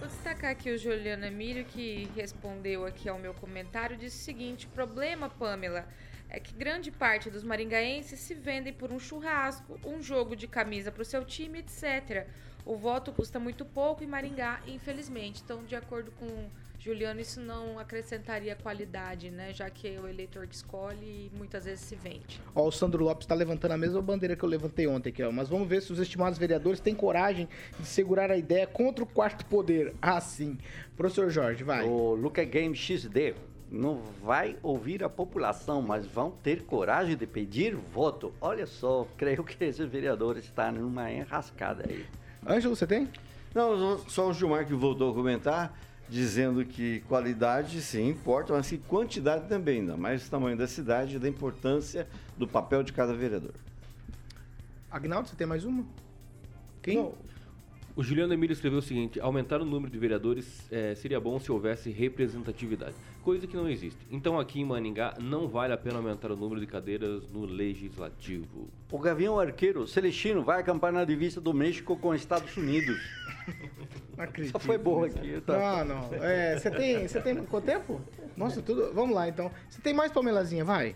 Vou 0.00 0.08
destacar 0.08 0.50
aqui 0.50 0.70
o 0.70 0.78
Juliano 0.78 1.26
Emílio, 1.26 1.62
que 1.62 2.08
respondeu 2.16 2.86
aqui 2.86 3.06
ao 3.06 3.18
meu 3.18 3.34
comentário, 3.34 3.98
disse 3.98 4.22
o 4.22 4.24
seguinte: 4.24 4.66
problema, 4.66 5.28
Pamela, 5.28 5.86
é 6.30 6.40
que 6.40 6.54
grande 6.54 6.90
parte 6.90 7.28
dos 7.28 7.44
maringaenses 7.44 8.18
se 8.18 8.34
vendem 8.34 8.72
por 8.72 8.90
um 8.90 8.98
churrasco, 8.98 9.78
um 9.84 10.02
jogo 10.02 10.34
de 10.34 10.48
camisa 10.48 10.90
para 10.90 11.02
o 11.02 11.04
seu 11.04 11.22
time, 11.22 11.58
etc. 11.58 12.26
O 12.64 12.76
voto 12.76 13.12
custa 13.12 13.38
muito 13.38 13.62
pouco 13.62 14.02
em 14.02 14.06
Maringá, 14.06 14.62
infelizmente. 14.66 15.42
Então, 15.44 15.64
de 15.64 15.76
acordo 15.76 16.10
com 16.12 16.48
Juliano, 16.80 17.20
isso 17.20 17.42
não 17.42 17.78
acrescentaria 17.78 18.56
qualidade, 18.56 19.30
né? 19.30 19.52
Já 19.52 19.68
que 19.68 19.86
é 19.86 20.00
o 20.00 20.08
eleitor 20.08 20.46
que 20.46 20.54
escolhe 20.54 21.04
e 21.04 21.30
muitas 21.36 21.66
vezes 21.66 21.84
se 21.84 21.94
vende. 21.94 22.40
Ó, 22.54 22.66
o 22.66 22.72
Sandro 22.72 23.04
Lopes 23.04 23.26
tá 23.26 23.34
levantando 23.34 23.72
a 23.72 23.76
mesma 23.76 24.00
bandeira 24.00 24.34
que 24.34 24.42
eu 24.42 24.48
levantei 24.48 24.86
ontem 24.86 25.10
aqui, 25.10 25.22
ó. 25.22 25.30
Mas 25.30 25.50
vamos 25.50 25.68
ver 25.68 25.82
se 25.82 25.92
os 25.92 25.98
estimados 25.98 26.38
vereadores 26.38 26.80
têm 26.80 26.94
coragem 26.94 27.46
de 27.78 27.86
segurar 27.86 28.30
a 28.30 28.36
ideia 28.36 28.66
contra 28.66 29.04
o 29.04 29.06
quarto 29.06 29.44
poder. 29.44 29.94
Ah, 30.00 30.18
sim. 30.22 30.56
Professor 30.96 31.28
Jorge, 31.28 31.62
vai. 31.62 31.86
O 31.86 32.14
Luca 32.14 32.42
Game 32.44 32.74
XD 32.74 33.34
não 33.70 34.00
vai 34.22 34.56
ouvir 34.62 35.04
a 35.04 35.08
população, 35.10 35.82
mas 35.82 36.06
vão 36.06 36.30
ter 36.30 36.62
coragem 36.62 37.14
de 37.14 37.26
pedir 37.26 37.74
voto. 37.74 38.32
Olha 38.40 38.66
só, 38.66 39.06
creio 39.18 39.44
que 39.44 39.62
esse 39.62 39.84
vereador 39.84 40.38
está 40.38 40.72
numa 40.72 41.12
enrascada 41.12 41.84
aí. 41.86 42.06
Ângelo, 42.46 42.74
você 42.74 42.86
tem? 42.86 43.06
Não, 43.54 43.98
só 44.08 44.30
o 44.30 44.32
Gilmar 44.32 44.66
que 44.66 44.72
voltou 44.72 45.10
a 45.10 45.14
comentar, 45.14 45.78
dizendo 46.10 46.64
que 46.64 47.00
qualidade 47.02 47.80
sim 47.80 48.08
importa, 48.08 48.52
mas 48.52 48.68
que 48.68 48.76
quantidade 48.76 49.48
também, 49.48 49.80
ainda 49.80 49.96
mais 49.96 50.26
o 50.26 50.30
tamanho 50.30 50.56
da 50.56 50.66
cidade 50.66 51.16
e 51.16 51.18
da 51.18 51.28
importância 51.28 52.06
do 52.36 52.48
papel 52.48 52.82
de 52.82 52.92
cada 52.92 53.14
vereador. 53.14 53.54
Agnaldo, 54.90 55.28
você 55.28 55.36
tem 55.36 55.46
mais 55.46 55.64
uma? 55.64 55.84
Quem? 56.82 56.96
Não, 56.96 57.14
O 57.96 58.02
Juliano 58.02 58.32
Emílio 58.32 58.52
escreveu 58.52 58.78
o 58.78 58.82
seguinte: 58.82 59.20
aumentar 59.20 59.60
o 59.60 59.64
número 59.64 59.90
de 59.90 59.98
vereadores 59.98 60.66
eh, 60.70 60.94
seria 60.94 61.20
bom 61.20 61.38
se 61.40 61.50
houvesse 61.50 61.90
representatividade, 61.90 62.94
coisa 63.22 63.46
que 63.46 63.56
não 63.56 63.68
existe. 63.68 63.98
Então 64.10 64.38
aqui 64.38 64.60
em 64.60 64.64
Maningá 64.64 65.14
não 65.20 65.48
vale 65.48 65.72
a 65.72 65.76
pena 65.76 65.96
aumentar 65.96 66.30
o 66.30 66.36
número 66.36 66.60
de 66.60 66.66
cadeiras 66.66 67.30
no 67.32 67.44
legislativo. 67.44 68.68
O 68.90 68.98
Gavião 68.98 69.38
Arqueiro 69.38 69.86
Celestino 69.86 70.42
vai 70.42 70.60
acampar 70.60 70.92
na 70.92 71.04
divisa 71.04 71.40
do 71.40 71.52
México 71.52 71.96
com 71.96 72.10
os 72.10 72.20
Estados 72.20 72.56
Unidos. 72.56 73.00
Não 74.16 74.24
acredito. 74.24 74.52
Só 74.52 74.58
foi 74.58 74.76
boa 74.76 75.06
aqui, 75.06 75.40
tá? 75.40 75.82
Não, 75.82 76.10
não. 76.10 76.14
É, 76.22 76.58
você 76.58 76.70
tem, 76.70 77.08
você 77.08 77.20
tem 77.22 77.36
quanto 77.36 77.64
tempo? 77.64 78.00
Nossa, 78.36 78.60
tudo. 78.60 78.92
Vamos 78.92 79.14
lá, 79.14 79.26
então. 79.26 79.50
Você 79.68 79.80
tem 79.80 79.94
mais 79.94 80.12
Pamelazinha, 80.12 80.62
vai. 80.62 80.94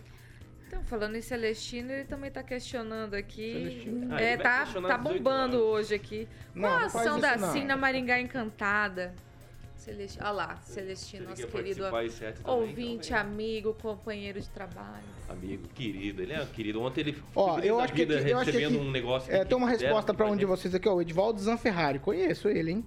Então, 0.75 0.83
falando 0.83 1.15
em 1.15 1.21
Celestino, 1.21 1.89
ele 1.93 2.03
também 2.03 2.29
tá 2.29 2.43
questionando 2.43 3.13
aqui. 3.13 3.53
Celestino. 3.53 4.13
Ah, 4.13 4.21
é, 4.21 4.35
tá, 4.35 4.65
tá 4.65 4.97
18 4.97 5.03
bombando 5.03 5.57
hoje 5.59 5.95
aqui. 5.95 6.27
Não, 6.53 6.67
Qual 6.67 6.73
a 6.73 6.85
ação 6.85 7.17
da 7.17 7.37
não. 7.37 7.53
Sina 7.53 7.77
Maringá 7.77 8.19
Encantada? 8.19 9.15
Celestino, 9.77 10.25
olha 10.25 10.33
lá, 10.33 10.57
Celestino, 10.63 11.23
Ele 11.23 11.29
nosso 11.29 11.47
quer 11.47 11.51
querido 11.51 11.83
sete 12.09 12.41
também, 12.41 12.53
ouvinte, 12.59 13.07
então, 13.09 13.19
amigo, 13.21 13.73
companheiro 13.75 14.41
de 14.41 14.49
trabalho. 14.49 15.03
Amigo, 15.29 15.67
querido, 15.69 16.21
ele 16.23 16.33
é 16.33 16.41
um 16.41 16.45
querido. 16.47 16.81
Ontem 16.81 17.01
ele 17.01 17.23
Ó, 17.35 17.59
eu 17.59 17.79
acho 17.79 17.93
que 17.93 18.01
aqui, 18.01 18.11
eu 18.11 18.37
acho 18.39 18.51
que 18.51 18.57
recebendo 18.57 18.75
aqui, 18.79 18.87
um 18.87 18.91
negócio. 18.91 19.33
é, 19.33 19.45
tem 19.45 19.57
uma 19.57 19.69
resposta 19.69 20.13
pra 20.13 20.25
um 20.25 20.35
de 20.35 20.43
vocês 20.45 20.73
aqui, 20.75 20.89
ó. 20.89 20.95
O 20.95 21.01
Edvaldo 21.01 21.39
Zanferrari. 21.39 21.99
Conheço 21.99 22.49
ele, 22.49 22.71
hein? 22.71 22.85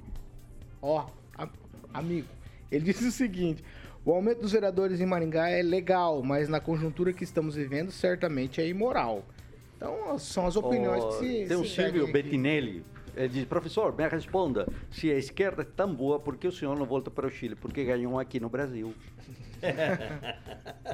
Ó, 0.82 1.06
a- 1.36 1.48
amigo. 1.94 2.26
Ele 2.70 2.84
disse 2.84 3.06
o 3.06 3.12
seguinte: 3.12 3.62
o 4.08 4.14
aumento 4.14 4.40
dos 4.40 4.52
vereadores 4.52 5.02
em 5.02 5.06
Maringá 5.06 5.50
é 5.50 5.62
legal, 5.62 6.22
mas 6.22 6.48
na 6.48 6.60
conjuntura 6.60 7.12
que 7.12 7.22
estamos 7.22 7.56
vivendo, 7.56 7.90
certamente 7.90 8.58
é 8.58 8.66
imoral. 8.66 9.22
Então, 9.76 10.18
são 10.18 10.46
as 10.46 10.56
opiniões 10.56 11.04
Ó, 11.04 11.08
que 11.08 11.18
se. 11.18 11.46
Tem 11.46 11.56
o 11.58 11.64
Silvio. 11.64 12.10
Bettinelli. 12.10 12.82
Ele 13.14 13.28
diz, 13.28 13.44
professor, 13.44 13.94
me 13.94 14.08
responda, 14.08 14.66
se 14.90 15.10
a 15.10 15.18
esquerda 15.18 15.60
é 15.60 15.64
tão 15.64 15.94
boa, 15.94 16.18
por 16.18 16.38
que 16.38 16.48
o 16.48 16.52
senhor 16.52 16.78
não 16.78 16.86
volta 16.86 17.10
para 17.10 17.26
o 17.26 17.30
Chile? 17.30 17.54
Porque 17.54 17.84
ganhou 17.84 18.18
aqui 18.18 18.40
no 18.40 18.48
Brasil. 18.48 18.94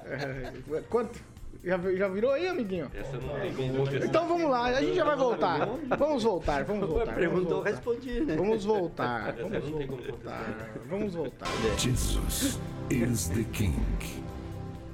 É, 0.06 0.80
Quanto? 0.88 1.22
Já, 1.64 1.78
já 1.78 2.08
virou 2.08 2.30
aí, 2.30 2.46
amiguinho? 2.46 2.90
Essa 2.94 3.16
não 3.16 3.40
tem 3.40 3.54
como. 3.54 3.88
Então 4.04 4.28
vamos 4.28 4.50
lá, 4.50 4.64
a 4.64 4.82
gente 4.82 4.96
já 4.96 5.04
vai 5.04 5.16
voltar. 5.16 5.66
Vamos 5.98 6.22
voltar, 6.22 6.64
vamos 6.64 6.86
voltar. 6.86 7.04
vamos 7.06 7.18
Perguntou, 7.18 7.54
voltar. 7.54 7.70
respondi, 7.70 8.20
né? 8.20 8.36
Vamos 8.36 8.64
voltar, 8.64 9.34
vamos 9.34 9.70
voltar. 9.70 10.70
Vamos 10.90 11.14
voltar. 11.14 11.48
Jesus 11.78 12.60
is 12.90 13.28
the 13.28 13.44
King. 13.52 13.74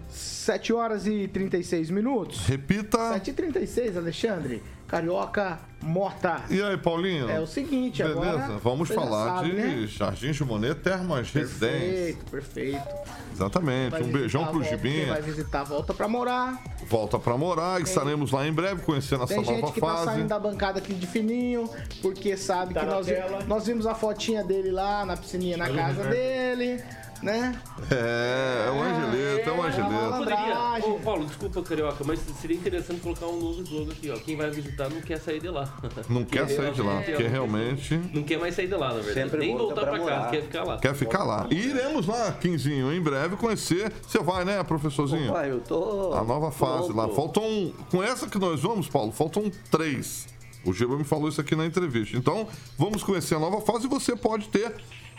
7 0.08 0.72
horas 0.72 1.06
e 1.06 1.28
36 1.28 1.90
minutos. 1.90 2.46
Repita. 2.46 3.12
7 3.14 3.30
e 3.30 3.32
36, 3.34 3.96
Alexandre. 3.96 4.62
Carioca 4.90 5.56
Mota. 5.80 6.42
E 6.50 6.60
aí, 6.60 6.76
Paulinho? 6.76 7.30
É 7.30 7.38
o 7.40 7.46
seguinte, 7.46 8.02
Beleza, 8.02 8.20
agora. 8.20 8.58
vamos 8.62 8.88
falar 8.88 9.36
sabe, 9.36 9.50
de 9.50 9.56
né? 9.56 9.86
Jardim 9.86 10.32
de 10.32 10.44
Monet 10.44 10.74
Termas 10.74 11.30
Residência. 11.30 11.78
Perfeito, 11.80 12.24
perfeito. 12.30 12.88
Exatamente. 13.32 13.90
Vai 13.92 14.02
Um 14.02 14.12
beijão 14.12 14.44
pro 14.46 14.54
volta, 14.54 14.68
quem 14.68 14.76
Gibinha. 14.76 15.06
Vai 15.06 15.22
visitar, 15.22 15.62
volta 15.62 15.94
pra 15.94 16.08
morar. 16.08 16.60
Volta 16.86 17.18
pra 17.20 17.38
morar. 17.38 17.80
Estaremos 17.80 18.32
lá 18.32 18.46
em 18.46 18.52
breve 18.52 18.82
conhecendo 18.82 19.22
essa 19.22 19.32
Tem 19.32 19.42
nova 19.44 19.56
gente 19.56 19.72
que 19.72 19.80
tá 19.80 19.86
fase. 19.86 20.04
saindo 20.06 20.28
da 20.28 20.38
bancada 20.38 20.80
aqui 20.80 20.92
de 20.92 21.06
fininho, 21.06 21.70
porque 22.02 22.36
sabe 22.36 22.74
Tá 22.74 22.80
que 22.80 22.86
nós, 22.86 23.06
nós 23.46 23.66
vimos 23.66 23.86
a 23.86 23.94
fotinha 23.94 24.42
dele 24.44 24.70
lá 24.72 25.06
na 25.06 25.16
piscininha 25.16 25.56
na 25.56 25.70
casa 25.70 26.02
dele, 26.04 26.82
né? 27.22 27.60
É, 27.90 28.66
é 28.66 28.70
o 28.70 28.82
Angelito, 28.82 29.48
é 29.48 29.52
o 29.52 29.64
é, 29.64 29.68
Angelito. 29.68 30.18
Poderia, 30.18 30.88
ô 30.88 31.00
Paulo, 31.00 31.26
desculpa, 31.26 31.62
Carioca, 31.62 32.04
mas 32.04 32.20
seria 32.40 32.56
interessante 32.56 33.00
colocar 33.00 33.26
um 33.26 33.38
novo 33.40 33.62
slogan 33.62 33.92
aqui, 33.92 34.10
ó. 34.10 34.16
Quem 34.16 34.36
vai 34.36 34.50
visitar 34.50 34.88
não 34.88 35.00
quer 35.00 35.18
sair 35.18 35.40
de 35.40 35.48
lá. 35.48 35.72
Não 36.08 36.24
quer 36.24 36.48
sair 36.48 36.72
de 36.72 36.82
lá, 36.82 37.02
porque 37.02 37.26
realmente 37.26 38.00
Não 38.12 38.22
quer 38.22 38.38
mais 38.38 38.54
sair 38.54 38.68
de 38.68 38.74
lá, 38.74 38.88
na 38.88 39.00
verdade. 39.00 39.14
Sempre 39.14 39.38
Nem 39.38 39.56
volta 39.56 39.74
voltar 39.74 39.90
pra 39.90 40.00
pra, 40.00 40.06
casa, 40.06 40.30
quer 40.30 40.42
ficar 40.42 40.64
lá. 40.64 40.78
quer 40.78 40.94
ficar 40.94 41.24
lá. 41.24 41.46
E 41.50 41.54
iremos 41.54 42.06
lá, 42.06 42.32
Quinzinho, 42.32 42.92
em 42.92 43.00
breve 43.00 43.36
conhecer. 43.36 43.92
Você 44.06 44.18
vai, 44.18 44.44
né, 44.44 44.62
professorzinho? 44.62 45.32
Pai, 45.32 45.50
eu 45.50 45.60
tô. 45.60 46.12
A 46.14 46.24
nova 46.24 46.50
fase 46.50 46.92
pronto. 46.92 46.96
lá. 46.96 47.08
Faltam. 47.08 47.72
Com 47.90 48.02
essa 48.02 48.26
que 48.28 48.38
nós 48.38 48.60
vamos, 48.60 48.88
Paulo, 48.88 49.12
faltam 49.12 49.50
três. 49.70 50.26
O 50.64 50.72
Giba 50.72 50.96
me 50.96 51.04
falou 51.04 51.28
isso 51.28 51.40
aqui 51.40 51.56
na 51.56 51.64
entrevista. 51.64 52.16
Então, 52.16 52.46
vamos 52.76 53.02
conhecer 53.02 53.34
a 53.34 53.38
nova 53.38 53.60
fase 53.60 53.86
e 53.86 53.88
você 53.88 54.14
pode 54.14 54.48
ter 54.48 54.74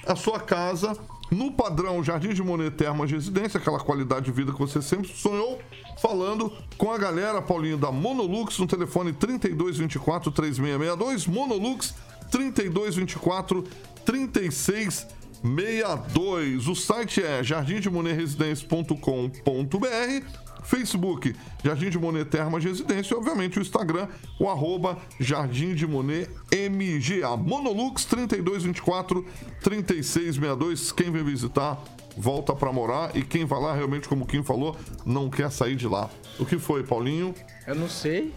a 0.05 0.15
sua 0.15 0.39
casa 0.39 0.95
no 1.31 1.51
padrão 1.51 2.03
Jardim 2.03 2.33
de 2.33 2.43
Monet 2.43 2.71
Termas 2.71 3.09
Residência, 3.09 3.57
aquela 3.57 3.79
qualidade 3.79 4.25
de 4.25 4.31
vida 4.31 4.51
que 4.51 4.59
você 4.59 4.81
sempre 4.81 5.07
sonhou, 5.07 5.61
falando 6.01 6.51
com 6.77 6.91
a 6.91 6.97
galera, 6.97 7.41
Paulinho, 7.41 7.77
da 7.77 7.89
Monolux, 7.91 8.59
no 8.59 8.67
telefone 8.67 9.13
3224 9.13 10.29
3662, 10.31 11.27
Monolux 11.27 11.95
3224 12.29 13.63
3662. 14.05 16.67
O 16.67 16.75
site 16.75 17.23
é 17.23 17.41
jardimdemonerresidência.com.br 17.41 20.41
Facebook, 20.63 21.35
Jardim 21.63 21.89
de 21.89 21.97
Monet 21.99 22.25
Termas 22.25 22.63
Residência 22.63 23.13
e, 23.13 23.17
obviamente, 23.17 23.59
o 23.59 23.61
Instagram, 23.61 24.07
o 24.39 24.49
arroba 24.49 24.97
Jardim 25.19 25.73
de 25.73 25.85
Monet 25.87 26.29
MGA. 26.51 27.35
Monolux 27.37 28.05
3224 28.05 29.25
3662. 29.63 30.91
Quem 30.91 31.11
vem 31.11 31.23
visitar, 31.23 31.81
volta 32.17 32.53
pra 32.53 32.71
morar. 32.71 33.15
E 33.15 33.21
quem 33.23 33.45
vai 33.45 33.59
lá, 33.59 33.75
realmente, 33.75 34.07
como 34.07 34.23
o 34.23 34.27
Kim 34.27 34.43
falou, 34.43 34.75
não 35.05 35.29
quer 35.29 35.51
sair 35.51 35.75
de 35.75 35.87
lá. 35.87 36.09
O 36.39 36.45
que 36.45 36.57
foi, 36.57 36.83
Paulinho? 36.83 37.33
Eu 37.67 37.75
não 37.75 37.89
sei. 37.89 38.33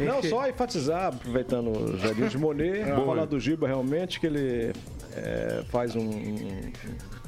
Não, 0.00 0.22
só 0.22 0.48
enfatizar, 0.48 1.08
aproveitando 1.08 1.68
o 1.70 1.98
Jardim 1.98 2.26
de 2.26 2.38
Monet, 2.38 2.84
falar 3.06 3.24
do 3.26 3.38
Giba 3.38 3.66
realmente, 3.68 4.18
que 4.18 4.26
ele 4.26 4.72
é, 5.14 5.64
faz 5.70 5.94
um. 5.94 6.00
um- 6.08 6.72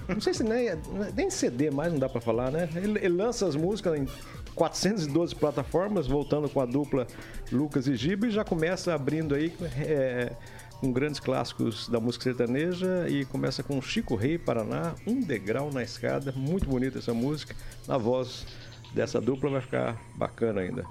Não 0.09 0.21
sei 0.21 0.35
se 0.35 0.43
nem, 0.45 0.69
nem 1.15 1.31
CD 1.31 1.71
mais 1.71 1.93
não 1.93 1.99
dá 1.99 2.09
pra 2.09 2.21
falar, 2.21 2.51
né? 2.51 2.69
Ele, 2.77 2.99
ele 2.99 3.17
lança 3.17 3.47
as 3.47 3.57
músicas 3.57 3.99
em 3.99 4.07
412 4.55 5.35
plataformas, 5.35 6.07
voltando 6.07 6.49
com 6.49 6.61
a 6.61 6.67
dupla 6.67 7.07
Lucas 7.51 7.87
e 7.87 7.97
Giba, 7.97 8.27
e 8.27 8.31
já 8.31 8.45
começa 8.45 8.95
abrindo 8.95 9.35
aí 9.35 9.53
é, 9.79 10.33
com 10.81 10.93
grandes 10.93 11.21
clássicos 11.21 11.89
da 11.89 11.99
música 11.99 12.25
sertaneja 12.25 13.09
e 13.09 13.25
começa 13.25 13.63
com 13.63 13.81
Chico 13.81 14.15
Rei 14.15 14.39
Paraná, 14.39 14.95
Um 15.07 15.21
Degrau 15.21 15.73
na 15.73 15.83
Escada. 15.83 16.33
Muito 16.37 16.69
bonita 16.69 16.99
essa 16.99 17.15
música. 17.15 17.55
Na 17.89 17.97
voz 17.97 18.47
dessa 18.95 19.21
dupla 19.21 19.51
vai 19.51 19.61
ficar 19.61 20.01
bacana 20.15 20.61
ainda. 20.61 20.85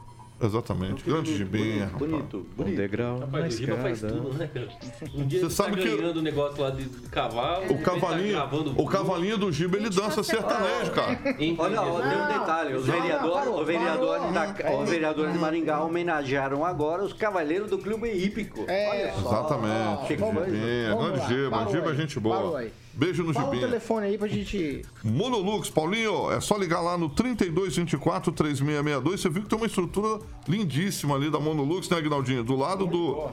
Exatamente. 0.43 1.03
Grande 1.03 1.37
Gibinha. 1.37 1.85
rapaz. 1.85 1.99
Bonito, 2.11 2.37
Um 2.37 2.55
bonito. 2.55 2.75
degrau 2.77 3.19
Rapaz, 3.19 3.53
o 3.53 3.57
Giba 3.57 3.77
faz 3.77 3.99
tudo, 4.01 4.33
né, 4.33 4.49
cara? 4.53 4.67
Um 5.15 5.25
dia 5.25 5.39
Você 5.39 5.45
ele 5.45 5.53
sabe 5.53 5.71
tá 5.77 5.81
que- 5.83 5.97
ganhando 5.97 6.17
o 6.17 6.21
negócio 6.21 6.61
lá 6.61 6.69
de 6.69 6.85
cavalo. 7.09 7.65
O 7.73 7.81
cavalinho, 7.81 8.37
o 8.77 8.85
cavalinho 8.87 9.37
do 9.37 9.51
Giba, 9.51 9.77
ele 9.77 9.89
dança 9.89 10.17
tá 10.17 10.23
sertanejo, 10.23 10.91
cara. 10.91 11.19
Olha, 11.57 11.81
ó, 11.81 12.01
tem 12.01 12.17
um 12.21 12.27
detalhe. 12.39 12.75
Os 12.75 12.85
vereadores, 12.85 13.33
parou, 13.33 13.53
parou. 13.53 14.81
os 14.83 14.89
vereadores 14.89 15.33
de 15.33 15.39
Maringá 15.39 15.83
homenagearam 15.83 16.65
agora 16.65 17.03
os 17.03 17.13
cavaleiros 17.13 17.69
do 17.69 17.77
Clube 17.77 18.09
Hípico. 18.11 18.65
É, 18.67 18.89
Olha 18.89 19.13
só. 19.13 19.29
Exatamente. 19.29 20.07
Gibinha, 20.07 20.89
Vamos 20.95 21.11
grande 21.11 21.27
Giba. 21.27 21.49
parou 21.49 21.71
Giba 21.73 21.91
é 21.91 21.95
gente 21.95 22.19
parou 22.19 22.41
boa. 22.49 22.59
aí. 22.59 22.71
Beijo 22.93 23.23
no 23.23 23.33
Fala 23.33 23.47
o 23.47 23.51
Gibinha. 23.51 23.67
telefone 23.67 24.05
aí 24.07 24.17
pra 24.17 24.27
gente. 24.27 24.83
Monolux, 25.03 25.69
Paulinho, 25.69 26.31
é 26.31 26.39
só 26.39 26.55
ligar 26.57 26.79
lá 26.81 26.97
no 26.97 27.09
3224 27.09 28.31
3662. 28.31 29.19
Você 29.21 29.29
viu 29.29 29.41
que 29.43 29.49
tem 29.49 29.57
uma 29.57 29.65
estrutura 29.67 30.19
lindíssima 30.47 31.15
ali 31.15 31.31
da 31.31 31.39
Monolux, 31.39 31.89
né, 31.89 31.97
Agnaldinho? 31.97 32.43
Do 32.43 32.55
lado 32.55 32.85
do, 32.85 33.29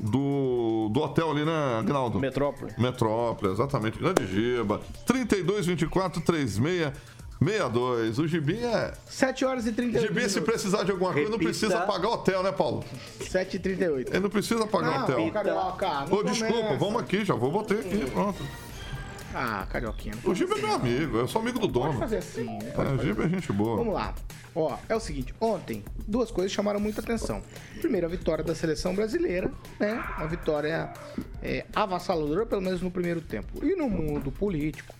do, 0.00 0.88
do 0.90 1.00
hotel 1.00 1.30
ali, 1.32 1.44
né, 1.44 1.78
Agnaldo? 1.80 2.18
Metrópole. 2.18 2.72
Metrópole, 2.78 3.52
exatamente. 3.52 3.98
Grande 3.98 4.26
Giba. 4.26 4.80
3224 5.06 6.22
3662. 6.22 8.18
O 8.18 8.26
Gibinha 8.26 8.68
é. 8.68 8.92
7 9.06 9.44
horas 9.44 9.66
e 9.66 9.72
38 9.72 10.08
Gibinha, 10.08 10.28
se 10.30 10.40
precisar 10.40 10.82
de 10.84 10.92
alguma 10.92 11.12
coisa, 11.12 11.28
não 11.28 11.36
Repita. 11.38 11.50
precisa 11.50 11.80
pagar 11.82 12.08
hotel, 12.08 12.42
né, 12.42 12.52
Paulo? 12.52 12.82
7 13.20 13.56
e 13.56 13.58
38 13.60 14.10
Ele 14.12 14.20
não 14.20 14.30
precisa 14.30 14.66
pagar 14.66 15.00
Não, 15.00 15.04
hotel. 15.04 15.30
Carioca, 15.30 16.06
não 16.08 16.16
Ô, 16.18 16.22
desculpa, 16.22 16.54
começa. 16.54 16.76
vamos 16.78 17.02
aqui, 17.02 17.22
já 17.22 17.34
vou 17.34 17.50
botar 17.52 17.74
aqui. 17.74 18.06
Pronto. 18.10 18.42
Ah, 19.34 19.66
Carioquinha. 19.68 20.14
O 20.24 20.32
Giba 20.34 20.56
é 20.56 20.60
meu 20.62 20.72
amigo, 20.74 21.16
eu 21.16 21.26
sou 21.26 21.42
amigo 21.42 21.58
do 21.58 21.68
Pode 21.68 21.86
dono. 21.88 21.98
fazer 21.98 22.18
assim, 22.18 22.44
né? 22.44 22.72
É, 22.76 22.80
o 22.92 22.98
Giba 23.02 23.24
é 23.24 23.28
gente 23.28 23.52
boa. 23.52 23.76
Vamos 23.76 23.92
lá. 23.92 24.14
Ó, 24.54 24.78
é 24.88 24.94
o 24.94 25.00
seguinte, 25.00 25.34
ontem 25.40 25.82
duas 26.06 26.30
coisas 26.30 26.52
chamaram 26.52 26.78
muita 26.78 27.00
atenção. 27.00 27.42
Primeiro, 27.80 28.06
a 28.06 28.08
vitória 28.08 28.44
da 28.44 28.54
seleção 28.54 28.94
brasileira, 28.94 29.50
né? 29.80 29.94
Uma 30.16 30.28
vitória 30.28 30.92
é, 31.42 31.66
avassaladora, 31.74 32.46
pelo 32.46 32.62
menos 32.62 32.80
no 32.80 32.90
primeiro 32.92 33.20
tempo. 33.20 33.64
E 33.66 33.74
no 33.74 33.88
mundo 33.90 34.30
político, 34.30 34.94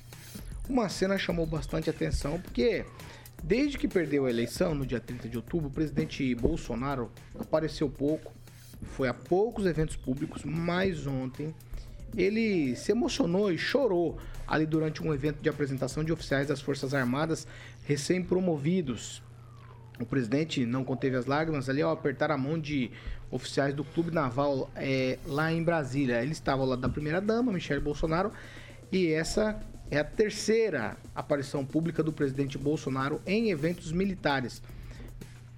uma 0.68 0.88
cena 0.88 1.16
chamou 1.16 1.46
bastante 1.46 1.88
atenção, 1.88 2.40
porque 2.40 2.84
desde 3.44 3.78
que 3.78 3.86
perdeu 3.86 4.26
a 4.26 4.30
eleição, 4.30 4.74
no 4.74 4.84
dia 4.84 4.98
30 4.98 5.28
de 5.28 5.36
outubro, 5.36 5.68
o 5.68 5.70
presidente 5.70 6.34
Bolsonaro 6.34 7.08
apareceu 7.38 7.88
pouco, 7.88 8.32
foi 8.82 9.06
a 9.08 9.14
poucos 9.14 9.64
eventos 9.66 9.94
públicos, 9.94 10.42
mas 10.44 11.06
ontem 11.06 11.54
ele 12.16 12.76
se 12.76 12.92
emocionou 12.92 13.52
e 13.52 13.58
chorou 13.58 14.18
ali 14.46 14.66
durante 14.66 15.02
um 15.02 15.12
evento 15.12 15.40
de 15.40 15.48
apresentação 15.48 16.04
de 16.04 16.12
oficiais 16.12 16.48
das 16.48 16.60
Forças 16.60 16.94
Armadas 16.94 17.46
recém-promovidos. 17.84 19.22
O 20.00 20.04
presidente 20.04 20.66
não 20.66 20.84
conteve 20.84 21.16
as 21.16 21.26
lágrimas 21.26 21.68
ali 21.68 21.80
ao 21.80 21.90
apertar 21.90 22.30
a 22.30 22.36
mão 22.36 22.58
de 22.58 22.90
oficiais 23.30 23.74
do 23.74 23.84
Clube 23.84 24.10
Naval 24.10 24.70
é, 24.74 25.18
lá 25.26 25.52
em 25.52 25.62
Brasília. 25.62 26.22
Ele 26.22 26.32
estava 26.32 26.62
ao 26.62 26.68
lado 26.68 26.80
da 26.80 26.88
primeira-dama, 26.88 27.52
Michele 27.52 27.80
Bolsonaro, 27.80 28.32
e 28.90 29.12
essa 29.12 29.60
é 29.90 29.98
a 29.98 30.04
terceira 30.04 30.96
aparição 31.14 31.64
pública 31.64 32.02
do 32.02 32.12
presidente 32.12 32.58
Bolsonaro 32.58 33.20
em 33.26 33.50
eventos 33.50 33.92
militares. 33.92 34.62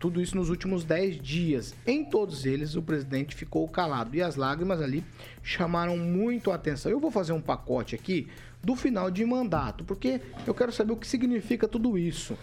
Tudo 0.07 0.23
isso 0.23 0.37
nos 0.37 0.51
últimos 0.51 0.85
10 0.85 1.21
dias. 1.21 1.75
Em 1.85 2.05
todos 2.05 2.47
eles, 2.47 2.77
o 2.77 2.81
presidente 2.81 3.35
ficou 3.35 3.67
calado 3.67 4.15
e 4.15 4.23
as 4.23 4.37
lágrimas 4.37 4.81
ali 4.81 5.03
chamaram 5.43 5.97
muito 5.97 6.53
a 6.53 6.55
atenção. 6.55 6.93
Eu 6.93 7.01
vou 7.01 7.11
fazer 7.11 7.33
um 7.33 7.41
pacote 7.41 7.97
aqui 7.97 8.29
do 8.63 8.77
final 8.77 9.11
de 9.11 9.25
mandato, 9.25 9.83
porque 9.83 10.21
eu 10.47 10.55
quero 10.55 10.71
saber 10.71 10.93
o 10.93 10.97
que 10.97 11.09
significa 11.09 11.67
tudo 11.67 11.99
isso. 11.99 12.39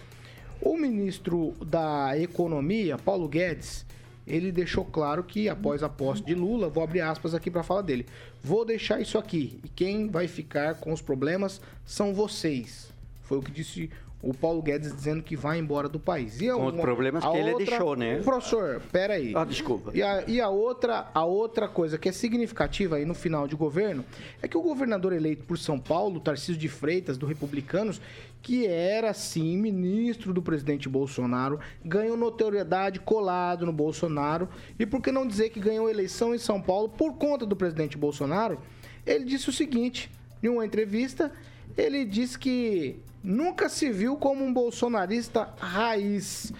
O 0.60 0.76
ministro 0.76 1.56
da 1.66 2.20
Economia, 2.20 2.98
Paulo 2.98 3.30
Guedes, 3.30 3.86
ele 4.28 4.52
deixou 4.52 4.84
claro 4.84 5.24
que 5.24 5.48
após 5.48 5.84
a 5.84 5.88
posse 5.88 6.22
de 6.22 6.36
Lula, 6.36 6.68
vou 6.68 6.84
abrir 6.84 7.00
aspas 7.00 7.34
aqui 7.34 7.50
para 7.50 7.64
falar 7.64 7.84
dele. 7.84 8.06
Vou 8.44 8.66
deixar 8.66 9.00
isso 9.00 9.18
aqui 9.18 9.58
e 9.64 9.70
quem 9.70 10.10
vai 10.10 10.28
ficar 10.28 10.76
com 10.76 10.92
os 10.92 11.02
problemas 11.02 11.62
são 11.86 12.14
vocês. 12.14 12.92
Foi 13.22 13.38
o 13.38 13.42
que 13.42 13.54
disse 13.54 13.90
o 14.24 14.34
Paulo 14.34 14.62
Guedes 14.62 14.96
dizendo 14.96 15.22
que 15.22 15.36
vai 15.36 15.60
embora 15.60 15.90
do 15.90 16.00
país. 16.00 16.40
E 16.40 16.50
Com 16.50 16.68
os 16.68 16.76
problemas 16.76 17.26
que 17.26 17.38
ele 17.38 17.56
deixou, 17.56 17.94
né? 17.94 18.22
Professor, 18.22 18.82
peraí. 18.90 19.34
Ah, 19.36 19.44
desculpa. 19.44 19.92
E 19.94 20.02
a, 20.02 20.24
e 20.26 20.40
a 20.40 20.48
outra, 20.48 21.10
a 21.14 21.26
outra 21.26 21.68
coisa 21.68 21.98
que 21.98 22.08
é 22.08 22.12
significativa 22.14 22.96
aí 22.96 23.06
no 23.06 23.14
final 23.14 23.50
de 23.50 23.56
governo 23.56 24.06
é 24.42 24.48
que 24.48 24.58
o 24.58 24.62
governador 24.62 25.12
eleito 25.12 25.44
por 25.44 25.58
São 25.58 25.78
Paulo, 25.78 26.22
Tarcísio 26.22 26.56
de 26.56 26.70
Freitas, 26.70 27.18
do 27.18 27.26
Republicanos, 27.26 28.00
que 28.42 28.66
era 28.66 29.14
sim 29.14 29.58
ministro 29.58 30.34
do 30.34 30.42
presidente 30.42 30.88
Bolsonaro, 30.88 31.60
ganhou 31.84 32.16
notoriedade 32.16 33.02
colado 33.02 33.66
no 33.66 33.74
Bolsonaro. 33.74 34.48
E 34.80 34.86
por 34.86 35.02
que 35.02 35.12
não 35.12 35.28
dizer 35.28 35.50
que 35.50 35.60
ganhou 35.60 35.90
eleição 35.90 36.34
em 36.34 36.40
São 36.40 36.62
Paulo 36.62 36.88
por 36.88 37.16
conta 37.16 37.46
do 37.46 37.58
presidente 37.58 37.98
Bolsonaro? 37.98 38.58
Ele 39.06 39.26
disse 39.26 39.50
o 39.50 39.54
seguinte, 39.54 40.10
em 40.42 40.48
uma 40.48 40.66
entrevista, 40.66 41.30
ele 41.78 42.06
disse 42.06 42.38
que 42.38 42.98
nunca 43.24 43.70
se 43.70 43.92
viu 43.92 44.16
como 44.18 44.44
um 44.44 44.54
bolsonarista 44.54 45.50
raiz. 45.60 46.52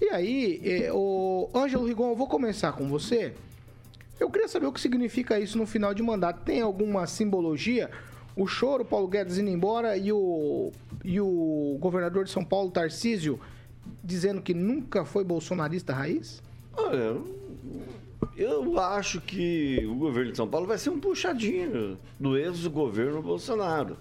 E 0.00 0.08
aí, 0.10 0.60
eh, 0.64 0.92
o 0.92 1.48
Ângelo 1.54 1.86
Rigon, 1.86 2.10
eu 2.10 2.16
vou 2.16 2.26
começar 2.26 2.72
com 2.72 2.88
você. 2.88 3.32
Eu 4.18 4.30
queria 4.30 4.48
saber 4.48 4.66
o 4.66 4.72
que 4.72 4.80
significa 4.80 5.38
isso 5.38 5.58
no 5.58 5.66
final 5.66 5.92
de 5.92 6.02
mandato. 6.02 6.42
Tem 6.42 6.60
alguma 6.60 7.06
simbologia? 7.06 7.90
O 8.34 8.46
choro, 8.46 8.84
Paulo 8.84 9.08
Guedes 9.08 9.38
indo 9.38 9.50
embora 9.50 9.96
e 9.96 10.12
o, 10.12 10.70
e 11.04 11.20
o 11.20 11.76
governador 11.80 12.24
de 12.24 12.30
São 12.30 12.44
Paulo, 12.44 12.70
Tarcísio, 12.70 13.40
dizendo 14.02 14.42
que 14.42 14.52
nunca 14.52 15.04
foi 15.04 15.24
bolsonarista 15.24 15.92
raiz? 15.92 16.42
Olha, 16.74 17.16
eu 18.36 18.78
acho 18.78 19.20
que 19.20 19.86
o 19.86 19.94
governo 19.94 20.30
de 20.32 20.36
São 20.36 20.48
Paulo 20.48 20.66
vai 20.66 20.76
ser 20.76 20.90
um 20.90 21.00
puxadinho 21.00 21.98
do 22.20 22.36
ex-governo 22.36 23.22
Bolsonaro. 23.22 23.96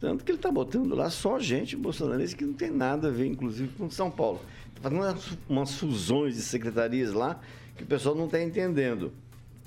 Tanto 0.00 0.24
que 0.24 0.32
ele 0.32 0.38
está 0.38 0.50
botando 0.50 0.94
lá 0.94 1.10
só 1.10 1.38
gente 1.38 1.76
bolsonarista 1.76 2.36
que 2.36 2.44
não 2.44 2.54
tem 2.54 2.70
nada 2.70 3.08
a 3.08 3.10
ver, 3.10 3.26
inclusive, 3.26 3.70
com 3.76 3.90
São 3.90 4.10
Paulo. 4.10 4.40
Está 4.68 4.88
fazendo 4.88 5.02
umas, 5.02 5.38
umas 5.46 5.74
fusões 5.74 6.34
de 6.34 6.42
secretarias 6.42 7.12
lá 7.12 7.38
que 7.76 7.84
o 7.84 7.86
pessoal 7.86 8.14
não 8.14 8.24
está 8.24 8.42
entendendo. 8.42 9.12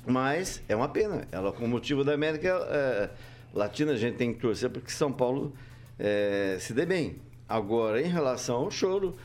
Mas 0.05 0.61
é 0.67 0.75
uma 0.75 0.89
pena. 0.89 1.27
Ela, 1.31 1.51
com 1.51 1.67
motivo 1.67 2.03
da 2.03 2.13
América 2.13 2.49
é, 2.49 3.09
Latina, 3.53 3.91
a 3.91 3.95
gente 3.95 4.17
tem 4.17 4.33
que 4.33 4.39
torcer 4.39 4.71
para 4.71 4.81
que 4.81 4.91
São 4.91 5.11
Paulo 5.11 5.53
é, 5.99 6.57
se 6.59 6.73
dê 6.73 6.85
bem. 6.85 7.17
Agora, 7.47 8.01
em 8.01 8.07
relação 8.07 8.55
ao 8.55 8.71
choro, 8.71 9.15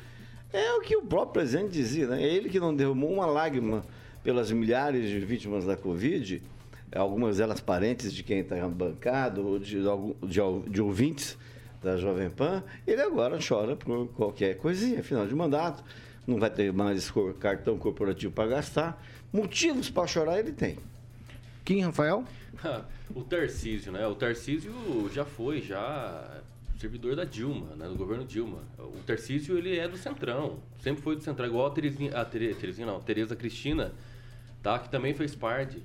é 0.53 0.75
o 0.75 0.81
que 0.81 0.95
o 0.95 1.03
próprio 1.03 1.43
presidente 1.43 1.73
dizia, 1.73 2.07
né? 2.07 2.23
Ele 2.23 2.51
que 2.51 2.61
não 2.61 2.75
derramou 2.75 3.11
uma 3.11 3.27
lágrima 3.27 3.83
pelas 4.23 4.51
milhares 4.51 5.09
de 5.09 5.19
vítimas 5.21 5.65
da 5.65 5.77
Covid, 5.77 6.43
algumas 6.95 7.39
delas 7.39 7.61
parentes 7.61 8.13
de 8.13 8.23
quem 8.23 8.41
está 8.41 8.57
bancado, 8.69 9.47
ou 9.47 9.59
de, 9.59 9.83
de, 9.83 10.71
de 10.71 10.83
ouvintes 10.83 11.37
da 11.83 11.97
Jovem 11.97 12.31
Pan, 12.31 12.63
ele 12.87 13.01
agora 13.01 13.39
chora 13.47 13.77
por 13.77 14.09
qualquer 14.09 14.57
coisinha, 14.57 15.03
final 15.03 15.27
de 15.27 15.35
mandato, 15.35 15.85
não 16.27 16.39
vai 16.39 16.51
ter 16.51 16.73
mais 16.73 17.13
cartão 17.41 17.79
corporativo 17.79 18.33
para 18.33 18.49
gastar. 18.49 19.03
Motivos 19.33 19.91
para 19.91 20.07
chorar 20.07 20.39
ele 20.39 20.53
tem. 20.53 20.79
Quem, 21.65 21.83
Rafael? 21.83 22.25
o 23.15 23.23
Tarcísio, 23.23 23.93
né? 23.93 24.07
O 24.07 24.15
Tarcísio 24.15 24.73
já 25.13 25.25
foi, 25.25 25.61
já 25.61 26.43
servidor 26.79 27.17
da 27.17 27.25
Dilma, 27.25 27.75
né? 27.77 27.89
Do 27.89 27.95
governo 27.95 28.25
Dilma. 28.25 28.63
O 28.79 29.03
Tarcísio, 29.07 29.59
ele 29.59 29.79
é 29.79 29.89
do 29.89 29.97
Centrão. 29.97 30.61
Sempre 30.81 31.03
foi 31.03 31.17
do 31.17 31.23
Centrão, 31.23 31.47
igual 31.47 31.67
a 31.67 31.71
Terezinha, 31.71 32.17
a 32.17 32.25
Terezinha 32.25 32.87
não, 32.87 33.01
Tereza 33.01 33.35
Cristina, 33.35 33.93
tá? 34.63 34.79
Que 34.79 34.89
também 34.89 35.15
fez 35.15 35.35
parte. 35.35 35.83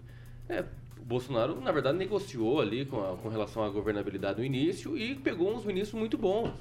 É, 0.47 0.63
o 1.03 1.05
Bolsonaro, 1.05 1.59
na 1.59 1.71
verdade, 1.71 1.97
negociou 1.97 2.61
ali 2.61 2.85
com, 2.85 2.97
a, 3.03 3.17
com 3.17 3.27
relação 3.27 3.61
à 3.61 3.69
governabilidade 3.69 4.39
no 4.39 4.45
início 4.45 4.97
e 4.97 5.13
pegou 5.15 5.53
uns 5.53 5.65
ministros 5.65 5.99
muito 5.99 6.17
bons. 6.17 6.53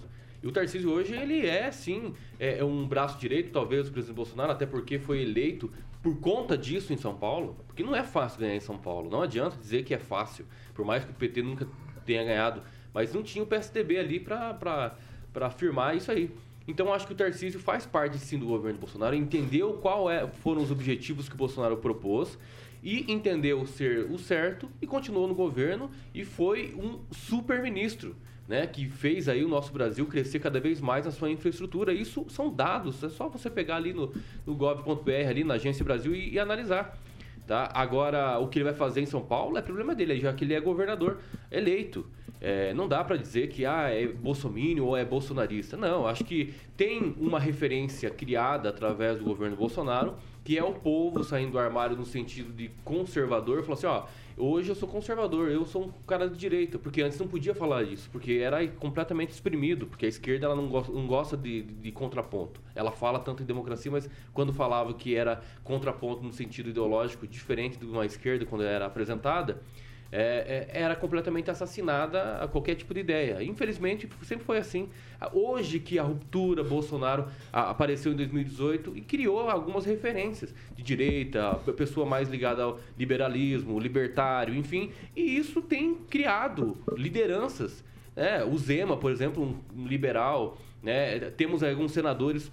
E 0.43 0.47
o 0.49 0.51
Tarcísio 0.51 0.91
hoje, 0.91 1.15
ele 1.15 1.47
é, 1.47 1.71
sim, 1.71 2.13
é, 2.41 2.59
é, 2.59 2.65
um 2.65 2.85
braço 2.85 3.17
direito, 3.21 3.53
talvez, 3.53 3.87
do 3.87 3.93
presidente 3.93 4.17
Bolsonaro, 4.17 4.51
até 4.51 4.67
porque 4.67 4.99
foi 4.99 5.23
eleito 5.23 5.71
por 6.03 6.19
conta 6.19 6.59
disso 6.59 6.93
em 6.93 6.97
São 6.97 7.15
Paulo. 7.15 7.57
Porque 7.69 7.85
não 7.85 7.95
é 7.95 8.03
fácil 8.03 8.41
ganhar 8.41 8.57
em 8.57 8.61
São 8.61 8.77
Paulo. 8.77 9.09
Não 9.09 9.23
adianta 9.23 9.57
dizer 9.57 9.85
que 9.85 9.95
é 9.95 9.99
fácil. 9.99 10.45
Por 10.75 10.85
mais 10.85 11.05
que 11.05 11.13
o 11.13 11.15
PT 11.15 11.43
nunca 11.43 11.69
tenha 12.05 12.25
ganhado. 12.25 12.61
Mas 12.93 13.15
não 13.15 13.23
tinha 13.23 13.45
o 13.45 13.47
PSDB 13.47 13.99
ali 13.99 14.19
para 14.19 14.97
afirmar 15.43 15.97
isso 15.97 16.11
aí. 16.11 16.29
Então 16.67 16.93
acho 16.93 17.07
que 17.07 17.13
o 17.13 17.17
Tarcísio 17.17 17.61
faz 17.61 17.87
parte 17.87 18.19
sim 18.19 18.39
do 18.39 18.47
governo 18.47 18.79
Bolsonaro, 18.79 19.17
entendeu 19.17 19.75
qual 19.75 20.09
é, 20.11 20.29
foram 20.29 20.63
os 20.63 20.71
objetivos 20.71 21.29
que 21.29 21.35
o 21.35 21.39
Bolsonaro 21.39 21.77
propôs 21.77 22.39
e 22.83 23.11
entendeu 23.11 23.65
ser 23.67 24.11
o 24.11 24.19
certo 24.19 24.69
e 24.81 24.87
continuou 24.87 25.29
no 25.29 25.35
governo 25.35 25.91
e 26.15 26.25
foi 26.25 26.75
um 26.77 27.01
super 27.13 27.63
ministro. 27.63 28.17
Né, 28.49 28.67
que 28.67 28.89
fez 28.89 29.29
aí 29.29 29.45
o 29.45 29.49
nosso 29.49 29.73
Brasil 29.73 30.05
crescer 30.05 30.41
cada 30.41 30.59
vez 30.59 30.81
mais 30.81 31.07
na 31.07 31.13
sua 31.13 31.31
infraestrutura. 31.31 31.95
Isso 31.95 32.27
são 32.29 32.53
dados, 32.53 33.03
é 33.03 33.09
só 33.09 33.29
você 33.29 33.49
pegar 33.49 33.77
ali 33.77 33.93
no, 33.93 34.13
no 34.45 34.55
gov.br, 34.55 35.11
ali 35.29 35.45
na 35.45 35.55
Agência 35.55 35.85
Brasil 35.85 36.13
e, 36.13 36.35
e, 36.35 36.39
analisar. 36.41 36.99
Tá? 37.47 37.71
Agora, 37.75 38.39
o 38.39 38.49
que 38.49 38.59
ele 38.59 38.65
vai 38.65 38.75
fazer 38.75 39.01
em 39.01 39.07
São 39.07 39.21
Paulo 39.21 39.59
é 39.59 39.63
problema 39.63 39.95
dele, 39.95 40.19
já 40.21 40.33
que 40.33 40.45
ele 40.45 40.55
é 40.55 40.61
governador 40.61 41.19
eleito. 41.51 42.07
É, 42.41 42.75
não 42.75 42.89
dá 42.89 43.05
para 43.05 43.17
dizer 43.17 43.49
que 43.49 43.65
ah, 43.65 43.89
é 43.89 44.07
bolsomínio 44.07 44.87
ou 44.87 44.97
é 44.97 45.05
bolsonarista. 45.05 45.77
Não, 45.77 46.07
acho 46.07 46.25
que 46.25 46.53
tem 46.77 47.15
uma 47.19 47.39
referência 47.39 48.11
criada 48.11 48.69
através 48.69 49.19
do 49.19 49.25
governo 49.25 49.57
Bolsonaro, 49.57 50.17
que 50.45 50.59
é 50.59 50.65
o 50.65 50.73
povo 50.73 51.23
saindo 51.23 51.53
do 51.53 51.59
armário 51.59 51.97
no 51.97 52.05
sentido 52.05 52.53
de 52.53 52.69
conservador, 52.85 53.63
falou 53.63 53.75
assim, 53.75 53.87
ó, 53.87 54.05
hoje 54.37 54.71
eu 54.71 54.75
sou 54.75 54.89
conservador, 54.89 55.51
eu 55.51 55.65
sou 55.67 55.85
um 55.85 55.93
cara 56.07 56.29
de 56.29 56.37
direita, 56.37 56.79
porque 56.79 57.03
antes 57.03 57.19
não 57.19 57.27
podia 57.27 57.55
falar 57.55 57.83
isso, 57.83 58.09
porque 58.11 58.35
era 58.35 58.67
completamente 58.69 59.31
exprimido, 59.31 59.87
porque 59.87 60.07
a 60.07 60.09
esquerda 60.09 60.47
ela 60.47 60.57
não 60.57 60.69
gosta, 60.69 60.93
não 60.93 61.07
gosta 61.07 61.37
de, 61.37 61.63
de, 61.63 61.75
de 61.75 61.93
contraponto. 61.93 62.61
Ela 62.75 62.91
fala 62.91 63.19
tanto 63.19 63.43
em 63.43 63.47
democracia, 63.47 63.91
mas 63.91 64.09
quando 64.33 64.53
falava 64.53 64.95
que 64.95 65.15
era 65.15 65.43
contraponto 65.63 66.23
no 66.23 66.33
sentido 66.33 66.71
ideológico, 66.71 67.27
diferente 67.27 67.79
de 67.79 67.87
uma 67.87 68.07
esquerda 68.07 68.47
quando 68.47 68.65
era 68.65 68.87
apresentada, 68.87 69.61
é, 70.13 70.69
é, 70.71 70.83
era 70.83 70.95
completamente 70.95 71.51
assassinada 71.51 72.37
a 72.37 72.47
qualquer 72.47 72.75
tipo 72.75 72.93
de 72.93 73.01
ideia. 73.01 73.43
Infelizmente, 73.43 74.07
sempre 74.23 74.45
foi 74.45 74.59
assim. 74.59 74.91
Hoje 75.33 75.81
que 75.81 75.99
a 75.99 76.03
ruptura 76.03 76.63
Bolsonaro 76.63 77.27
apareceu 77.51 78.13
em 78.13 78.17
2018 78.17 78.93
e 78.95 79.01
criou 79.01 79.49
algumas 79.49 79.87
referências 79.87 80.55
de 80.77 80.83
direita, 80.83 81.55
pessoa 81.77 82.05
mais 82.05 82.29
ligada 82.29 82.63
ao 82.63 82.79
liberalismo, 82.99 83.79
libertário, 83.81 84.55
enfim, 84.55 84.93
e 85.17 85.37
isso 85.37 85.63
tem 85.63 85.95
criado 85.95 86.77
lideranças. 86.95 87.83
Né? 88.15 88.45
O 88.45 88.59
Zema, 88.59 88.97
por 88.97 89.11
exemplo, 89.11 89.59
um 89.75 89.87
liberal, 89.87 90.59
né? 90.83 91.19
temos 91.31 91.63
alguns 91.63 91.93
senadores 91.93 92.53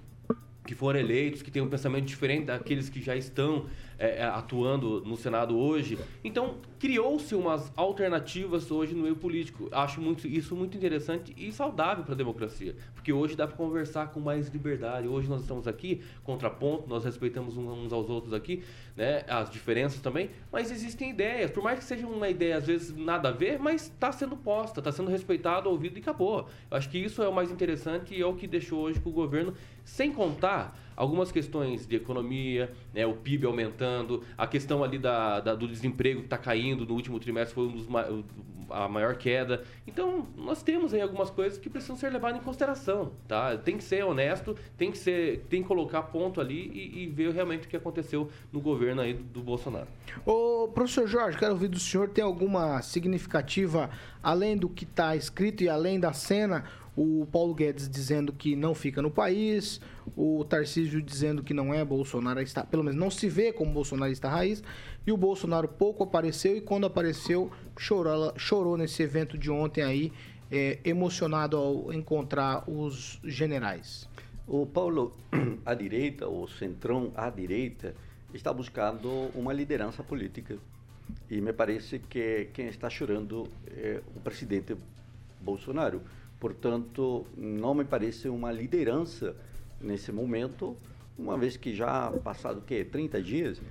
que 0.69 0.75
foram 0.75 0.99
eleitos, 0.99 1.41
que 1.41 1.49
têm 1.49 1.63
um 1.63 1.67
pensamento 1.67 2.05
diferente 2.05 2.45
daqueles 2.45 2.89
que 2.89 3.01
já 3.01 3.15
estão 3.15 3.65
é, 3.97 4.19
é, 4.19 4.23
atuando 4.23 5.01
no 5.01 5.17
Senado 5.17 5.57
hoje. 5.57 5.97
Então, 6.23 6.57
criou-se 6.77 7.33
umas 7.33 7.71
alternativas 7.75 8.69
hoje 8.69 8.93
no 8.93 9.01
meio 9.01 9.15
político. 9.15 9.67
Acho 9.71 9.99
muito, 9.99 10.27
isso 10.27 10.55
muito 10.55 10.77
interessante 10.77 11.33
e 11.35 11.51
saudável 11.51 12.03
para 12.03 12.13
a 12.13 12.17
democracia, 12.17 12.75
porque 12.93 13.11
hoje 13.11 13.35
dá 13.35 13.47
para 13.47 13.57
conversar 13.57 14.11
com 14.11 14.19
mais 14.19 14.47
liberdade. 14.49 15.07
Hoje 15.07 15.27
nós 15.27 15.41
estamos 15.41 15.67
aqui, 15.67 16.01
contraponto, 16.23 16.87
nós 16.87 17.03
respeitamos 17.03 17.57
uns 17.57 17.91
aos 17.91 18.07
outros 18.07 18.31
aqui, 18.31 18.63
né, 18.95 19.23
as 19.27 19.49
diferenças 19.49 19.99
também, 19.99 20.29
mas 20.51 20.71
existem 20.71 21.09
ideias, 21.09 21.49
por 21.49 21.63
mais 21.63 21.79
que 21.79 21.85
seja 21.85 22.05
uma 22.05 22.29
ideia 22.29 22.57
às 22.57 22.67
vezes 22.67 22.95
nada 22.95 23.29
a 23.29 23.31
ver, 23.31 23.57
mas 23.57 23.83
está 23.83 24.11
sendo 24.11 24.37
posta, 24.37 24.81
está 24.81 24.91
sendo 24.91 25.09
respeitado, 25.09 25.67
ouvido 25.67 25.97
e 25.97 26.01
acabou. 26.01 26.47
Eu 26.69 26.77
acho 26.77 26.89
que 26.89 26.97
isso 26.99 27.23
é 27.23 27.27
o 27.27 27.33
mais 27.33 27.49
interessante 27.51 28.13
e 28.13 28.21
é 28.21 28.25
o 28.25 28.35
que 28.35 28.45
deixou 28.45 28.81
hoje 28.81 28.99
com 28.99 29.09
o 29.09 29.13
governo, 29.13 29.53
sem 29.89 30.11
contar 30.11 30.77
algumas 30.95 31.31
questões 31.31 31.87
de 31.87 31.95
economia, 31.95 32.73
né, 32.93 33.05
o 33.05 33.13
PIB 33.13 33.45
aumentando, 33.45 34.21
a 34.37 34.45
questão 34.45 34.83
ali 34.83 34.99
da, 34.99 35.39
da 35.39 35.55
do 35.55 35.65
desemprego 35.65 36.19
que 36.19 36.25
está 36.25 36.37
caindo 36.37 36.85
no 36.85 36.93
último 36.93 37.17
trimestre 37.19 37.55
foi 37.55 37.67
um 37.67 37.71
dos, 37.71 37.87
a 38.69 38.87
maior 38.87 39.15
queda. 39.15 39.63
Então, 39.87 40.27
nós 40.35 40.61
temos 40.61 40.93
aí 40.93 41.01
algumas 41.01 41.29
coisas 41.29 41.57
que 41.57 41.69
precisam 41.69 41.95
ser 41.95 42.11
levadas 42.11 42.39
em 42.39 42.43
consideração, 42.43 43.11
tá? 43.27 43.57
Tem 43.57 43.77
que 43.77 43.83
ser 43.83 44.03
honesto, 44.03 44.55
tem 44.77 44.91
que 44.91 44.97
ser, 44.97 45.45
tem 45.49 45.61
que 45.61 45.67
colocar 45.67 46.03
ponto 46.03 46.39
ali 46.39 46.69
e, 46.73 47.03
e 47.03 47.07
ver 47.07 47.31
realmente 47.31 47.65
o 47.65 47.69
que 47.69 47.77
aconteceu 47.77 48.29
no 48.51 48.59
governo 48.59 49.01
aí 49.01 49.13
do, 49.13 49.23
do 49.23 49.41
Bolsonaro. 49.41 49.87
Ô, 50.25 50.67
professor 50.67 51.07
Jorge, 51.07 51.37
quero 51.37 51.53
ouvir 51.53 51.67
do 51.67 51.79
senhor, 51.79 52.09
tem 52.09 52.23
alguma 52.23 52.81
significativa, 52.81 53.89
além 54.21 54.57
do 54.57 54.69
que 54.69 54.83
está 54.83 55.15
escrito 55.15 55.63
e 55.63 55.69
além 55.69 55.99
da 55.99 56.13
cena, 56.13 56.65
o 57.01 57.25
Paulo 57.25 57.55
Guedes 57.55 57.87
dizendo 57.87 58.33
que 58.33 58.57
não 58.57 58.75
fica 58.75 59.01
no 59.01 59.09
país, 59.09 59.79
o 60.17 60.43
Tarcísio 60.43 61.01
dizendo 61.01 61.41
que 61.41 61.53
não 61.53 61.73
é 61.73 61.85
bolsonarista, 61.85 62.65
pelo 62.65 62.83
menos 62.83 62.99
não 62.99 63.09
se 63.09 63.29
vê 63.29 63.53
como 63.53 63.71
bolsonarista 63.71 64.27
raiz, 64.27 64.61
e 65.07 65.11
o 65.13 65.15
Bolsonaro 65.15 65.69
pouco 65.69 66.03
apareceu 66.03 66.57
e 66.57 66.61
quando 66.61 66.85
apareceu 66.85 67.49
chorou, 67.77 68.33
chorou 68.35 68.75
nesse 68.75 69.01
evento 69.01 69.37
de 69.37 69.49
ontem 69.49 69.81
aí, 69.81 70.11
é, 70.51 70.79
emocionado 70.83 71.55
ao 71.55 71.93
encontrar 71.93 72.69
os 72.69 73.17
generais. 73.23 74.09
O 74.45 74.65
Paulo, 74.65 75.15
à 75.65 75.73
direita, 75.73 76.27
o 76.27 76.49
centrão 76.49 77.13
à 77.15 77.29
direita, 77.29 77.95
está 78.33 78.51
buscando 78.51 79.31
uma 79.33 79.53
liderança 79.53 80.03
política. 80.03 80.57
E 81.31 81.39
me 81.39 81.53
parece 81.53 81.97
que 81.97 82.49
quem 82.51 82.67
está 82.67 82.89
chorando 82.89 83.47
é 83.67 84.01
o 84.17 84.19
presidente 84.19 84.75
Bolsonaro 85.39 86.01
Portanto, 86.39 87.25
não 87.35 87.73
me 87.73 87.83
parece 87.83 88.29
uma 88.29 88.51
liderança 88.51 89.35
nesse 89.81 90.11
momento, 90.11 90.75
uma 91.17 91.37
vez 91.37 91.57
que 91.57 91.75
já 91.75 92.11
passado 92.23 92.59
o 92.59 92.61
quê? 92.61 92.85
30 92.85 93.21
dias 93.21 93.61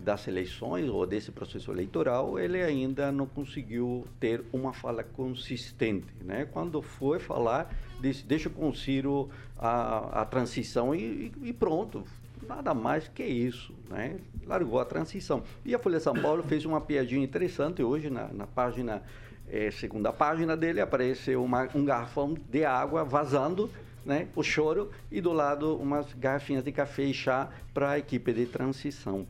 das 0.00 0.26
eleições 0.26 0.88
ou 0.88 1.06
desse 1.06 1.30
processo 1.30 1.70
eleitoral, 1.70 2.38
ele 2.38 2.62
ainda 2.62 3.12
não 3.12 3.26
conseguiu 3.26 4.06
ter 4.18 4.42
uma 4.52 4.72
fala 4.72 5.02
consistente. 5.02 6.06
Né? 6.22 6.46
Quando 6.50 6.80
foi 6.80 7.18
falar, 7.18 7.74
disse, 8.00 8.24
deixa 8.24 8.48
com 8.48 8.68
o 8.68 8.74
Ciro 8.74 9.28
a, 9.58 10.22
a 10.22 10.24
transição 10.24 10.94
e, 10.94 11.32
e 11.42 11.52
pronto. 11.52 12.04
Nada 12.46 12.74
mais 12.74 13.08
que 13.08 13.22
isso, 13.22 13.74
né? 13.88 14.16
Largou 14.46 14.80
a 14.80 14.84
transição. 14.84 15.42
E 15.64 15.74
a 15.74 15.78
Folha 15.78 15.98
de 15.98 16.04
São 16.04 16.14
Paulo 16.14 16.42
fez 16.42 16.64
uma 16.64 16.80
piadinha 16.80 17.22
interessante 17.22 17.82
hoje 17.82 18.10
na, 18.10 18.28
na 18.28 18.46
página, 18.46 19.02
é, 19.48 19.70
segunda 19.70 20.12
página 20.12 20.56
dele, 20.56 20.80
apareceu 20.80 21.42
uma, 21.42 21.68
um 21.74 21.84
garrafão 21.84 22.36
de 22.50 22.64
água 22.64 23.04
vazando, 23.04 23.70
né? 24.04 24.28
O 24.34 24.42
choro, 24.42 24.90
e 25.10 25.20
do 25.20 25.32
lado 25.32 25.76
umas 25.76 26.12
garrafinhas 26.14 26.64
de 26.64 26.72
café 26.72 27.04
e 27.04 27.14
chá 27.14 27.48
para 27.72 27.92
a 27.92 27.98
equipe 27.98 28.32
de 28.32 28.46
transição. 28.46 29.26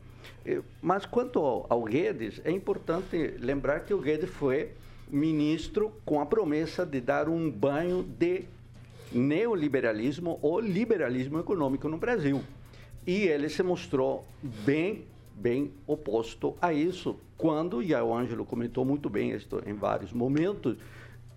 Mas 0.81 1.05
quanto 1.05 1.39
ao, 1.39 1.65
ao 1.69 1.83
Guedes, 1.83 2.41
é 2.43 2.51
importante 2.51 3.35
lembrar 3.39 3.81
que 3.81 3.93
o 3.93 3.99
Guedes 3.99 4.29
foi 4.29 4.71
ministro 5.09 5.91
com 6.03 6.19
a 6.19 6.25
promessa 6.25 6.85
de 6.85 6.99
dar 6.99 7.29
um 7.29 7.49
banho 7.49 8.03
de 8.03 8.45
neoliberalismo 9.11 10.39
ou 10.41 10.59
liberalismo 10.59 11.39
econômico 11.39 11.87
no 11.87 11.97
Brasil. 11.97 12.41
E 13.05 13.23
ele 13.23 13.49
se 13.49 13.61
mostrou 13.63 14.25
bem, 14.65 15.05
bem 15.35 15.71
oposto 15.85 16.55
a 16.61 16.73
isso. 16.73 17.17
Quando, 17.37 17.81
e 17.81 17.93
o 17.93 18.13
Ângelo 18.13 18.45
comentou 18.45 18.85
muito 18.85 19.09
bem 19.09 19.31
isso 19.31 19.61
em 19.65 19.73
vários 19.73 20.13
momentos, 20.13 20.77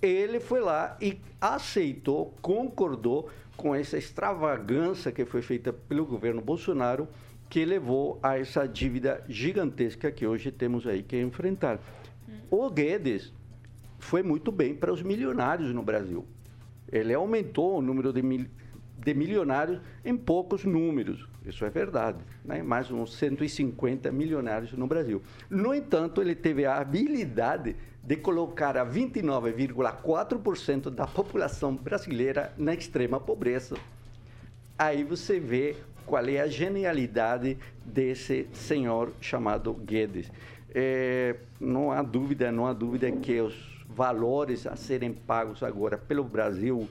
ele 0.00 0.38
foi 0.38 0.60
lá 0.60 0.96
e 1.00 1.18
aceitou, 1.40 2.34
concordou 2.40 3.28
com 3.56 3.74
essa 3.74 3.96
extravagância 3.96 5.10
que 5.10 5.24
foi 5.24 5.42
feita 5.42 5.72
pelo 5.72 6.04
governo 6.04 6.40
Bolsonaro 6.40 7.08
que 7.48 7.64
levou 7.64 8.18
a 8.22 8.38
essa 8.38 8.66
dívida 8.66 9.24
gigantesca 9.28 10.10
que 10.10 10.26
hoje 10.26 10.50
temos 10.50 10.86
aí 10.86 11.02
que 11.02 11.20
enfrentar. 11.20 11.80
O 12.50 12.68
Guedes 12.70 13.32
foi 13.98 14.22
muito 14.22 14.52
bem 14.52 14.74
para 14.74 14.92
os 14.92 15.02
milionários 15.02 15.72
no 15.72 15.82
Brasil. 15.82 16.24
Ele 16.90 17.14
aumentou 17.14 17.78
o 17.78 17.82
número 17.82 18.12
de, 18.12 18.22
mil, 18.22 18.46
de 18.98 19.14
milionários 19.14 19.80
em 20.04 20.16
poucos 20.16 20.64
números. 20.64 21.26
Isso 21.46 21.64
é 21.64 21.70
verdade. 21.70 22.18
Né? 22.44 22.62
Mais 22.62 22.90
uns 22.90 23.14
150 23.14 24.10
milionários 24.10 24.72
no 24.72 24.86
Brasil. 24.86 25.22
No 25.48 25.74
entanto, 25.74 26.20
ele 26.20 26.34
teve 26.34 26.66
a 26.66 26.76
habilidade 26.76 27.76
de 28.02 28.16
colocar 28.16 28.76
a 28.76 28.84
29,4% 28.84 30.90
da 30.90 31.06
população 31.06 31.74
brasileira 31.74 32.52
na 32.56 32.74
extrema 32.74 33.20
pobreza. 33.20 33.76
Aí 34.78 35.04
você 35.04 35.40
vê 35.40 35.76
qual 36.04 36.24
é 36.26 36.40
a 36.40 36.46
genialidade 36.46 37.56
desse 37.84 38.46
senhor 38.52 39.12
chamado 39.20 39.72
Guedes. 39.72 40.30
É, 40.74 41.36
não 41.58 41.90
há 41.90 42.02
dúvida, 42.02 42.52
não 42.52 42.66
há 42.66 42.72
dúvida 42.72 43.10
que 43.10 43.40
os 43.40 43.84
valores 43.88 44.66
a 44.66 44.76
serem 44.76 45.12
pagos 45.12 45.62
agora 45.62 45.96
pelo 45.96 46.22
Brasil 46.22 46.88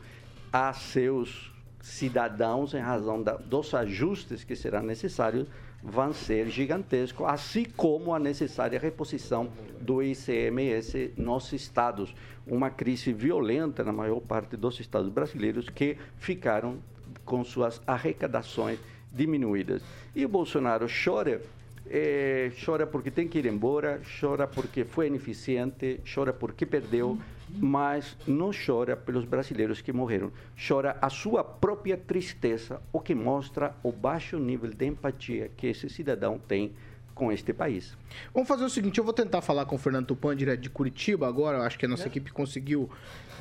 a 0.51 0.74
seus 0.74 1.55
cidadãos 1.86 2.73
em 2.73 2.79
razão 2.79 3.21
da, 3.21 3.33
dos 3.33 3.71
ajustes 3.75 4.43
que 4.43 4.55
serão 4.55 4.81
necessários 4.81 5.47
vão 5.83 6.11
ser 6.11 6.49
gigantescos, 6.49 7.27
assim 7.27 7.63
como 7.63 8.11
a 8.11 8.17
necessária 8.17 8.79
reposição 8.79 9.49
do 9.79 10.01
ICMS 10.01 11.13
nos 11.15 11.53
estados. 11.53 12.13
Uma 12.47 12.71
crise 12.71 13.13
violenta 13.13 13.83
na 13.83 13.93
maior 13.93 14.19
parte 14.19 14.57
dos 14.57 14.79
estados 14.79 15.09
brasileiros 15.09 15.69
que 15.69 15.95
ficaram 16.17 16.79
com 17.23 17.43
suas 17.43 17.79
arrecadações 17.86 18.79
diminuídas. 19.11 19.83
E 20.15 20.25
o 20.25 20.29
Bolsonaro 20.29 20.88
chora, 20.88 21.39
é, 21.88 22.51
chora 22.65 22.88
porque 22.88 23.11
tem 23.11 23.27
que 23.27 23.38
ir 23.38 23.45
embora, 23.45 24.01
chora 24.19 24.47
porque 24.47 24.83
foi 24.83 25.05
ineficiente, 25.05 26.01
chora 26.11 26.33
porque 26.33 26.65
perdeu, 26.65 27.15
mas 27.49 28.17
não 28.27 28.51
chora 28.51 28.95
pelos 28.95 29.25
brasileiros 29.25 29.81
que 29.81 29.93
morreram. 29.93 30.31
Chora 30.67 30.97
a 31.01 31.09
sua 31.09 31.43
própria 31.43 31.97
tristeza, 31.97 32.81
o 32.91 32.99
que 32.99 33.15
mostra 33.15 33.75
o 33.83 33.91
baixo 33.91 34.37
nível 34.37 34.71
de 34.71 34.85
empatia 34.85 35.51
que 35.55 35.67
esse 35.67 35.89
cidadão 35.89 36.39
tem 36.39 36.73
com 37.13 37.31
este 37.31 37.53
país. 37.53 37.97
Vamos 38.33 38.47
fazer 38.47 38.65
o 38.65 38.69
seguinte, 38.69 38.97
eu 38.97 39.03
vou 39.03 39.13
tentar 39.13 39.41
falar 39.41 39.65
com 39.65 39.75
o 39.75 39.79
Fernando 39.79 40.07
Tupan, 40.07 40.35
direto 40.35 40.59
de 40.59 40.69
Curitiba 40.69 41.27
agora, 41.27 41.61
acho 41.61 41.79
que 41.79 41.85
a 41.85 41.89
nossa 41.89 42.03
é. 42.03 42.07
equipe 42.07 42.31
conseguiu 42.31 42.89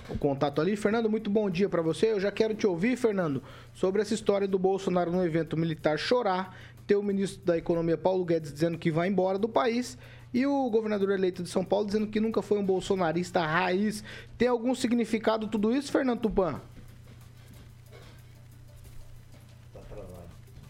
o 0.08 0.16
contato 0.16 0.60
ali. 0.60 0.76
Fernando, 0.76 1.10
muito 1.10 1.28
bom 1.28 1.50
dia 1.50 1.68
para 1.68 1.82
você. 1.82 2.12
Eu 2.12 2.20
já 2.20 2.30
quero 2.30 2.54
te 2.54 2.66
ouvir, 2.66 2.96
Fernando, 2.96 3.42
sobre 3.74 4.00
essa 4.00 4.14
história 4.14 4.46
do 4.46 4.58
Bolsonaro 4.58 5.10
no 5.10 5.24
evento 5.24 5.56
militar 5.56 5.98
chorar, 5.98 6.56
ter 6.86 6.94
o 6.94 7.02
ministro 7.02 7.44
da 7.44 7.58
Economia 7.58 7.98
Paulo 7.98 8.24
Guedes 8.24 8.52
dizendo 8.52 8.78
que 8.78 8.90
vai 8.90 9.08
embora 9.08 9.38
do 9.38 9.48
país 9.48 9.98
e 10.34 10.44
o 10.44 10.68
governador 10.68 11.12
eleito 11.12 11.44
de 11.44 11.48
São 11.48 11.64
Paulo 11.64 11.86
dizendo 11.86 12.08
que 12.08 12.18
nunca 12.18 12.42
foi 12.42 12.58
um 12.58 12.66
bolsonarista 12.66 13.46
raiz. 13.46 14.02
Tem 14.36 14.48
algum 14.48 14.74
significado 14.74 15.46
tudo 15.46 15.72
isso, 15.72 15.92
Fernando 15.92 16.18
Tupan? 16.18 16.60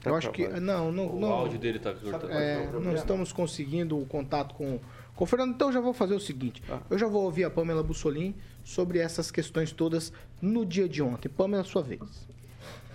Tá 0.03 0.11
Eu 0.11 0.17
acho 0.17 0.31
que. 0.33 0.47
Não, 0.47 0.93
não. 0.93 1.07
O 1.07 1.19
não, 1.19 1.33
áudio 1.33 1.59
dele 1.59 1.79
está 1.79 1.95
cortando. 1.95 2.31
É, 2.31 2.71
não 2.73 2.95
estamos 2.95 3.33
conseguindo 3.33 3.99
o 3.99 4.05
contato 4.05 4.55
com, 4.55 4.79
com 5.17 5.25
o 5.25 5.27
Fernando. 5.27 5.55
Então 5.55 5.69
eu 5.69 5.73
já 5.73 5.81
vou 5.81 5.95
fazer 5.95 6.15
o 6.15 6.21
seguinte: 6.21 6.63
ah. 6.69 6.81
eu 6.91 6.99
já 6.99 7.07
vou 7.07 7.25
ouvir 7.25 7.45
a 7.45 7.51
Pamela 7.51 7.83
Bussolini 7.83 8.37
sobre 8.63 8.99
essas 8.99 9.31
questões 9.31 9.73
todas 9.73 10.13
no 10.43 10.67
dia 10.67 10.87
de 10.87 11.03
ontem. 11.03 11.31
Pamela, 11.31 11.65
sua 11.65 11.83
vez. 11.83 12.29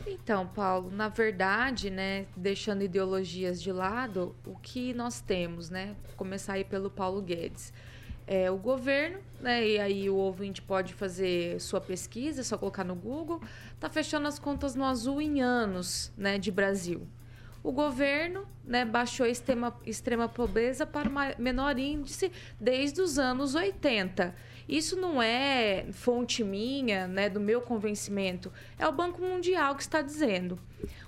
Então, 0.07 0.47
Paulo, 0.47 0.89
na 0.91 1.09
verdade, 1.09 1.89
né, 1.89 2.25
deixando 2.35 2.83
ideologias 2.83 3.61
de 3.61 3.71
lado, 3.71 4.35
o 4.45 4.55
que 4.55 4.93
nós 4.93 5.21
temos, 5.21 5.69
né? 5.69 5.95
Começar 6.15 6.53
aí 6.53 6.63
pelo 6.63 6.89
Paulo 6.89 7.21
Guedes. 7.21 7.73
É, 8.25 8.51
o 8.51 8.57
governo, 8.57 9.19
né, 9.41 9.67
e 9.67 9.79
aí 9.79 10.09
o 10.09 10.15
ouvinte 10.15 10.61
pode 10.61 10.93
fazer 10.93 11.59
sua 11.59 11.81
pesquisa, 11.81 12.43
só 12.43 12.57
colocar 12.57 12.83
no 12.83 12.93
Google, 12.93 13.41
tá 13.79 13.89
fechando 13.89 14.27
as 14.27 14.37
contas 14.37 14.75
no 14.75 14.85
azul 14.85 15.19
em 15.19 15.41
anos, 15.41 16.11
né, 16.15 16.37
de 16.37 16.51
Brasil. 16.51 17.07
O 17.63 17.71
governo 17.71 18.45
né, 18.63 18.85
baixou 18.85 19.25
a 19.25 19.29
extrema, 19.29 19.75
extrema 19.85 20.29
pobreza 20.29 20.85
para 20.85 21.09
o 21.09 21.41
menor 21.41 21.77
índice 21.77 22.31
desde 22.59 23.01
os 23.01 23.19
anos 23.19 23.55
80. 23.55 24.33
Isso 24.69 24.95
não 24.95 25.19
é 25.19 25.87
fonte 25.91 26.43
minha, 26.43 27.07
né, 27.07 27.27
do 27.27 27.39
meu 27.39 27.59
convencimento, 27.59 28.53
é 28.77 28.87
o 28.87 28.91
Banco 28.91 29.19
Mundial 29.19 29.75
que 29.75 29.81
está 29.81 29.99
dizendo. 29.99 30.59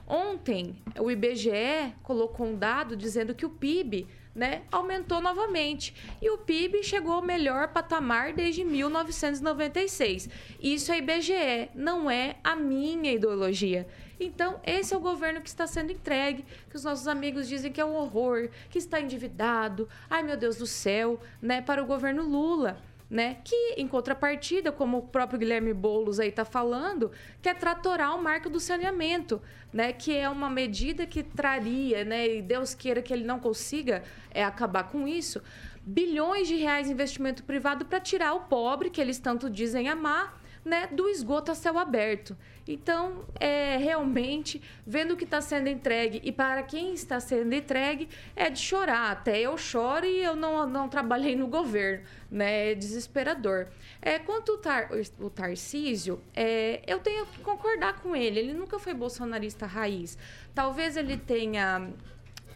Ontem, 0.08 0.76
o 1.00 1.12
IBGE 1.12 1.94
colocou 2.02 2.48
um 2.48 2.58
dado 2.58 2.98
dizendo 2.98 3.36
que 3.36 3.46
o 3.46 3.52
PIB 3.52 4.08
né, 4.34 4.64
aumentou 4.72 5.22
novamente. 5.22 5.94
E 6.20 6.30
o 6.32 6.40
PIB 6.40 6.84
chegou 6.84 7.14
ao 7.14 7.22
melhor 7.22 7.68
patamar 7.68 8.34
desde 8.34 8.64
1996. 8.64 10.28
Isso 10.60 10.92
é 10.92 10.98
IBGE, 10.98 11.70
não 11.76 12.10
é 12.10 12.38
a 12.44 12.56
minha 12.56 13.14
ideologia. 13.14 13.88
Então, 14.20 14.60
esse 14.66 14.94
é 14.94 14.98
o 14.98 15.02
governo 15.02 15.42
que 15.42 15.50
está 15.50 15.68
sendo 15.68 15.92
entregue, 15.92 16.46
que 16.70 16.76
os 16.76 16.84
nossos 16.84 17.08
amigos 17.08 17.48
dizem 17.48 17.72
que 17.72 17.82
é 17.82 17.86
um 17.86 17.96
horror, 17.96 18.50
que 18.70 18.78
está 18.78 19.00
endividado. 19.00 19.88
Ai, 20.10 20.24
meu 20.24 20.38
Deus 20.38 20.58
do 20.58 20.68
céu, 20.68 21.20
né, 21.42 21.62
para 21.62 21.82
o 21.82 21.86
governo 21.86 22.24
Lula 22.24 22.82
né? 23.12 23.40
Que, 23.44 23.74
em 23.76 23.86
contrapartida, 23.86 24.72
como 24.72 25.00
o 25.00 25.02
próprio 25.02 25.38
Guilherme 25.38 25.74
Boulos 25.74 26.18
aí 26.18 26.30
está 26.30 26.46
falando, 26.46 27.12
quer 27.42 27.56
tratorar 27.56 28.16
o 28.16 28.24
marco 28.24 28.50
do 28.50 28.58
saneamento, 28.58 29.42
né? 29.74 29.92
Que 29.92 30.16
é 30.16 30.30
uma 30.30 30.50
medida 30.50 31.06
que 31.06 31.22
traria, 31.22 32.06
né? 32.06 32.38
E 32.38 32.42
Deus 32.42 32.74
queira 32.74 33.02
que 33.02 33.12
ele 33.12 33.26
não 33.26 33.38
consiga 33.38 34.02
é, 34.34 34.46
acabar 34.46 34.86
com 34.86 35.06
isso, 35.06 35.44
bilhões 35.82 36.48
de 36.48 36.56
reais 36.56 36.88
de 36.88 36.94
investimento 36.94 37.44
privado 37.44 37.84
para 37.84 38.00
tirar 38.00 38.34
o 38.34 38.42
pobre, 38.42 38.90
que 38.90 39.02
eles 39.02 39.20
tanto 39.20 39.50
dizem 39.50 39.90
amar, 39.90 40.41
né, 40.64 40.88
do 40.88 41.10
esgoto 41.10 41.52
a 41.52 41.56
céu 41.56 41.78
aberto. 41.78 42.38
Então, 42.68 43.26
é 43.40 43.78
realmente 43.78 44.62
vendo 44.86 45.14
o 45.14 45.18
que 45.18 45.24
está 45.24 45.42
sendo 45.42 45.68
entregue 45.68 46.22
e 46.24 46.32
para 46.32 46.62
quem 46.64 46.94
está 46.94 47.20
sendo 47.20 47.54
entregue 47.54 48.08
é 48.36 48.50
de 48.50 48.60
chorar. 48.60 49.12
Até 49.12 49.40
eu 49.42 49.58
choro 49.58 50.06
e 50.06 50.24
eu 50.24 50.36
não, 50.36 50.68
não 50.68 50.88
trabalhei 50.88 51.36
no 51.36 51.48
governo, 51.48 52.06
né? 52.30 52.72
É 52.72 52.76
desesperador. 52.76 53.68
É, 54.02 54.20
quanto 54.20 54.54
o, 54.54 54.58
Tar, 54.58 54.90
o 55.20 55.30
Tarcísio, 55.30 56.22
é, 56.36 56.82
eu 56.86 57.00
tenho 57.00 57.26
que 57.26 57.40
concordar 57.40 58.00
com 58.02 58.16
ele. 58.16 58.40
Ele 58.40 58.54
nunca 58.54 58.78
foi 58.78 58.94
bolsonarista 58.94 59.66
raiz. 59.66 60.18
Talvez 60.54 60.96
ele 60.96 61.18
tenha 61.18 61.92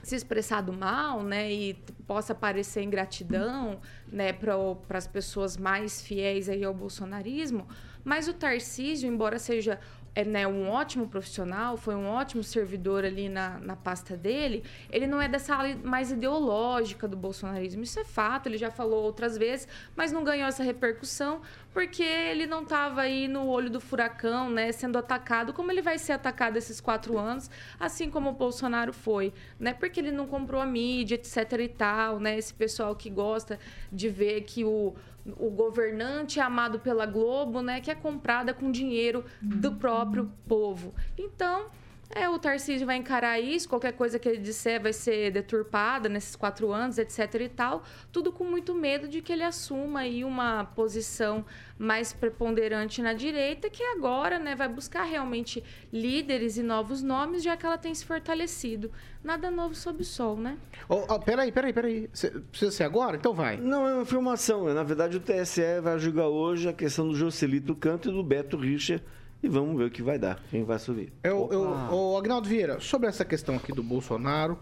se 0.05 0.15
expressado 0.15 0.71
mal, 0.71 1.23
né, 1.23 1.51
e 1.51 1.73
possa 2.05 2.35
parecer 2.35 2.83
ingratidão, 2.83 3.81
né, 4.07 4.31
para 4.31 4.55
as 4.97 5.07
pessoas 5.07 5.57
mais 5.57 5.99
fiéis 5.99 6.47
aí 6.47 6.63
ao 6.63 6.75
bolsonarismo, 6.75 7.67
mas 8.05 8.29
o 8.29 8.33
Tarcísio, 8.33 9.09
embora 9.09 9.37
seja 9.37 9.79
é 10.15 10.23
né, 10.23 10.47
um 10.47 10.69
ótimo 10.69 11.09
profissional, 11.09 11.75
foi 11.75 11.93
um 11.93 12.07
ótimo 12.07 12.41
servidor 12.41 13.03
ali 13.03 13.27
na, 13.27 13.59
na 13.59 13.75
pasta 13.75 14.15
dele, 14.15 14.63
ele 14.89 15.05
não 15.05 15.21
é 15.21 15.27
dessa 15.27 15.53
ala 15.53 15.75
mais 15.83 16.09
ideológica 16.09 17.05
do 17.05 17.17
bolsonarismo. 17.17 17.83
Isso 17.83 17.99
é 17.99 18.05
fato, 18.05 18.47
ele 18.47 18.57
já 18.57 18.71
falou 18.71 19.03
outras 19.03 19.37
vezes, 19.37 19.67
mas 19.93 20.13
não 20.13 20.23
ganhou 20.23 20.47
essa 20.47 20.63
repercussão 20.63 21.41
porque 21.73 22.01
ele 22.01 22.45
não 22.45 22.63
estava 22.63 23.01
aí 23.01 23.27
no 23.27 23.45
olho 23.47 23.69
do 23.69 23.81
furacão, 23.81 24.49
né, 24.49 24.71
sendo 24.71 24.97
atacado 24.97 25.51
como 25.51 25.69
ele 25.69 25.81
vai 25.81 25.97
ser 25.97 26.13
atacado 26.13 26.55
esses 26.55 26.79
quatro 26.79 27.17
anos, 27.17 27.51
assim 27.77 28.09
como 28.09 28.29
o 28.29 28.33
Bolsonaro 28.33 28.93
foi, 28.93 29.33
né, 29.59 29.73
porque 29.73 29.99
ele 29.99 30.11
não 30.11 30.25
comprou 30.25 30.61
a 30.61 30.65
mídia, 30.65 31.15
etc 31.15 31.59
e 31.59 31.67
tal, 31.67 32.21
né, 32.21 32.37
esse 32.37 32.53
pessoal 32.53 32.95
que 32.95 33.09
gosta 33.09 33.59
de 33.91 34.07
ver 34.07 34.41
que 34.43 34.63
o 34.63 34.95
o 35.37 35.49
governante 35.49 36.39
amado 36.39 36.79
pela 36.79 37.05
Globo, 37.05 37.61
né, 37.61 37.81
que 37.81 37.89
é 37.89 37.95
comprada 37.95 38.53
com 38.53 38.71
dinheiro 38.71 39.25
do 39.41 39.73
próprio 39.75 40.31
povo. 40.47 40.93
Então, 41.17 41.67
é, 42.15 42.29
o 42.29 42.39
Tarcísio 42.39 42.87
vai 42.87 42.95
encarar 42.95 43.41
isso, 43.41 43.67
qualquer 43.67 43.91
coisa 43.91 44.17
que 44.17 44.29
ele 44.29 44.37
disser 44.37 44.81
vai 44.81 44.93
ser 44.93 45.31
deturpada 45.31 46.07
nesses 46.07 46.33
quatro 46.33 46.71
anos, 46.71 46.97
etc 46.97 47.41
e 47.41 47.49
tal, 47.49 47.83
tudo 48.09 48.31
com 48.31 48.45
muito 48.45 48.73
medo 48.73 49.05
de 49.05 49.21
que 49.21 49.33
ele 49.33 49.43
assuma 49.43 49.99
aí 49.99 50.23
uma 50.23 50.63
posição 50.63 51.45
mais 51.77 52.13
preponderante 52.13 53.01
na 53.01 53.11
direita, 53.11 53.69
que 53.69 53.83
agora 53.83 54.39
né, 54.39 54.55
vai 54.55 54.69
buscar 54.69 55.03
realmente 55.03 55.61
líderes 55.91 56.55
e 56.55 56.63
novos 56.63 57.03
nomes, 57.03 57.43
já 57.43 57.57
que 57.57 57.65
ela 57.65 57.77
tem 57.77 57.93
se 57.93 58.05
fortalecido. 58.05 58.89
Nada 59.21 59.51
novo 59.51 59.75
sob 59.75 60.01
o 60.01 60.05
sol, 60.05 60.37
né? 60.37 60.57
Oh, 60.87 61.03
oh, 61.09 61.19
peraí, 61.19 61.51
peraí, 61.51 61.73
peraí. 61.73 62.09
Cê, 62.13 62.29
precisa 62.29 62.71
ser 62.71 62.83
agora? 62.85 63.17
Então 63.17 63.33
vai. 63.33 63.57
Não, 63.57 63.85
é 63.85 63.93
uma 63.93 64.03
informação. 64.03 64.73
Na 64.73 64.83
verdade, 64.83 65.17
o 65.17 65.19
TSE 65.19 65.81
vai 65.81 65.99
julgar 65.99 66.27
hoje 66.27 66.69
a 66.69 66.73
questão 66.73 67.09
do 67.09 67.15
Jocelito 67.15 67.75
Canto 67.75 68.09
e 68.09 68.13
do 68.13 68.23
Beto 68.23 68.55
Richa 68.55 69.03
e 69.43 69.47
vamos 69.47 69.77
ver 69.77 69.85
o 69.85 69.91
que 69.91 70.01
vai 70.01 70.17
dar, 70.17 70.41
quem 70.49 70.63
vai 70.63 70.79
subir. 70.79 71.11
Eu, 71.23 71.49
eu, 71.51 71.61
o 71.61 72.17
Agnaldo 72.17 72.47
Vieira, 72.47 72.79
sobre 72.79 73.07
essa 73.07 73.23
questão 73.23 73.55
aqui 73.55 73.71
do 73.71 73.83
Bolsonaro, 73.83 74.57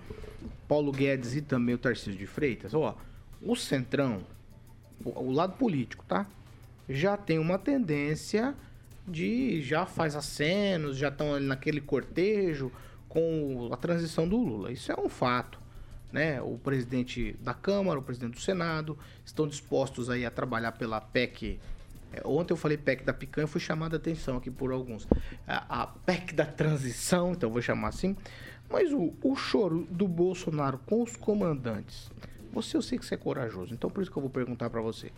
Paulo 0.68 0.92
Guedes 0.92 1.36
e 1.36 1.42
também 1.42 1.76
o 1.76 1.78
Tarcísio 1.78 2.16
de 2.16 2.28
Freitas, 2.28 2.74
ó, 2.74 2.98
o 3.42 3.56
Centrão, 3.56 4.22
o, 5.04 5.28
o 5.28 5.32
lado 5.32 5.54
político, 5.54 6.04
tá? 6.08 6.26
Já 6.90 7.16
tem 7.16 7.40
uma 7.40 7.58
tendência 7.58 8.56
de 9.08 9.62
já 9.62 9.86
faz 9.86 10.16
acenos, 10.16 10.98
já 10.98 11.10
estão 11.10 11.34
ali 11.34 11.46
naquele 11.46 11.82
cortejo 11.82 12.72
com 13.08 13.70
a 13.72 13.78
transição 13.78 14.28
do 14.28 14.38
Lula. 14.38 14.72
Isso 14.72 14.92
é 14.92 15.00
um 15.00 15.10
fato. 15.10 15.60
Né? 16.12 16.42
O 16.42 16.58
presidente 16.58 17.36
da 17.42 17.54
Câmara, 17.54 18.00
o 18.00 18.04
presidente 18.04 18.34
do 18.36 18.40
Senado 18.40 18.98
estão 19.26 19.48
dispostos 19.48 20.10
aí 20.10 20.26
a 20.26 20.32
trabalhar 20.32 20.74
pela 20.74 21.02
PEC 21.02 21.60
ontem 22.26 22.53
eu 22.53 22.57
falei 22.57 22.78
PEC 22.78 23.03
da 23.03 23.14
picanha, 23.14 23.47
fui 23.47 23.61
chamado 23.61 23.93
a 23.93 23.97
atenção 23.97 24.38
aqui 24.38 24.51
por 24.51 24.72
alguns. 24.72 25.07
A, 25.47 25.84
a 25.84 25.88
PEC 25.88 26.34
da 26.34 26.45
transição, 26.45 27.32
então 27.32 27.49
vou 27.49 27.61
chamar 27.61 27.89
assim. 27.89 28.16
Mas 28.70 28.91
o, 28.91 29.14
o 29.22 29.36
choro 29.36 29.88
do 29.89 30.07
Bolsonaro 30.07 30.80
com 30.86 31.03
os 31.03 31.16
comandantes. 31.16 32.09
Você, 32.51 32.78
eu 32.78 32.82
sei 32.82 32.97
que 32.97 33.05
você 33.05 33.16
é 33.16 33.18
corajoso, 33.18 33.74
então 33.74 33.89
por 33.89 34.01
isso 34.01 34.11
que 34.11 34.18
eu 34.18 34.22
vou 34.22 34.30
perguntar 34.30 34.70
para 34.70 34.82
você. 34.82 35.11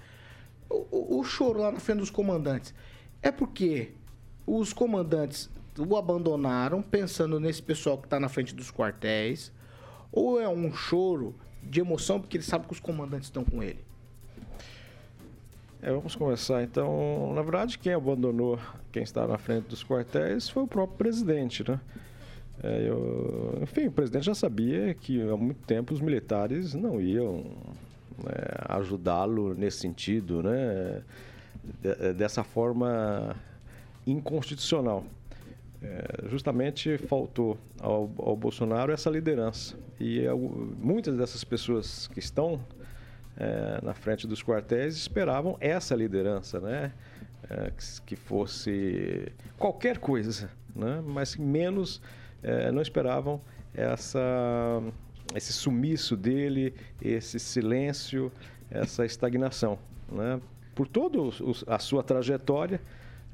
O, 0.70 0.88
o, 0.92 1.20
o 1.20 1.24
choro 1.24 1.60
lá 1.60 1.72
na 1.72 1.80
frente 1.80 2.00
dos 2.00 2.10
comandantes 2.10 2.74
é 3.22 3.32
porque 3.32 3.92
os 4.48 4.74
comandantes 4.74 5.50
o 5.78 5.98
abandonaram 5.98 6.82
pensando 6.82 7.40
nesse 7.40 7.62
pessoal 7.62 7.98
que 7.98 8.06
está 8.06 8.20
na 8.20 8.30
frente 8.30 8.56
dos 8.56 8.72
quartéis? 8.72 9.52
Ou 10.12 10.40
é 10.40 10.48
um 10.48 10.74
choro 10.74 11.36
de 11.62 11.80
emoção 11.80 12.20
porque 12.20 12.38
ele 12.38 12.44
sabe 12.44 12.66
que 12.66 12.74
os 12.74 12.80
comandantes 12.80 13.28
estão 13.28 13.44
com 13.44 13.62
ele? 13.62 13.85
É, 15.86 15.92
vamos 15.92 16.16
começar 16.16 16.64
então. 16.64 17.32
Na 17.36 17.44
verdade, 17.44 17.78
quem 17.78 17.94
abandonou 17.94 18.60
quem 18.92 19.04
está 19.04 19.28
na 19.28 19.38
frente 19.38 19.68
dos 19.68 19.84
quartéis 19.84 20.50
foi 20.50 20.64
o 20.64 20.68
próprio 20.68 20.98
presidente, 20.98 21.64
né? 21.70 21.80
É, 22.64 22.90
eu, 22.90 23.60
enfim, 23.62 23.86
o 23.86 23.92
presidente 23.92 24.26
já 24.26 24.34
sabia 24.34 24.96
que 24.96 25.22
há 25.22 25.38
muito 25.38 25.64
tempo 25.68 25.94
os 25.94 26.02
militares 26.02 26.74
não 26.74 27.00
iam 27.00 27.44
né, 28.18 28.34
ajudá-lo 28.68 29.54
nesse 29.54 29.78
sentido, 29.78 30.42
né? 30.42 31.04
É, 31.84 32.14
dessa 32.14 32.44
forma 32.44 33.36
inconstitucional. 34.08 35.04
É, 35.84 36.28
justamente 36.30 36.98
faltou 36.98 37.60
ao, 37.80 38.10
ao, 38.18 38.36
Bolsonaro 38.36 38.92
essa 38.92 39.12
liderança. 39.12 39.78
E 40.00 40.24
muitas 40.82 41.16
dessas 41.16 41.44
pessoas 41.44 42.08
que 42.08 42.18
estão 42.18 42.60
é, 43.38 43.80
na 43.84 43.94
frente 43.94 44.26
dos 44.28 44.42
quartéis 44.42 44.96
esperavam 44.96 45.58
essa 45.60 45.96
liderança, 45.96 46.60
né? 46.60 46.92
É, 47.50 47.72
que, 48.06 48.16
fosse 48.16 49.32
qualquer 49.56 50.00
coisa, 50.00 50.50
né? 50.76 51.00
mas 51.06 51.36
menos 51.36 52.02
é, 52.42 52.72
não 52.72 52.82
esperavam 52.82 53.40
essa, 53.72 54.82
esse 55.36 55.54
sumiço 55.54 56.18
dele, 56.18 56.74
esse 57.00 57.38
silêncio, 57.38 58.32
essa 58.72 59.06
estagnação. 59.06 59.78
Né? 60.12 60.42
Por 60.74 60.88
toda 60.88 61.20
a 61.68 61.78
sua 61.78 62.02
trajetória, 62.02 62.82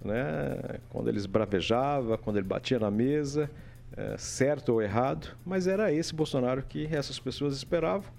né? 0.03 0.79
quando 0.89 1.07
ele 1.07 1.17
esbravejava, 1.17 2.17
quando 2.17 2.35
ele 2.35 2.47
batia 2.47 2.79
na 2.79 2.91
mesa, 2.91 3.49
é, 3.95 4.17
certo 4.17 4.73
ou 4.73 4.81
errado, 4.81 5.37
mas 5.45 5.67
era 5.67 5.89
esse 5.93 6.13
Bolsonaro 6.13 6.63
que 6.63 6.85
essas 6.93 7.17
pessoas 7.17 7.55
esperavam 7.55 8.11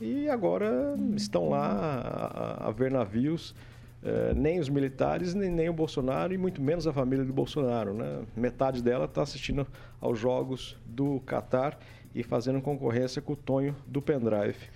e 0.00 0.28
agora 0.28 0.96
estão 1.16 1.48
lá 1.48 2.58
a, 2.62 2.68
a 2.68 2.70
ver 2.70 2.90
navios, 2.90 3.54
eh, 4.02 4.34
nem 4.34 4.58
os 4.58 4.68
militares, 4.68 5.34
nem, 5.34 5.50
nem, 5.50 5.68
o 5.68 5.72
Bolsonaro 5.72 6.34
e 6.34 6.38
muito 6.38 6.60
menos 6.60 6.86
a 6.86 6.92
família 6.92 7.24
do 7.24 7.32
Bolsonaro. 7.32 7.94
Né? 7.94 8.22
Metade 8.36 8.82
dela 8.82 9.06
está 9.06 9.22
assistindo 9.22 9.66
aos 10.00 10.18
jogos 10.18 10.76
do 10.84 11.20
Catar 11.20 11.78
e 12.14 12.22
fazendo 12.22 12.60
concorrência 12.60 13.22
com 13.22 13.32
o 13.32 13.36
Tonho 13.36 13.74
do 13.86 14.02
pendrive. 14.02 14.68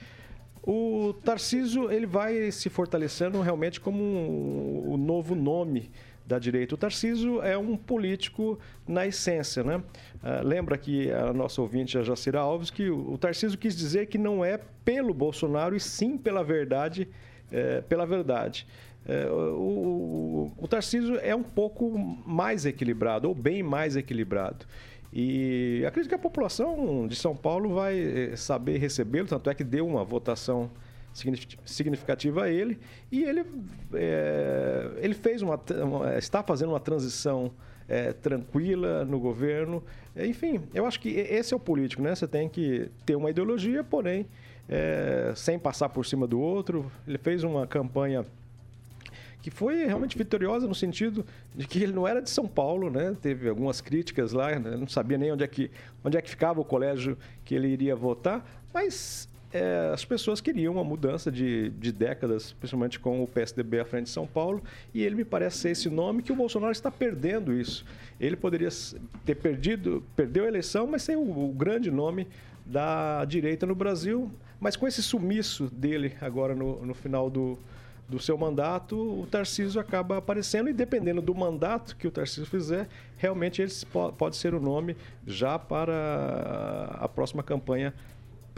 O 0.62 1.14
Tarciso 1.24 1.90
ele 1.90 2.06
vai 2.06 2.50
se 2.50 2.68
fortalecendo 2.68 3.40
realmente 3.40 3.80
como 3.80 4.02
um, 4.02 4.94
um 4.94 4.96
novo 4.96 5.34
nome 5.34 5.90
da 6.28 6.38
direita. 6.38 6.74
O 6.74 6.78
Tarciso 6.78 7.40
é 7.40 7.56
um 7.56 7.74
político 7.74 8.58
na 8.86 9.06
essência, 9.06 9.64
né? 9.64 9.78
Uh, 9.78 10.46
lembra 10.46 10.76
que 10.76 11.10
a 11.10 11.32
nossa 11.32 11.62
ouvinte, 11.62 11.96
a 11.96 12.02
Jacira 12.02 12.38
Alves, 12.38 12.70
que 12.70 12.90
o, 12.90 13.14
o 13.14 13.18
Tarciso 13.18 13.56
quis 13.56 13.74
dizer 13.74 14.06
que 14.06 14.18
não 14.18 14.44
é 14.44 14.60
pelo 14.84 15.14
Bolsonaro 15.14 15.74
e 15.74 15.80
sim 15.80 16.18
pela 16.18 16.44
verdade, 16.44 17.08
é, 17.50 17.80
pela 17.80 18.04
verdade. 18.04 18.66
É, 19.06 19.26
o, 19.26 20.52
o, 20.58 20.64
o 20.64 20.68
Tarciso 20.68 21.16
é 21.16 21.34
um 21.34 21.42
pouco 21.42 21.98
mais 22.26 22.66
equilibrado, 22.66 23.26
ou 23.26 23.34
bem 23.34 23.62
mais 23.62 23.96
equilibrado. 23.96 24.66
E 25.10 25.82
acredito 25.86 26.10
que 26.10 26.14
a 26.14 26.18
população 26.18 27.06
de 27.06 27.16
São 27.16 27.34
Paulo 27.34 27.74
vai 27.74 27.98
eh, 27.98 28.36
saber 28.36 28.76
recebê-lo, 28.76 29.26
tanto 29.26 29.48
é 29.48 29.54
que 29.54 29.64
deu 29.64 29.86
uma 29.86 30.04
votação 30.04 30.70
significativa 31.64 32.44
a 32.44 32.50
ele 32.50 32.78
e 33.10 33.24
ele, 33.24 33.44
é, 33.94 34.90
ele 34.98 35.14
fez 35.14 35.42
uma, 35.42 35.60
uma, 35.84 36.16
está 36.16 36.42
fazendo 36.42 36.70
uma 36.70 36.80
transição 36.80 37.52
é, 37.88 38.12
tranquila 38.12 39.04
no 39.04 39.18
governo. 39.18 39.82
Enfim, 40.16 40.62
eu 40.74 40.84
acho 40.84 41.00
que 41.00 41.08
esse 41.08 41.54
é 41.54 41.56
o 41.56 41.60
político, 41.60 42.02
né? 42.02 42.14
Você 42.14 42.28
tem 42.28 42.48
que 42.48 42.90
ter 43.06 43.16
uma 43.16 43.30
ideologia, 43.30 43.82
porém, 43.82 44.26
é, 44.68 45.32
sem 45.34 45.58
passar 45.58 45.88
por 45.88 46.04
cima 46.04 46.26
do 46.26 46.38
outro. 46.38 46.90
Ele 47.06 47.18
fez 47.18 47.42
uma 47.42 47.66
campanha 47.66 48.24
que 49.40 49.50
foi 49.50 49.86
realmente 49.86 50.18
vitoriosa 50.18 50.66
no 50.66 50.74
sentido 50.74 51.24
de 51.54 51.66
que 51.66 51.82
ele 51.82 51.92
não 51.92 52.06
era 52.06 52.20
de 52.20 52.28
São 52.28 52.46
Paulo, 52.46 52.90
né? 52.90 53.16
Teve 53.20 53.48
algumas 53.48 53.80
críticas 53.80 54.32
lá, 54.32 54.58
né? 54.58 54.76
não 54.76 54.88
sabia 54.88 55.16
nem 55.16 55.32
onde 55.32 55.44
é 55.44 55.46
que 55.46 55.70
onde 56.04 56.16
é 56.18 56.22
que 56.22 56.28
ficava 56.28 56.60
o 56.60 56.64
colégio 56.64 57.16
que 57.44 57.54
ele 57.54 57.68
iria 57.68 57.94
votar, 57.94 58.44
mas 58.74 59.28
é, 59.52 59.90
as 59.92 60.04
pessoas 60.04 60.40
queriam 60.40 60.74
uma 60.74 60.84
mudança 60.84 61.32
de, 61.32 61.70
de 61.70 61.90
décadas, 61.90 62.52
principalmente 62.52 63.00
com 63.00 63.22
o 63.22 63.26
PSDB 63.26 63.80
à 63.80 63.84
frente 63.84 64.04
de 64.04 64.10
São 64.10 64.26
Paulo, 64.26 64.62
e 64.92 65.02
ele 65.02 65.14
me 65.14 65.24
parece 65.24 65.58
ser 65.58 65.70
esse 65.70 65.88
nome 65.88 66.22
que 66.22 66.30
o 66.30 66.36
Bolsonaro 66.36 66.72
está 66.72 66.90
perdendo 66.90 67.52
isso. 67.52 67.84
Ele 68.20 68.36
poderia 68.36 68.68
ter 69.24 69.36
perdido, 69.36 70.04
perdeu 70.14 70.44
a 70.44 70.48
eleição, 70.48 70.86
mas 70.86 71.02
ser 71.02 71.16
o, 71.16 71.48
o 71.50 71.52
grande 71.52 71.90
nome 71.90 72.26
da 72.66 73.24
direita 73.24 73.64
no 73.64 73.74
Brasil, 73.74 74.30
mas 74.60 74.76
com 74.76 74.86
esse 74.86 75.02
sumiço 75.02 75.68
dele 75.72 76.14
agora 76.20 76.54
no, 76.54 76.84
no 76.84 76.92
final 76.92 77.30
do, 77.30 77.58
do 78.06 78.18
seu 78.18 78.36
mandato, 78.36 78.96
o 78.96 79.26
Tarcísio 79.26 79.80
acaba 79.80 80.18
aparecendo 80.18 80.68
e 80.68 80.74
dependendo 80.74 81.22
do 81.22 81.34
mandato 81.34 81.96
que 81.96 82.06
o 82.06 82.10
Tarcísio 82.10 82.44
fizer, 82.44 82.86
realmente 83.16 83.62
ele 83.62 83.70
pode 84.18 84.36
ser 84.36 84.52
o 84.52 84.60
nome 84.60 84.94
já 85.26 85.58
para 85.58 86.90
a 87.00 87.08
próxima 87.08 87.42
campanha 87.42 87.94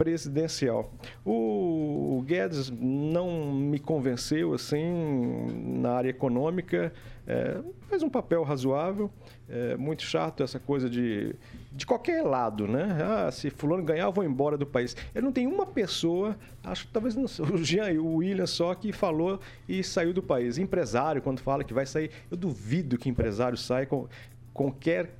presidencial. 0.01 0.91
O 1.23 2.23
Guedes 2.25 2.71
não 2.71 3.53
me 3.53 3.77
convenceu 3.77 4.51
assim 4.55 5.45
na 5.79 5.91
área 5.91 6.09
econômica, 6.09 6.91
é, 7.27 7.61
faz 7.87 8.01
um 8.01 8.09
papel 8.09 8.41
razoável, 8.41 9.11
é 9.47 9.77
muito 9.77 10.01
chato 10.01 10.41
essa 10.41 10.59
coisa 10.59 10.89
de, 10.89 11.35
de 11.71 11.85
qualquer 11.85 12.23
lado, 12.23 12.67
né? 12.67 12.97
Ah, 12.99 13.31
se 13.31 13.51
fulano 13.51 13.83
ganhar, 13.83 14.05
eu 14.05 14.11
vou 14.11 14.23
embora 14.23 14.57
do 14.57 14.65
país. 14.65 14.95
Eu 15.13 15.21
não 15.21 15.31
tenho 15.31 15.53
uma 15.53 15.67
pessoa, 15.67 16.35
acho 16.63 16.87
que 16.87 16.93
talvez 16.93 17.15
não, 17.15 17.25
o 17.53 17.57
Jean 17.63 17.91
e 17.91 17.99
o 17.99 18.15
William 18.15 18.47
só, 18.47 18.73
que 18.73 18.91
falou 18.91 19.39
e 19.69 19.83
saiu 19.83 20.13
do 20.13 20.23
país. 20.23 20.57
Empresário, 20.57 21.21
quando 21.21 21.41
fala 21.41 21.63
que 21.63 21.75
vai 21.75 21.85
sair, 21.85 22.09
eu 22.31 22.35
duvido 22.35 22.97
que 22.97 23.07
empresário 23.07 23.55
saia 23.55 23.85
com, 23.85 24.07
com 24.51 24.71
quer 24.71 25.11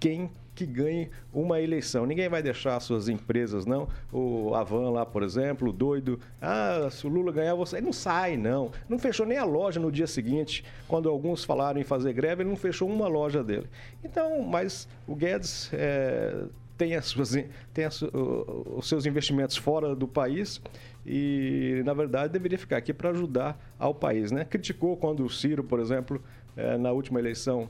quem 0.00 0.32
que 0.56 0.66
ganhe 0.66 1.10
uma 1.32 1.60
eleição. 1.60 2.06
Ninguém 2.06 2.28
vai 2.28 2.42
deixar 2.42 2.80
suas 2.80 3.08
empresas, 3.08 3.66
não. 3.66 3.88
O 4.10 4.54
Avan 4.54 4.90
lá, 4.90 5.06
por 5.06 5.22
exemplo, 5.22 5.68
o 5.68 5.72
doido. 5.72 6.18
Ah, 6.40 6.88
se 6.90 7.06
o 7.06 7.10
Lula 7.10 7.30
ganhar, 7.30 7.54
você. 7.54 7.76
Ele 7.76 7.86
não 7.86 7.92
sai, 7.92 8.36
não. 8.36 8.72
Não 8.88 8.98
fechou 8.98 9.26
nem 9.26 9.38
a 9.38 9.44
loja 9.44 9.78
no 9.78 9.92
dia 9.92 10.06
seguinte. 10.06 10.64
Quando 10.88 11.08
alguns 11.08 11.44
falaram 11.44 11.78
em 11.78 11.84
fazer 11.84 12.12
greve, 12.12 12.42
ele 12.42 12.50
não 12.50 12.56
fechou 12.56 12.88
uma 12.88 13.06
loja 13.06 13.44
dele. 13.44 13.68
Então, 14.02 14.42
mas 14.42 14.88
o 15.06 15.14
Guedes. 15.14 15.70
É 15.72 16.44
tem, 16.76 16.94
as 16.94 17.06
suas, 17.06 17.32
tem 17.72 17.84
as, 17.84 18.02
os 18.02 18.88
seus 18.88 19.06
investimentos 19.06 19.56
fora 19.56 19.96
do 19.96 20.06
país 20.06 20.60
e, 21.04 21.82
na 21.84 21.94
verdade, 21.94 22.32
deveria 22.32 22.58
ficar 22.58 22.76
aqui 22.76 22.92
para 22.92 23.10
ajudar 23.10 23.58
ao 23.78 23.94
país. 23.94 24.30
Né? 24.30 24.44
Criticou 24.44 24.96
quando 24.96 25.24
o 25.24 25.30
Ciro, 25.30 25.64
por 25.64 25.80
exemplo, 25.80 26.22
é, 26.56 26.76
na 26.76 26.92
última 26.92 27.18
eleição, 27.18 27.68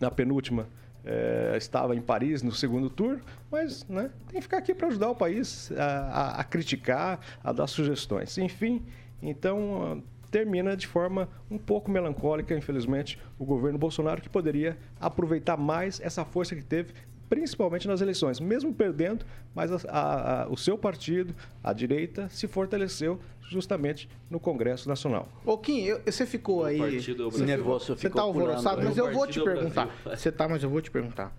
na 0.00 0.10
penúltima, 0.10 0.68
é, 1.08 1.56
estava 1.56 1.96
em 1.96 2.02
Paris 2.02 2.42
no 2.42 2.52
segundo 2.52 2.90
turno, 2.90 3.22
mas 3.50 3.86
né, 3.88 4.10
tem 4.26 4.36
que 4.36 4.42
ficar 4.42 4.58
aqui 4.58 4.74
para 4.74 4.88
ajudar 4.88 5.08
o 5.08 5.14
país 5.14 5.72
a, 5.72 5.84
a, 5.84 6.40
a, 6.40 6.44
criticar, 6.44 7.18
a 7.42 7.50
dar 7.50 7.66
sugestões. 7.66 8.36
Enfim, 8.36 8.84
então 9.22 10.02
termina 10.30 10.76
de 10.76 10.86
forma 10.86 11.26
um 11.50 11.56
pouco 11.56 11.90
melancólica, 11.90 12.54
infelizmente, 12.54 13.18
o 13.38 13.44
governo 13.46 13.78
Bolsonaro, 13.78 14.20
que 14.20 14.28
poderia 14.28 14.76
aproveitar 15.00 15.56
mais 15.56 15.98
essa 16.00 16.26
força 16.26 16.54
que 16.54 16.62
teve 16.62 16.92
principalmente 17.28 17.86
nas 17.86 18.00
eleições. 18.00 18.40
Mesmo 18.40 18.72
perdendo, 18.72 19.24
mas 19.54 19.70
a, 19.86 20.44
a, 20.44 20.48
o 20.48 20.56
seu 20.56 20.78
partido, 20.78 21.34
a 21.62 21.72
direita, 21.72 22.28
se 22.28 22.46
fortaleceu 22.46 23.20
justamente 23.48 24.08
no 24.30 24.38
Congresso 24.38 24.88
Nacional. 24.88 25.28
Ô 25.44 25.56
Kim, 25.56 25.80
eu, 25.80 26.00
você 26.04 26.26
ficou 26.26 26.64
aí 26.64 27.00
você 27.00 27.44
nervoso, 27.44 27.96
você 27.96 28.06
está 28.06 28.22
alvoroçado, 28.22 28.82
mas 28.82 28.96
eu 28.96 29.12
vou 29.12 29.26
te 29.26 29.42
perguntar. 29.42 29.88
Você 30.04 30.30
tá, 30.30 30.48
mas 30.48 30.62
eu 30.62 30.70
vou 30.70 30.80
te 30.80 30.90
perguntar. 30.90 31.34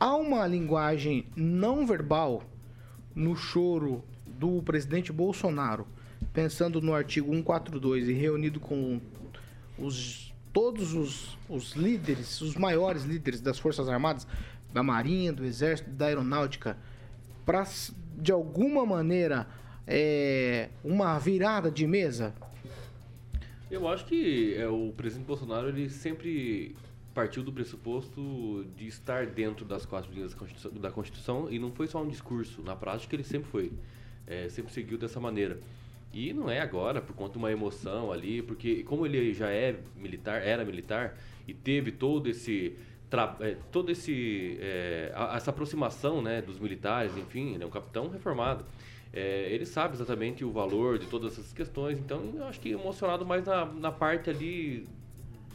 Há 0.00 0.16
uma 0.16 0.46
linguagem 0.46 1.26
não 1.36 1.86
verbal 1.86 2.42
no 3.14 3.36
choro 3.36 4.02
do 4.26 4.62
presidente 4.62 5.12
Bolsonaro, 5.12 5.86
pensando 6.32 6.80
no 6.80 6.92
artigo 6.92 7.32
142 7.32 8.08
e 8.08 8.12
reunido 8.12 8.58
com 8.58 9.00
os 9.78 10.34
todos 10.52 10.94
os, 10.94 11.36
os 11.48 11.72
líderes, 11.72 12.40
os 12.40 12.54
maiores 12.54 13.02
líderes 13.02 13.40
das 13.40 13.58
Forças 13.58 13.88
Armadas, 13.88 14.24
da 14.74 14.82
Marinha, 14.82 15.32
do 15.32 15.44
Exército, 15.44 15.88
da 15.88 16.06
Aeronáutica, 16.06 16.76
para 17.46 17.64
de 18.16 18.32
alguma 18.32 18.84
maneira 18.84 19.46
é, 19.86 20.68
uma 20.82 21.16
virada 21.18 21.70
de 21.70 21.86
mesa? 21.86 22.34
Eu 23.70 23.88
acho 23.88 24.04
que 24.04 24.54
é, 24.56 24.66
o 24.66 24.92
presidente 24.96 25.26
Bolsonaro 25.26 25.68
ele 25.68 25.88
sempre 25.88 26.74
partiu 27.14 27.44
do 27.44 27.52
pressuposto 27.52 28.66
de 28.76 28.88
estar 28.88 29.26
dentro 29.26 29.64
das 29.64 29.86
quatro 29.86 30.12
linhas 30.12 30.32
da 30.32 30.38
Constituição, 30.38 30.72
da 30.72 30.90
Constituição 30.90 31.50
e 31.50 31.58
não 31.58 31.70
foi 31.70 31.86
só 31.86 32.02
um 32.02 32.08
discurso. 32.08 32.60
Na 32.62 32.74
prática, 32.74 33.14
ele 33.14 33.22
sempre 33.22 33.48
foi. 33.48 33.72
É, 34.26 34.48
sempre 34.48 34.72
seguiu 34.72 34.98
dessa 34.98 35.20
maneira. 35.20 35.60
E 36.12 36.32
não 36.32 36.50
é 36.50 36.60
agora 36.60 37.00
por 37.00 37.14
conta 37.14 37.32
de 37.32 37.38
uma 37.38 37.52
emoção 37.52 38.10
ali, 38.10 38.42
porque 38.42 38.82
como 38.84 39.06
ele 39.06 39.32
já 39.34 39.50
é 39.50 39.76
militar, 39.96 40.42
era 40.42 40.64
militar 40.64 41.16
e 41.46 41.52
teve 41.52 41.92
todo 41.92 42.28
esse 42.28 42.76
é, 43.40 43.56
todo 43.70 43.90
esse 43.90 44.58
é, 44.60 45.12
essa 45.34 45.50
aproximação 45.50 46.20
né, 46.20 46.42
dos 46.42 46.58
militares, 46.58 47.16
enfim, 47.16 47.56
é 47.60 47.64
um 47.64 47.70
capitão 47.70 48.08
reformado. 48.08 48.64
É, 49.12 49.48
ele 49.50 49.64
sabe 49.64 49.94
exatamente 49.94 50.44
o 50.44 50.50
valor 50.50 50.98
de 50.98 51.06
todas 51.06 51.34
essas 51.34 51.52
questões, 51.52 51.98
então 51.98 52.32
eu 52.34 52.44
acho 52.46 52.58
que 52.58 52.70
emocionado 52.70 53.24
mais 53.24 53.44
na, 53.44 53.64
na 53.64 53.92
parte 53.92 54.28
ali 54.28 54.88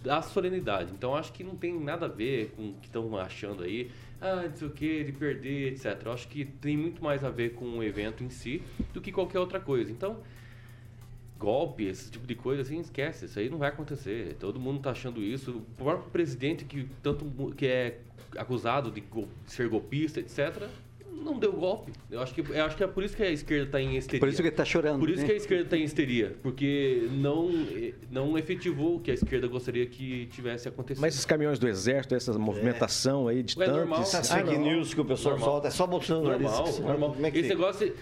da 0.02 0.22
solenidade. 0.22 0.94
Então 0.94 1.14
acho 1.16 1.34
que 1.34 1.44
não 1.44 1.56
tem 1.56 1.78
nada 1.78 2.06
a 2.06 2.10
ver 2.10 2.54
com 2.56 2.70
o 2.70 2.74
que 2.76 2.88
estão 2.88 3.18
achando 3.18 3.64
aí, 3.64 3.92
ah, 4.22 4.48
não 4.50 4.56
sei 4.56 4.68
o 4.68 4.72
que, 4.72 5.04
de 5.04 5.12
perder, 5.12 5.74
etc. 5.74 6.02
Eu 6.06 6.14
acho 6.14 6.28
que 6.28 6.46
tem 6.46 6.78
muito 6.78 7.04
mais 7.04 7.24
a 7.24 7.30
ver 7.30 7.54
com 7.54 7.66
o 7.66 7.84
evento 7.84 8.24
em 8.24 8.30
si 8.30 8.62
do 8.94 9.02
que 9.02 9.12
qualquer 9.12 9.40
outra 9.40 9.60
coisa. 9.60 9.92
Então, 9.92 10.20
golpe, 11.40 11.86
esse 11.86 12.12
tipo 12.12 12.28
de 12.28 12.36
coisa, 12.36 12.62
assim, 12.62 12.80
esquece, 12.80 13.26
isso 13.26 13.40
aí 13.40 13.50
não 13.50 13.58
vai 13.58 13.70
acontecer. 13.70 14.36
Todo 14.40 14.60
mundo 14.60 14.78
está 14.78 14.92
achando 14.92 15.24
isso. 15.24 15.52
O 15.52 15.62
próprio 15.78 16.12
presidente 16.12 16.66
que 16.66 16.88
tanto 17.02 17.26
que 17.56 17.66
é 17.66 18.00
acusado 18.38 18.92
de 18.92 19.04
ser 19.48 19.70
golpista, 19.70 20.20
etc., 20.20 20.68
não 21.20 21.38
deu 21.38 21.54
golpe. 21.54 21.92
Eu 22.10 22.22
acho 22.22 22.34
que, 22.34 22.42
eu 22.42 22.66
acho 22.66 22.76
que 22.76 22.84
é 22.84 22.88
por 22.88 23.04
isso 23.04 23.16
que 23.16 23.24
a 23.24 23.30
esquerda 23.30 23.66
está 23.66 23.82
em 23.82 23.98
histeria. 23.98 24.20
Por 24.20 24.30
isso 24.30 24.42
que 24.42 24.48
está 24.48 24.66
chorando. 24.66 25.00
Por 25.00 25.10
isso 25.10 25.22
né? 25.22 25.28
que 25.28 25.34
a 25.34 25.36
esquerda 25.36 25.64
está 25.64 25.78
em 25.78 25.84
histeria. 25.84 26.36
Porque 26.42 27.08
não, 27.12 27.50
não 28.12 28.38
efetivou 28.38 28.96
o 28.96 29.00
que 29.00 29.12
a 29.12 29.14
esquerda 29.14 29.48
gostaria 29.48 29.86
que 29.86 30.28
tivesse 30.28 30.68
acontecido. 30.68 31.02
Mas 31.02 31.14
esses 31.14 31.26
caminhões 31.26 31.60
do 31.60 31.68
exército, 31.68 32.16
essa 32.16 32.38
movimentação 32.38 33.30
é. 33.30 33.34
aí 33.34 33.44
de 33.44 33.54
é 33.54 33.66
tanques... 33.66 33.80
Normal, 33.80 34.02
Essas 34.02 34.32
fake 34.32 34.56
ah, 34.56 34.58
news 34.58 34.94
que 34.94 35.02
o 35.02 35.06
pessoal 35.06 35.36
normal. 35.36 35.54
solta, 35.54 35.68
é 35.68 35.72
só 35.72 35.88
Bolsonaro. 35.88 36.40
Normal, 36.42 36.82
normal. 36.82 37.14
Como 37.14 37.26
é 37.26 37.32
que 37.32 37.40
Esse 37.40 37.50
negócio, 37.50 37.94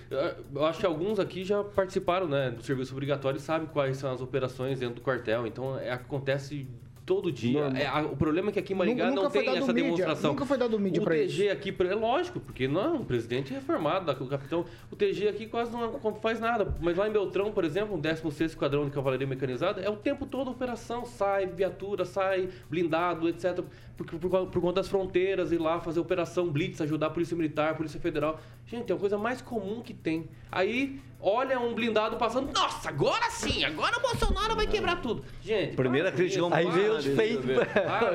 eu 0.54 0.66
acho 0.66 0.80
que 0.80 0.86
alguns 0.86 1.20
aqui 1.20 1.44
já 1.44 1.64
participaram 1.64 2.28
né, 2.28 2.52
do 2.52 2.64
serviço 2.64 2.94
obrigatório 2.94 3.38
e 3.38 3.42
sabem 3.42 3.68
quais 3.68 3.98
são 3.98 4.12
as 4.12 4.22
operações 4.22 4.80
dentro 4.80 4.96
do 4.96 5.02
quartel. 5.02 5.48
Então, 5.48 5.78
é, 5.80 5.92
acontece 5.92 6.68
todo 7.08 7.32
dia. 7.32 7.62
É, 7.74 7.88
a, 7.88 8.02
o 8.02 8.18
problema 8.18 8.50
é 8.50 8.52
que 8.52 8.60
aqui 8.60 8.74
em 8.74 8.76
Maringá 8.76 9.10
nunca 9.10 9.24
não 9.24 9.32
tem 9.32 9.48
essa 9.48 9.74
mídia, 9.74 9.74
demonstração. 9.74 10.32
Nunca 10.32 10.46
foi 10.46 10.58
dado 10.58 10.78
mídia 10.78 11.02
O 11.02 11.06
TG 11.06 11.50
aqui, 11.50 11.74
é 11.80 11.96
lógico, 11.96 12.38
porque 12.42 12.68
não 12.68 12.82
é 12.82 12.90
um 12.90 13.06
presidente 13.06 13.54
reformado, 13.54 14.12
o 14.12 14.28
capitão. 14.28 14.66
O 14.92 14.96
TG 14.96 15.30
aqui 15.30 15.48
quase 15.48 15.72
não 15.72 15.98
faz 16.16 16.42
nada. 16.42 16.76
Mas 16.82 16.98
lá 16.98 17.08
em 17.08 17.12
Beltrão, 17.12 17.50
por 17.54 17.64
exemplo, 17.64 17.96
um 17.96 18.00
16 18.00 18.52
Esquadrão 18.52 18.84
de 18.84 18.92
Cavalaria 18.92 19.26
Mecanizada, 19.26 19.80
é 19.80 19.90
o 19.90 19.96
tempo 19.96 20.26
todo 20.26 20.52
operação. 20.52 21.06
Sai 21.06 21.46
viatura, 21.46 22.04
sai 22.04 22.50
blindado, 22.70 23.30
etc. 23.30 23.64
Por, 23.96 24.06
por, 24.06 24.48
por 24.48 24.62
conta 24.62 24.82
das 24.82 24.90
fronteiras, 24.90 25.54
ir 25.54 25.60
lá 25.60 25.80
fazer 25.80 26.02
operação 26.02 26.50
blitz, 26.50 26.82
ajudar 26.82 27.08
a 27.08 27.10
Polícia 27.10 27.38
Militar, 27.38 27.78
Polícia 27.78 28.02
Federal. 28.02 28.38
Gente, 28.66 28.92
é 28.92 28.96
a 28.96 28.98
coisa 28.98 29.18
mais 29.18 29.42
comum 29.42 29.82
que 29.82 29.94
tem. 29.94 30.28
Aí 30.52 31.00
olha 31.22 31.60
um 31.60 31.74
blindado 31.74 32.18
passando. 32.18 32.52
Nossa, 32.54 32.90
agora 32.90 33.30
sim, 33.30 33.64
agora 33.64 33.98
o 33.98 34.02
Bolsonaro 34.02 34.56
vai 34.56 34.68
quebrar 34.68 35.02
tudo. 35.02 35.24
Gente, 35.42 35.76
primeira 35.76 36.12
crítica 36.12 36.48
Aí 36.52 36.70
veio 36.70 36.94
os 36.98 37.06
fake, 37.06 37.44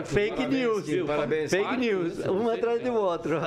fake 0.05 0.46
news. 0.46 0.84
parabéns. 1.07 1.50
Fake 1.50 1.76
news, 1.76 2.18
um 2.26 2.48
atrás 2.48 2.82
do 2.82 2.94
outro. 2.94 3.40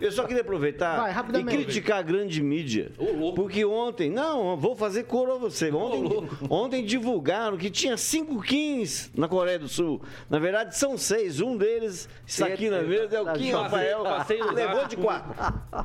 Eu 0.00 0.12
só 0.12 0.24
queria 0.24 0.42
aproveitar 0.42 0.96
vai, 0.96 1.40
e 1.40 1.44
criticar 1.44 1.98
a 1.98 2.02
grande 2.02 2.42
mídia. 2.42 2.92
Porque 3.34 3.64
ontem, 3.64 4.10
não, 4.10 4.56
vou 4.56 4.74
fazer 4.74 5.04
coro 5.04 5.34
a 5.34 5.38
você. 5.38 5.70
Ontem, 5.70 6.28
ontem 6.48 6.84
divulgaram 6.84 7.56
que 7.56 7.70
tinha 7.70 7.96
cinco 7.96 8.40
Kings 8.42 9.10
na 9.14 9.28
Coreia 9.28 9.58
do 9.58 9.68
Sul. 9.68 10.02
Na 10.28 10.38
verdade, 10.38 10.76
são 10.76 10.96
seis. 10.96 11.40
Um 11.40 11.56
deles 11.56 12.08
está 12.26 12.46
aqui 12.46 12.68
na 12.68 12.82
mesa, 12.82 13.16
é 13.16 13.20
o 13.20 13.32
Kim 13.32 13.52
Rafael. 13.52 14.02
Levou 14.52 14.86
de 14.86 14.96
quatro. 14.96 15.34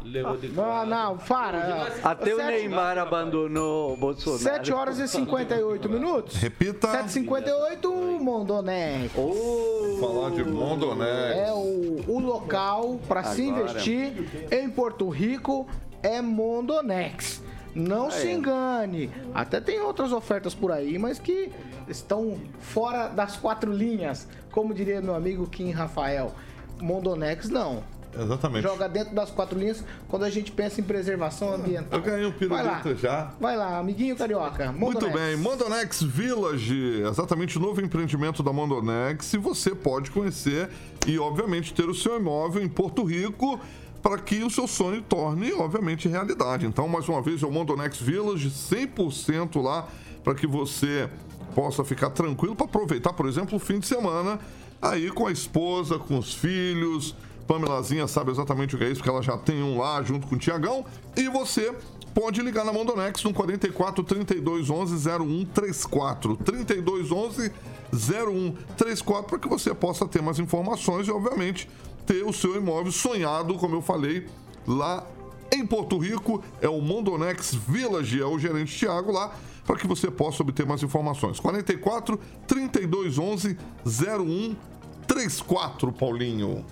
Levou 0.03 0.37
de 0.37 0.49
quatro. 0.49 0.85
Não, 0.85 0.85
não, 0.85 1.17
para. 1.17 1.87
Até 2.03 2.35
o 2.35 2.37
Neymar. 2.37 2.66
Neymar 2.67 2.97
abandonou 2.97 3.93
o 3.93 3.97
Bolsonaro. 3.97 4.41
7 4.41 4.73
horas 4.73 4.99
e 4.99 5.07
58 5.07 5.89
minutos. 5.89 6.35
Repita. 6.35 6.87
7h58, 6.87 8.19
Mondonex. 8.19 9.11
Oh, 9.15 9.97
Falar 9.99 10.31
de 10.31 10.43
Mondonex. 10.43 11.37
É 11.37 11.51
o, 11.53 12.03
o 12.07 12.19
local 12.19 12.99
para 13.07 13.23
se 13.23 13.43
investir 13.43 14.47
em 14.51 14.69
Porto 14.69 15.07
Rico 15.09 15.67
é 16.03 16.21
Mondonex. 16.21 17.41
Não 17.73 18.07
ah, 18.07 18.11
se 18.11 18.27
é. 18.27 18.33
engane. 18.33 19.11
Até 19.33 19.61
tem 19.61 19.79
outras 19.79 20.11
ofertas 20.11 20.53
por 20.55 20.71
aí, 20.71 20.97
mas 20.97 21.19
que 21.19 21.51
estão 21.87 22.37
fora 22.59 23.07
das 23.07 23.37
quatro 23.37 23.71
linhas, 23.71 24.27
como 24.51 24.73
diria 24.73 25.01
meu 25.01 25.15
amigo 25.15 25.47
Kim 25.47 25.71
Rafael. 25.71 26.33
Mondonex 26.81 27.49
não. 27.49 27.83
Exatamente. 28.17 28.63
Joga 28.63 28.87
dentro 28.87 29.13
das 29.13 29.29
quatro 29.31 29.57
linhas 29.57 29.83
quando 30.07 30.23
a 30.23 30.29
gente 30.29 30.51
pensa 30.51 30.81
em 30.81 30.83
preservação 30.83 31.53
ambiental. 31.53 31.99
Eu 31.99 32.05
ganhei 32.05 32.25
um 32.25 32.31
pirulito 32.31 32.95
já. 32.95 33.33
Vai 33.39 33.55
lá, 33.55 33.79
amiguinho 33.79 34.15
carioca. 34.15 34.71
Mondonex. 34.71 35.01
Muito 35.01 35.09
bem, 35.09 35.37
Mondonex 35.37 36.01
Village, 36.01 37.03
exatamente 37.07 37.57
o 37.57 37.61
novo 37.61 37.81
empreendimento 37.81 38.41
da 38.41 38.51
Mondonex. 38.51 39.33
E 39.33 39.37
você 39.37 39.75
pode 39.75 40.11
conhecer 40.11 40.69
e, 41.05 41.17
obviamente, 41.19 41.73
ter 41.73 41.87
o 41.87 41.93
seu 41.93 42.17
imóvel 42.19 42.63
em 42.63 42.69
Porto 42.69 43.03
Rico 43.03 43.59
para 44.01 44.17
que 44.19 44.43
o 44.43 44.49
seu 44.49 44.67
sonho 44.67 45.01
torne, 45.01 45.51
obviamente, 45.53 46.07
realidade. 46.07 46.65
Então, 46.65 46.87
mais 46.87 47.07
uma 47.09 47.21
vez, 47.21 47.43
é 47.43 47.45
o 47.45 47.51
Mondonex 47.51 47.99
Village, 47.99 48.49
100% 48.49 49.61
lá, 49.61 49.87
para 50.23 50.33
que 50.33 50.47
você 50.47 51.09
possa 51.53 51.83
ficar 51.83 52.11
tranquilo 52.11 52.55
para 52.55 52.65
aproveitar, 52.65 53.13
por 53.13 53.27
exemplo, 53.27 53.55
o 53.55 53.59
fim 53.59 53.79
de 53.79 53.87
semana 53.87 54.39
aí 54.81 55.09
com 55.09 55.25
a 55.25 55.31
esposa, 55.31 55.97
com 55.97 56.17
os 56.17 56.33
filhos 56.33 57.15
Pamelazinha 57.47 58.07
sabe 58.07 58.31
exatamente 58.31 58.75
o 58.75 58.77
que 58.77 58.83
é 58.83 58.87
isso, 58.87 58.97
porque 58.97 59.09
ela 59.09 59.21
já 59.21 59.37
tem 59.37 59.63
um 59.63 59.79
lá 59.79 60.01
junto 60.03 60.27
com 60.27 60.35
o 60.35 60.37
Tiagão. 60.37 60.85
E 61.15 61.29
você 61.29 61.73
pode 62.13 62.41
ligar 62.41 62.65
na 62.65 62.73
Mondonex 62.73 63.23
no 63.23 63.33
44 63.33 64.03
32 64.03 64.69
11 64.69 65.09
0134. 65.09 66.37
32 66.37 67.11
11 67.11 67.51
0134 67.93 69.29
para 69.29 69.39
que 69.39 69.47
você 69.47 69.73
possa 69.73 70.07
ter 70.07 70.21
mais 70.21 70.39
informações 70.39 71.07
e, 71.07 71.11
obviamente, 71.11 71.69
ter 72.05 72.23
o 72.23 72.33
seu 72.33 72.55
imóvel 72.55 72.91
sonhado, 72.91 73.55
como 73.55 73.75
eu 73.75 73.81
falei, 73.81 74.27
lá 74.67 75.05
em 75.51 75.65
Porto 75.65 75.97
Rico. 75.97 76.43
É 76.61 76.67
o 76.67 76.81
Mondonex 76.81 77.53
Village, 77.53 78.21
é 78.21 78.25
o 78.25 78.37
gerente 78.37 78.75
Tiago 78.75 79.11
lá 79.11 79.33
para 79.65 79.75
que 79.75 79.87
você 79.87 80.09
possa 80.09 80.43
obter 80.43 80.65
mais 80.65 80.81
informações. 80.83 81.39
44 81.39 82.19
32 82.47 83.17
11 83.17 83.57
0134. 83.85 84.77
3434, 85.07 85.91
Paulinho. 85.93 86.65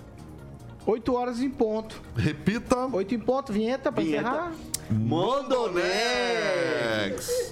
8 0.86 1.14
horas 1.14 1.40
em 1.40 1.50
ponto. 1.50 2.00
Repita. 2.16 2.86
8 2.92 3.14
em 3.14 3.18
ponto, 3.18 3.52
vinheta 3.52 3.90
pra 3.90 4.02
Vinheta. 4.02 4.28
encerrar. 4.28 4.52
Mondonex. 4.88 5.82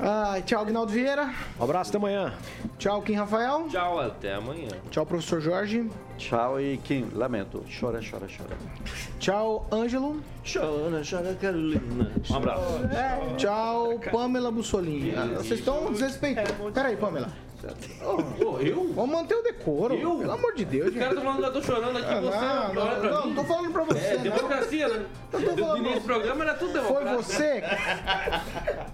Ah, 0.01 0.41
tchau, 0.47 0.63
Agnaldo 0.63 0.93
Vieira. 0.93 1.35
Um 1.59 1.65
abraço, 1.65 1.91
até 1.91 1.99
amanhã. 1.99 2.33
Tchau, 2.79 3.03
Kim 3.03 3.15
Rafael. 3.15 3.67
Tchau, 3.69 3.99
até 3.99 4.35
amanhã. 4.35 4.69
Tchau, 4.91 5.05
professor 5.05 5.41
Jorge. 5.41 5.91
Tchau 6.17 6.61
e 6.61 6.77
Kim, 6.79 7.09
lamento. 7.13 7.65
Chora, 7.81 7.99
chora, 8.09 8.29
chora. 8.29 8.57
Tchau, 9.19 9.67
Ângelo. 9.73 10.21
Chora, 10.45 11.03
chora, 11.09 11.35
Carolina. 11.35 12.13
Um 12.31 12.37
abraço. 12.37 12.63
Tchau, 13.37 13.99
Pamela 14.13 14.53
Bussolini. 14.53 15.13
Ah, 15.17 15.27
Vocês 15.39 15.59
estão 15.59 15.91
desrespeitando. 15.93 16.71
Peraí, 16.73 16.97
Pamela. 16.97 17.33
Pô, 18.39 18.59
eu? 18.61 18.93
Vamos 18.93 19.11
manter 19.17 19.35
o 19.35 19.43
decoro. 19.43 19.95
Eu? 19.95 20.19
Pelo 20.19 20.33
amor 20.33 20.55
de 20.55 20.65
Deus, 20.65 20.89
Os 20.89 20.95
caras 20.95 21.09
estão 21.11 21.25
falando 21.25 21.41
que 21.41 21.47
eu 21.49 21.53
tô 21.53 21.63
chorando 21.63 21.97
aqui, 21.99 22.07
Ah, 22.09 22.21
você 22.21 22.37
não, 22.75 22.83
olha 22.83 23.01
pra 23.01 23.11
não, 23.11 23.27
não, 23.27 23.35
tô 23.35 23.45
falando 23.45 23.73
pra 23.73 23.85
você. 23.85 23.99
É, 24.07 24.17
democracia, 24.19 24.89
né? 24.89 25.07
Eu 25.33 25.41
tô 25.43 25.51
Do 25.55 25.57
falando- 25.63 25.79
início 25.79 26.01
do 26.01 26.05
programa 26.05 26.45
era 26.45 26.55
tudo 26.55 26.73
Foi 26.73 26.83
democrático. 26.83 27.23
você? 27.23 27.63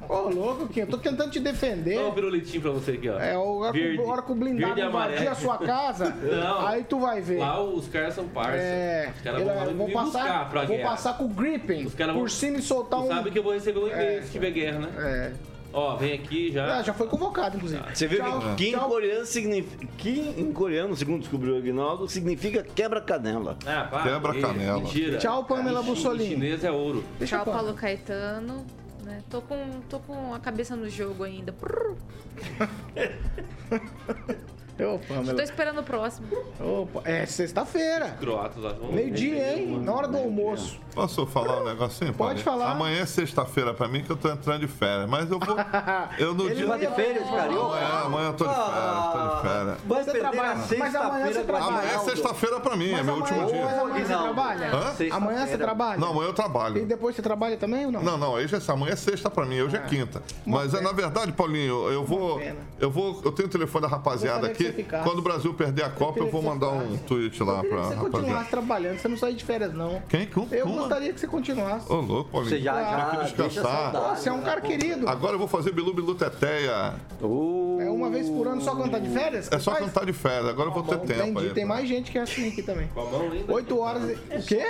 Ô, 0.08 0.14
louco, 0.28 0.68
Kim. 0.68 0.80
Eu 0.80 0.86
tô 0.86 0.98
tentando 0.98 1.30
te 1.30 1.40
defender. 1.40 1.98
Olha 1.98 2.08
o 2.08 2.12
pirulitinho 2.12 2.62
pra 2.62 2.70
você 2.70 2.92
aqui, 2.92 3.08
ó. 3.08 3.18
É, 3.18 3.36
o 3.36 3.58
hora 3.58 3.72
que 3.72 3.78
Verde. 3.80 3.98
o- 4.02 4.08
hora 4.08 4.22
que 4.22 4.32
o 4.32 4.34
blindado 4.34 4.80
invadir 4.80 5.28
a 5.28 5.34
sua 5.34 5.58
casa, 5.58 6.10
Não. 6.22 6.66
aí 6.66 6.84
tu 6.84 6.98
vai 7.00 7.20
ver. 7.20 7.38
Lá 7.38 7.60
os 7.62 7.88
caras 7.88 8.14
são 8.14 8.26
parça. 8.28 8.56
É, 8.56 9.12
Os 9.16 9.22
caras 9.22 9.42
vão 9.42 9.74
vou 9.76 9.86
me 9.88 9.92
passar, 9.92 10.48
pra 10.50 10.60
vou 10.64 10.76
guerra. 10.76 10.90
passar 10.90 11.16
com 11.18 11.24
o 11.24 11.28
gripping 11.28 11.86
Os 11.86 11.94
caras 11.94 12.14
vão- 12.14 12.22
por 12.22 12.30
cima 12.30 12.58
e 12.58 12.62
soltar 12.62 13.00
Tu 13.00 13.06
um. 13.06 13.08
sabe 13.08 13.30
que 13.30 13.38
eu 13.38 13.42
vou 13.42 13.52
receber 13.52 13.78
um 13.80 13.88
e-mail 13.88 14.18
É. 14.18 14.22
se 14.22 14.30
tiver 14.32 14.50
guerra, 14.50 14.78
né? 14.80 14.88
É. 14.98 15.49
Ó, 15.72 15.96
vem 15.96 16.14
aqui 16.14 16.50
já. 16.52 16.78
Ah, 16.78 16.82
já 16.82 16.92
foi 16.92 17.06
convocado, 17.06 17.56
inclusive. 17.56 17.82
Você 17.94 18.06
viu 18.06 18.18
Tchau, 18.18 18.40
que 18.56 18.64
Kim 18.64 18.74
em 18.74 18.78
coreano 18.78 19.26
significa. 19.26 19.86
Kim 19.96 20.34
em 20.36 20.52
coreano, 20.52 20.96
segundo 20.96 21.20
descobriu 21.20 21.54
o 21.54 21.58
Aguinaldo, 21.58 22.08
significa 22.08 22.62
quebra-canela. 22.62 23.56
Ah, 23.64 23.84
pá, 23.90 24.02
Quebra 24.02 24.34
ei, 24.34 24.42
canela. 24.42 24.80
Mentira. 24.80 25.18
Tchau, 25.18 25.44
Pamela 25.44 25.82
Bussolini. 25.82 26.30
Chinês 26.30 26.64
é 26.64 26.70
ouro. 26.70 27.04
Deixa 27.18 27.36
Tchau. 27.36 27.52
Paulo 27.52 27.74
Caetano. 27.74 28.66
Né? 29.04 29.22
Tô, 29.30 29.40
com, 29.40 29.56
tô 29.88 29.98
com 30.00 30.34
a 30.34 30.40
cabeça 30.40 30.76
no 30.76 30.88
jogo 30.88 31.24
ainda. 31.24 31.54
Ô, 34.84 34.98
Pamela. 34.98 35.42
esperando 35.42 35.80
o 35.80 35.82
próximo. 35.84 36.26
Opa, 36.60 37.02
é 37.04 37.26
sexta-feira. 37.26 38.16
Croatas 38.20 38.62
Meio-dia, 38.90 39.54
hein? 39.58 39.80
Na 39.82 39.92
hora 39.92 40.08
do 40.08 40.16
almoço. 40.16 40.78
Posso 40.94 41.26
falar 41.26 41.60
um 41.62 41.64
negocinho? 41.64 42.12
Pode 42.14 42.42
falar. 42.42 42.72
Amanhã 42.72 43.00
é 43.02 43.06
sexta-feira 43.06 43.72
pra 43.72 43.86
mim 43.88 44.02
que 44.02 44.10
eu 44.10 44.16
tô 44.16 44.28
entrando 44.28 44.60
de 44.60 44.66
férias, 44.68 45.08
mas 45.08 45.30
eu 45.30 45.38
vou. 45.38 45.56
Eu 46.18 46.34
no 46.34 46.46
Ele 46.46 46.56
dia. 46.56 46.66
não 46.66 46.78
ia- 46.78 46.90
férias, 46.90 47.28
carioca? 47.30 47.76
Amanhã, 47.76 48.00
amanhã 48.04 48.26
eu 48.28 48.32
tô 48.34 48.44
de 48.46 48.54
férias, 48.54 49.12
tô 49.12 49.36
de 49.36 49.42
férias. 49.42 49.76
Vai 49.86 50.04
Você 50.04 50.10
perder 50.12 50.20
trabalha, 50.30 50.50
a 50.52 50.54
mas 50.78 50.94
amanhã 50.94 51.26
você 51.26 51.32
sexta-feira 51.34 51.44
trabalha. 51.44 51.66
Amanhã 51.66 51.90
é 51.94 51.98
sexta-feira 51.98 52.60
pra 52.60 52.76
mim, 52.76 52.88
é 52.90 52.96
Mas 52.96 53.06
meu 53.06 53.14
último 53.16 53.46
dia. 53.46 53.64
amanhã 53.80 54.04
você 54.06 54.12
Não. 54.12 54.22
trabalha? 54.22 54.70
Hã? 54.74 54.94
Amanhã 55.16 55.46
você 55.46 55.58
trabalha? 55.58 56.00
Não, 56.00 56.10
amanhã 56.10 56.26
eu 56.26 56.30
E 56.32 56.34
trabalho. 56.34 56.86
depois 56.86 57.16
você 57.16 57.22
trabalha 57.22 57.56
também 57.56 57.86
ou 57.86 57.92
não? 57.92 58.02
Não, 58.02 58.18
não, 58.18 58.36
aí 58.36 58.46
já 58.48 58.58
é 58.58 58.60
amanhã 58.68 58.92
é 58.92 58.96
sexta 58.96 59.30
pra 59.30 59.44
mim, 59.46 59.60
hoje 59.60 59.76
é 59.76 59.80
quinta. 59.80 60.22
Mas 60.44 60.74
é, 60.74 60.80
na 60.80 60.92
verdade, 60.92 61.32
Paulinho, 61.32 61.88
eu 61.90 62.04
vou. 62.04 62.38
pena. 62.38 62.56
Eu 62.78 62.90
vou. 62.90 63.20
Eu 63.24 63.32
tenho 63.32 63.48
o 63.48 63.50
telefone 63.50 63.82
da 63.82 63.88
rapaziada 63.88 64.46
aqui. 64.46 64.69
Quando 65.04 65.18
o 65.18 65.22
Brasil 65.22 65.52
perder 65.54 65.84
a 65.84 65.90
Copa, 65.90 66.20
eu 66.20 66.26
queria 66.26 66.30
vou 66.32 66.42
mandar 66.42 66.68
um 66.70 66.96
tweet 66.98 67.42
lá 67.42 67.54
Eu 67.58 67.62
que 67.62 67.68
você 67.68 67.74
rapaziada. 67.76 68.10
continuasse 68.10 68.50
trabalhando, 68.50 68.98
você 68.98 69.08
não 69.08 69.16
sair 69.16 69.34
de 69.34 69.44
férias, 69.44 69.72
não. 69.74 70.02
Quem? 70.08 70.26
Com? 70.26 70.46
Eu 70.50 70.66
gostaria 70.68 71.12
que 71.12 71.20
você 71.20 71.26
continuasse. 71.26 71.90
Ô, 71.92 71.96
louco, 71.96 72.30
Paulinho. 72.30 72.50
Você 72.50 72.60
já, 72.62 72.74
Tem 72.74 72.84
que 72.84 72.90
já 72.90 73.10
deixa 73.10 73.24
descansar. 73.48 73.92
saudade. 73.92 74.20
Você 74.20 74.28
é 74.28 74.32
um 74.32 74.40
cara 74.42 74.60
querido. 74.60 75.08
Agora 75.08 75.34
eu 75.34 75.38
vou 75.38 75.48
fazer 75.48 75.72
Bilu 75.72 75.92
Bilu 75.94 76.14
Teteia. 76.14 76.94
Uh, 77.20 77.78
É 77.80 77.90
uma 77.90 78.10
vez 78.10 78.28
por 78.28 78.46
ano 78.46 78.60
só 78.60 78.74
quando 78.74 78.90
tá 78.90 78.98
de 78.98 79.08
férias? 79.10 79.50
É 79.52 79.58
só 79.58 79.72
faz? 79.72 79.84
cantar 79.84 80.04
de 80.06 80.12
férias, 80.12 80.48
agora 80.48 80.68
eu 80.68 80.72
vou 80.72 80.82
ter 80.82 80.96
Bom, 80.96 81.06
tempo 81.06 81.22
entendi. 81.22 81.46
aí. 81.46 81.54
Tem 81.54 81.64
mais 81.64 81.88
gente 81.88 82.10
que 82.10 82.18
é 82.18 82.22
assim 82.22 82.48
aqui 82.48 82.62
também. 82.62 82.88
Com 82.94 83.00
a 83.00 83.04
mão 83.04 83.20
ainda. 83.30 83.52
8 83.52 83.78
horas. 83.78 84.02
O 84.02 84.46
quê? 84.46 84.62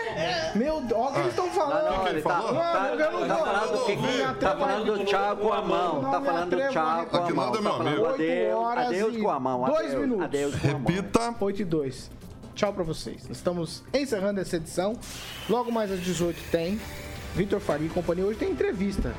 Meu 0.55 0.81
Deus, 0.81 0.93
olha 1.01 1.11
o 1.11 1.13
que 1.13 1.19
eles 1.21 1.31
estão 1.31 1.49
falando. 1.51 2.09
Ele 2.09 2.23
tá, 2.23 2.31
falou? 2.31 2.55
tá, 2.55 2.91
eu 2.99 3.13
não 3.13 3.27
tá 3.29 3.37
falando 3.37 3.75
Eu 3.75 3.85
que- 3.85 4.41
tá 4.41 4.57
falando 4.57 4.85
do 4.99 5.05
tchau 5.05 5.37
com 5.37 5.53
a 5.53 5.63
mão. 5.63 6.01
Tá 6.03 6.21
falando 6.21 6.57
tchau 6.71 7.07
com 7.07 7.17
a 7.17 7.21
Aqui 7.21 7.33
mão. 7.33 7.45
nada, 7.47 7.57
Tá 7.57 7.63
meu 7.63 7.73
falando 7.73 7.89
amigo. 7.89 8.07
adeus, 8.07 8.21
Oito 8.31 8.57
horas 8.59 8.87
adeus 8.87 9.17
com 9.17 9.31
a 9.31 9.41
mão. 9.41 9.65
dois 9.65 9.90
adeus, 9.91 10.03
minutos. 10.03 10.25
Adeus. 10.25 10.55
Repita. 10.55 11.35
8 11.41 11.63
e 11.63 11.65
2. 11.65 12.11
Tchau 12.55 12.73
pra 12.73 12.85
vocês. 12.85 13.29
Estamos 13.31 13.83
encerrando 13.93 14.41
essa 14.41 14.57
edição. 14.57 14.95
Logo 15.49 15.71
mais 15.71 15.91
às 15.91 16.01
18 16.01 16.39
tem 16.51 16.81
Vitor 17.35 17.61
Faria 17.61 17.87
e 17.87 17.91
companhia. 17.91 18.27
Hoje 18.27 18.39
tem 18.39 18.51
entrevista. 18.51 19.15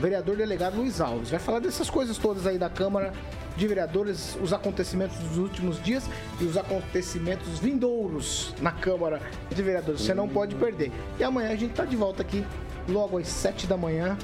Vereador 0.00 0.36
delegado 0.36 0.76
Luiz 0.76 1.00
Alves. 1.00 1.30
Vai 1.30 1.40
falar 1.40 1.58
dessas 1.58 1.90
coisas 1.90 2.16
todas 2.16 2.46
aí 2.46 2.56
da 2.56 2.70
Câmara 2.70 3.12
de 3.56 3.66
Vereadores, 3.66 4.38
os 4.42 4.52
acontecimentos 4.52 5.18
dos 5.18 5.36
últimos 5.36 5.82
dias 5.82 6.08
e 6.40 6.44
os 6.44 6.56
acontecimentos 6.56 7.58
vindouros 7.58 8.54
na 8.60 8.72
Câmara 8.72 9.20
de 9.50 9.62
Vereadores. 9.62 10.00
Você 10.00 10.14
não 10.14 10.26
pode 10.28 10.54
perder. 10.54 10.90
E 11.18 11.24
amanhã 11.24 11.50
a 11.50 11.56
gente 11.56 11.74
tá 11.74 11.84
de 11.84 11.96
volta 11.96 12.22
aqui, 12.22 12.46
logo 12.88 13.18
às 13.18 13.28
7 13.28 13.66
da 13.66 13.76
manhã, 13.76 14.16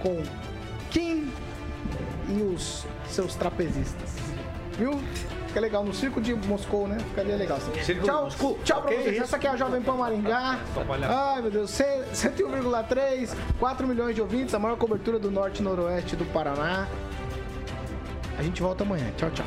com 0.00 0.22
Kim 0.90 1.32
e 2.28 2.42
os 2.42 2.86
seus 3.08 3.34
trapezistas. 3.34 4.29
Viu? 4.80 4.98
Fica 5.48 5.60
legal 5.60 5.84
no 5.84 5.92
Circo 5.92 6.22
de 6.22 6.34
Moscou, 6.34 6.88
né? 6.88 6.96
Ficaria 7.10 7.36
legal. 7.36 7.58
Assim. 7.58 7.70
Tchau, 8.00 8.30
tchau 8.64 8.82
pra 8.82 8.96
vocês. 8.96 9.20
Essa 9.20 9.36
aqui 9.36 9.46
é 9.46 9.50
a 9.50 9.56
Jovem 9.56 9.82
Pan 9.82 9.92
Maringá. 9.92 10.58
Ai, 11.06 11.42
meu 11.42 11.50
Deus. 11.50 11.70
100 11.70 12.04
101,3, 12.14 13.34
4 13.58 13.86
milhões 13.86 14.14
de 14.14 14.22
ouvintes, 14.22 14.54
a 14.54 14.58
maior 14.58 14.78
cobertura 14.78 15.18
do 15.18 15.30
norte 15.30 15.58
e 15.58 15.62
noroeste 15.62 16.16
do 16.16 16.24
Paraná. 16.32 16.88
A 18.38 18.42
gente 18.42 18.62
volta 18.62 18.82
amanhã. 18.82 19.04
Tchau, 19.18 19.30
tchau. 19.32 19.46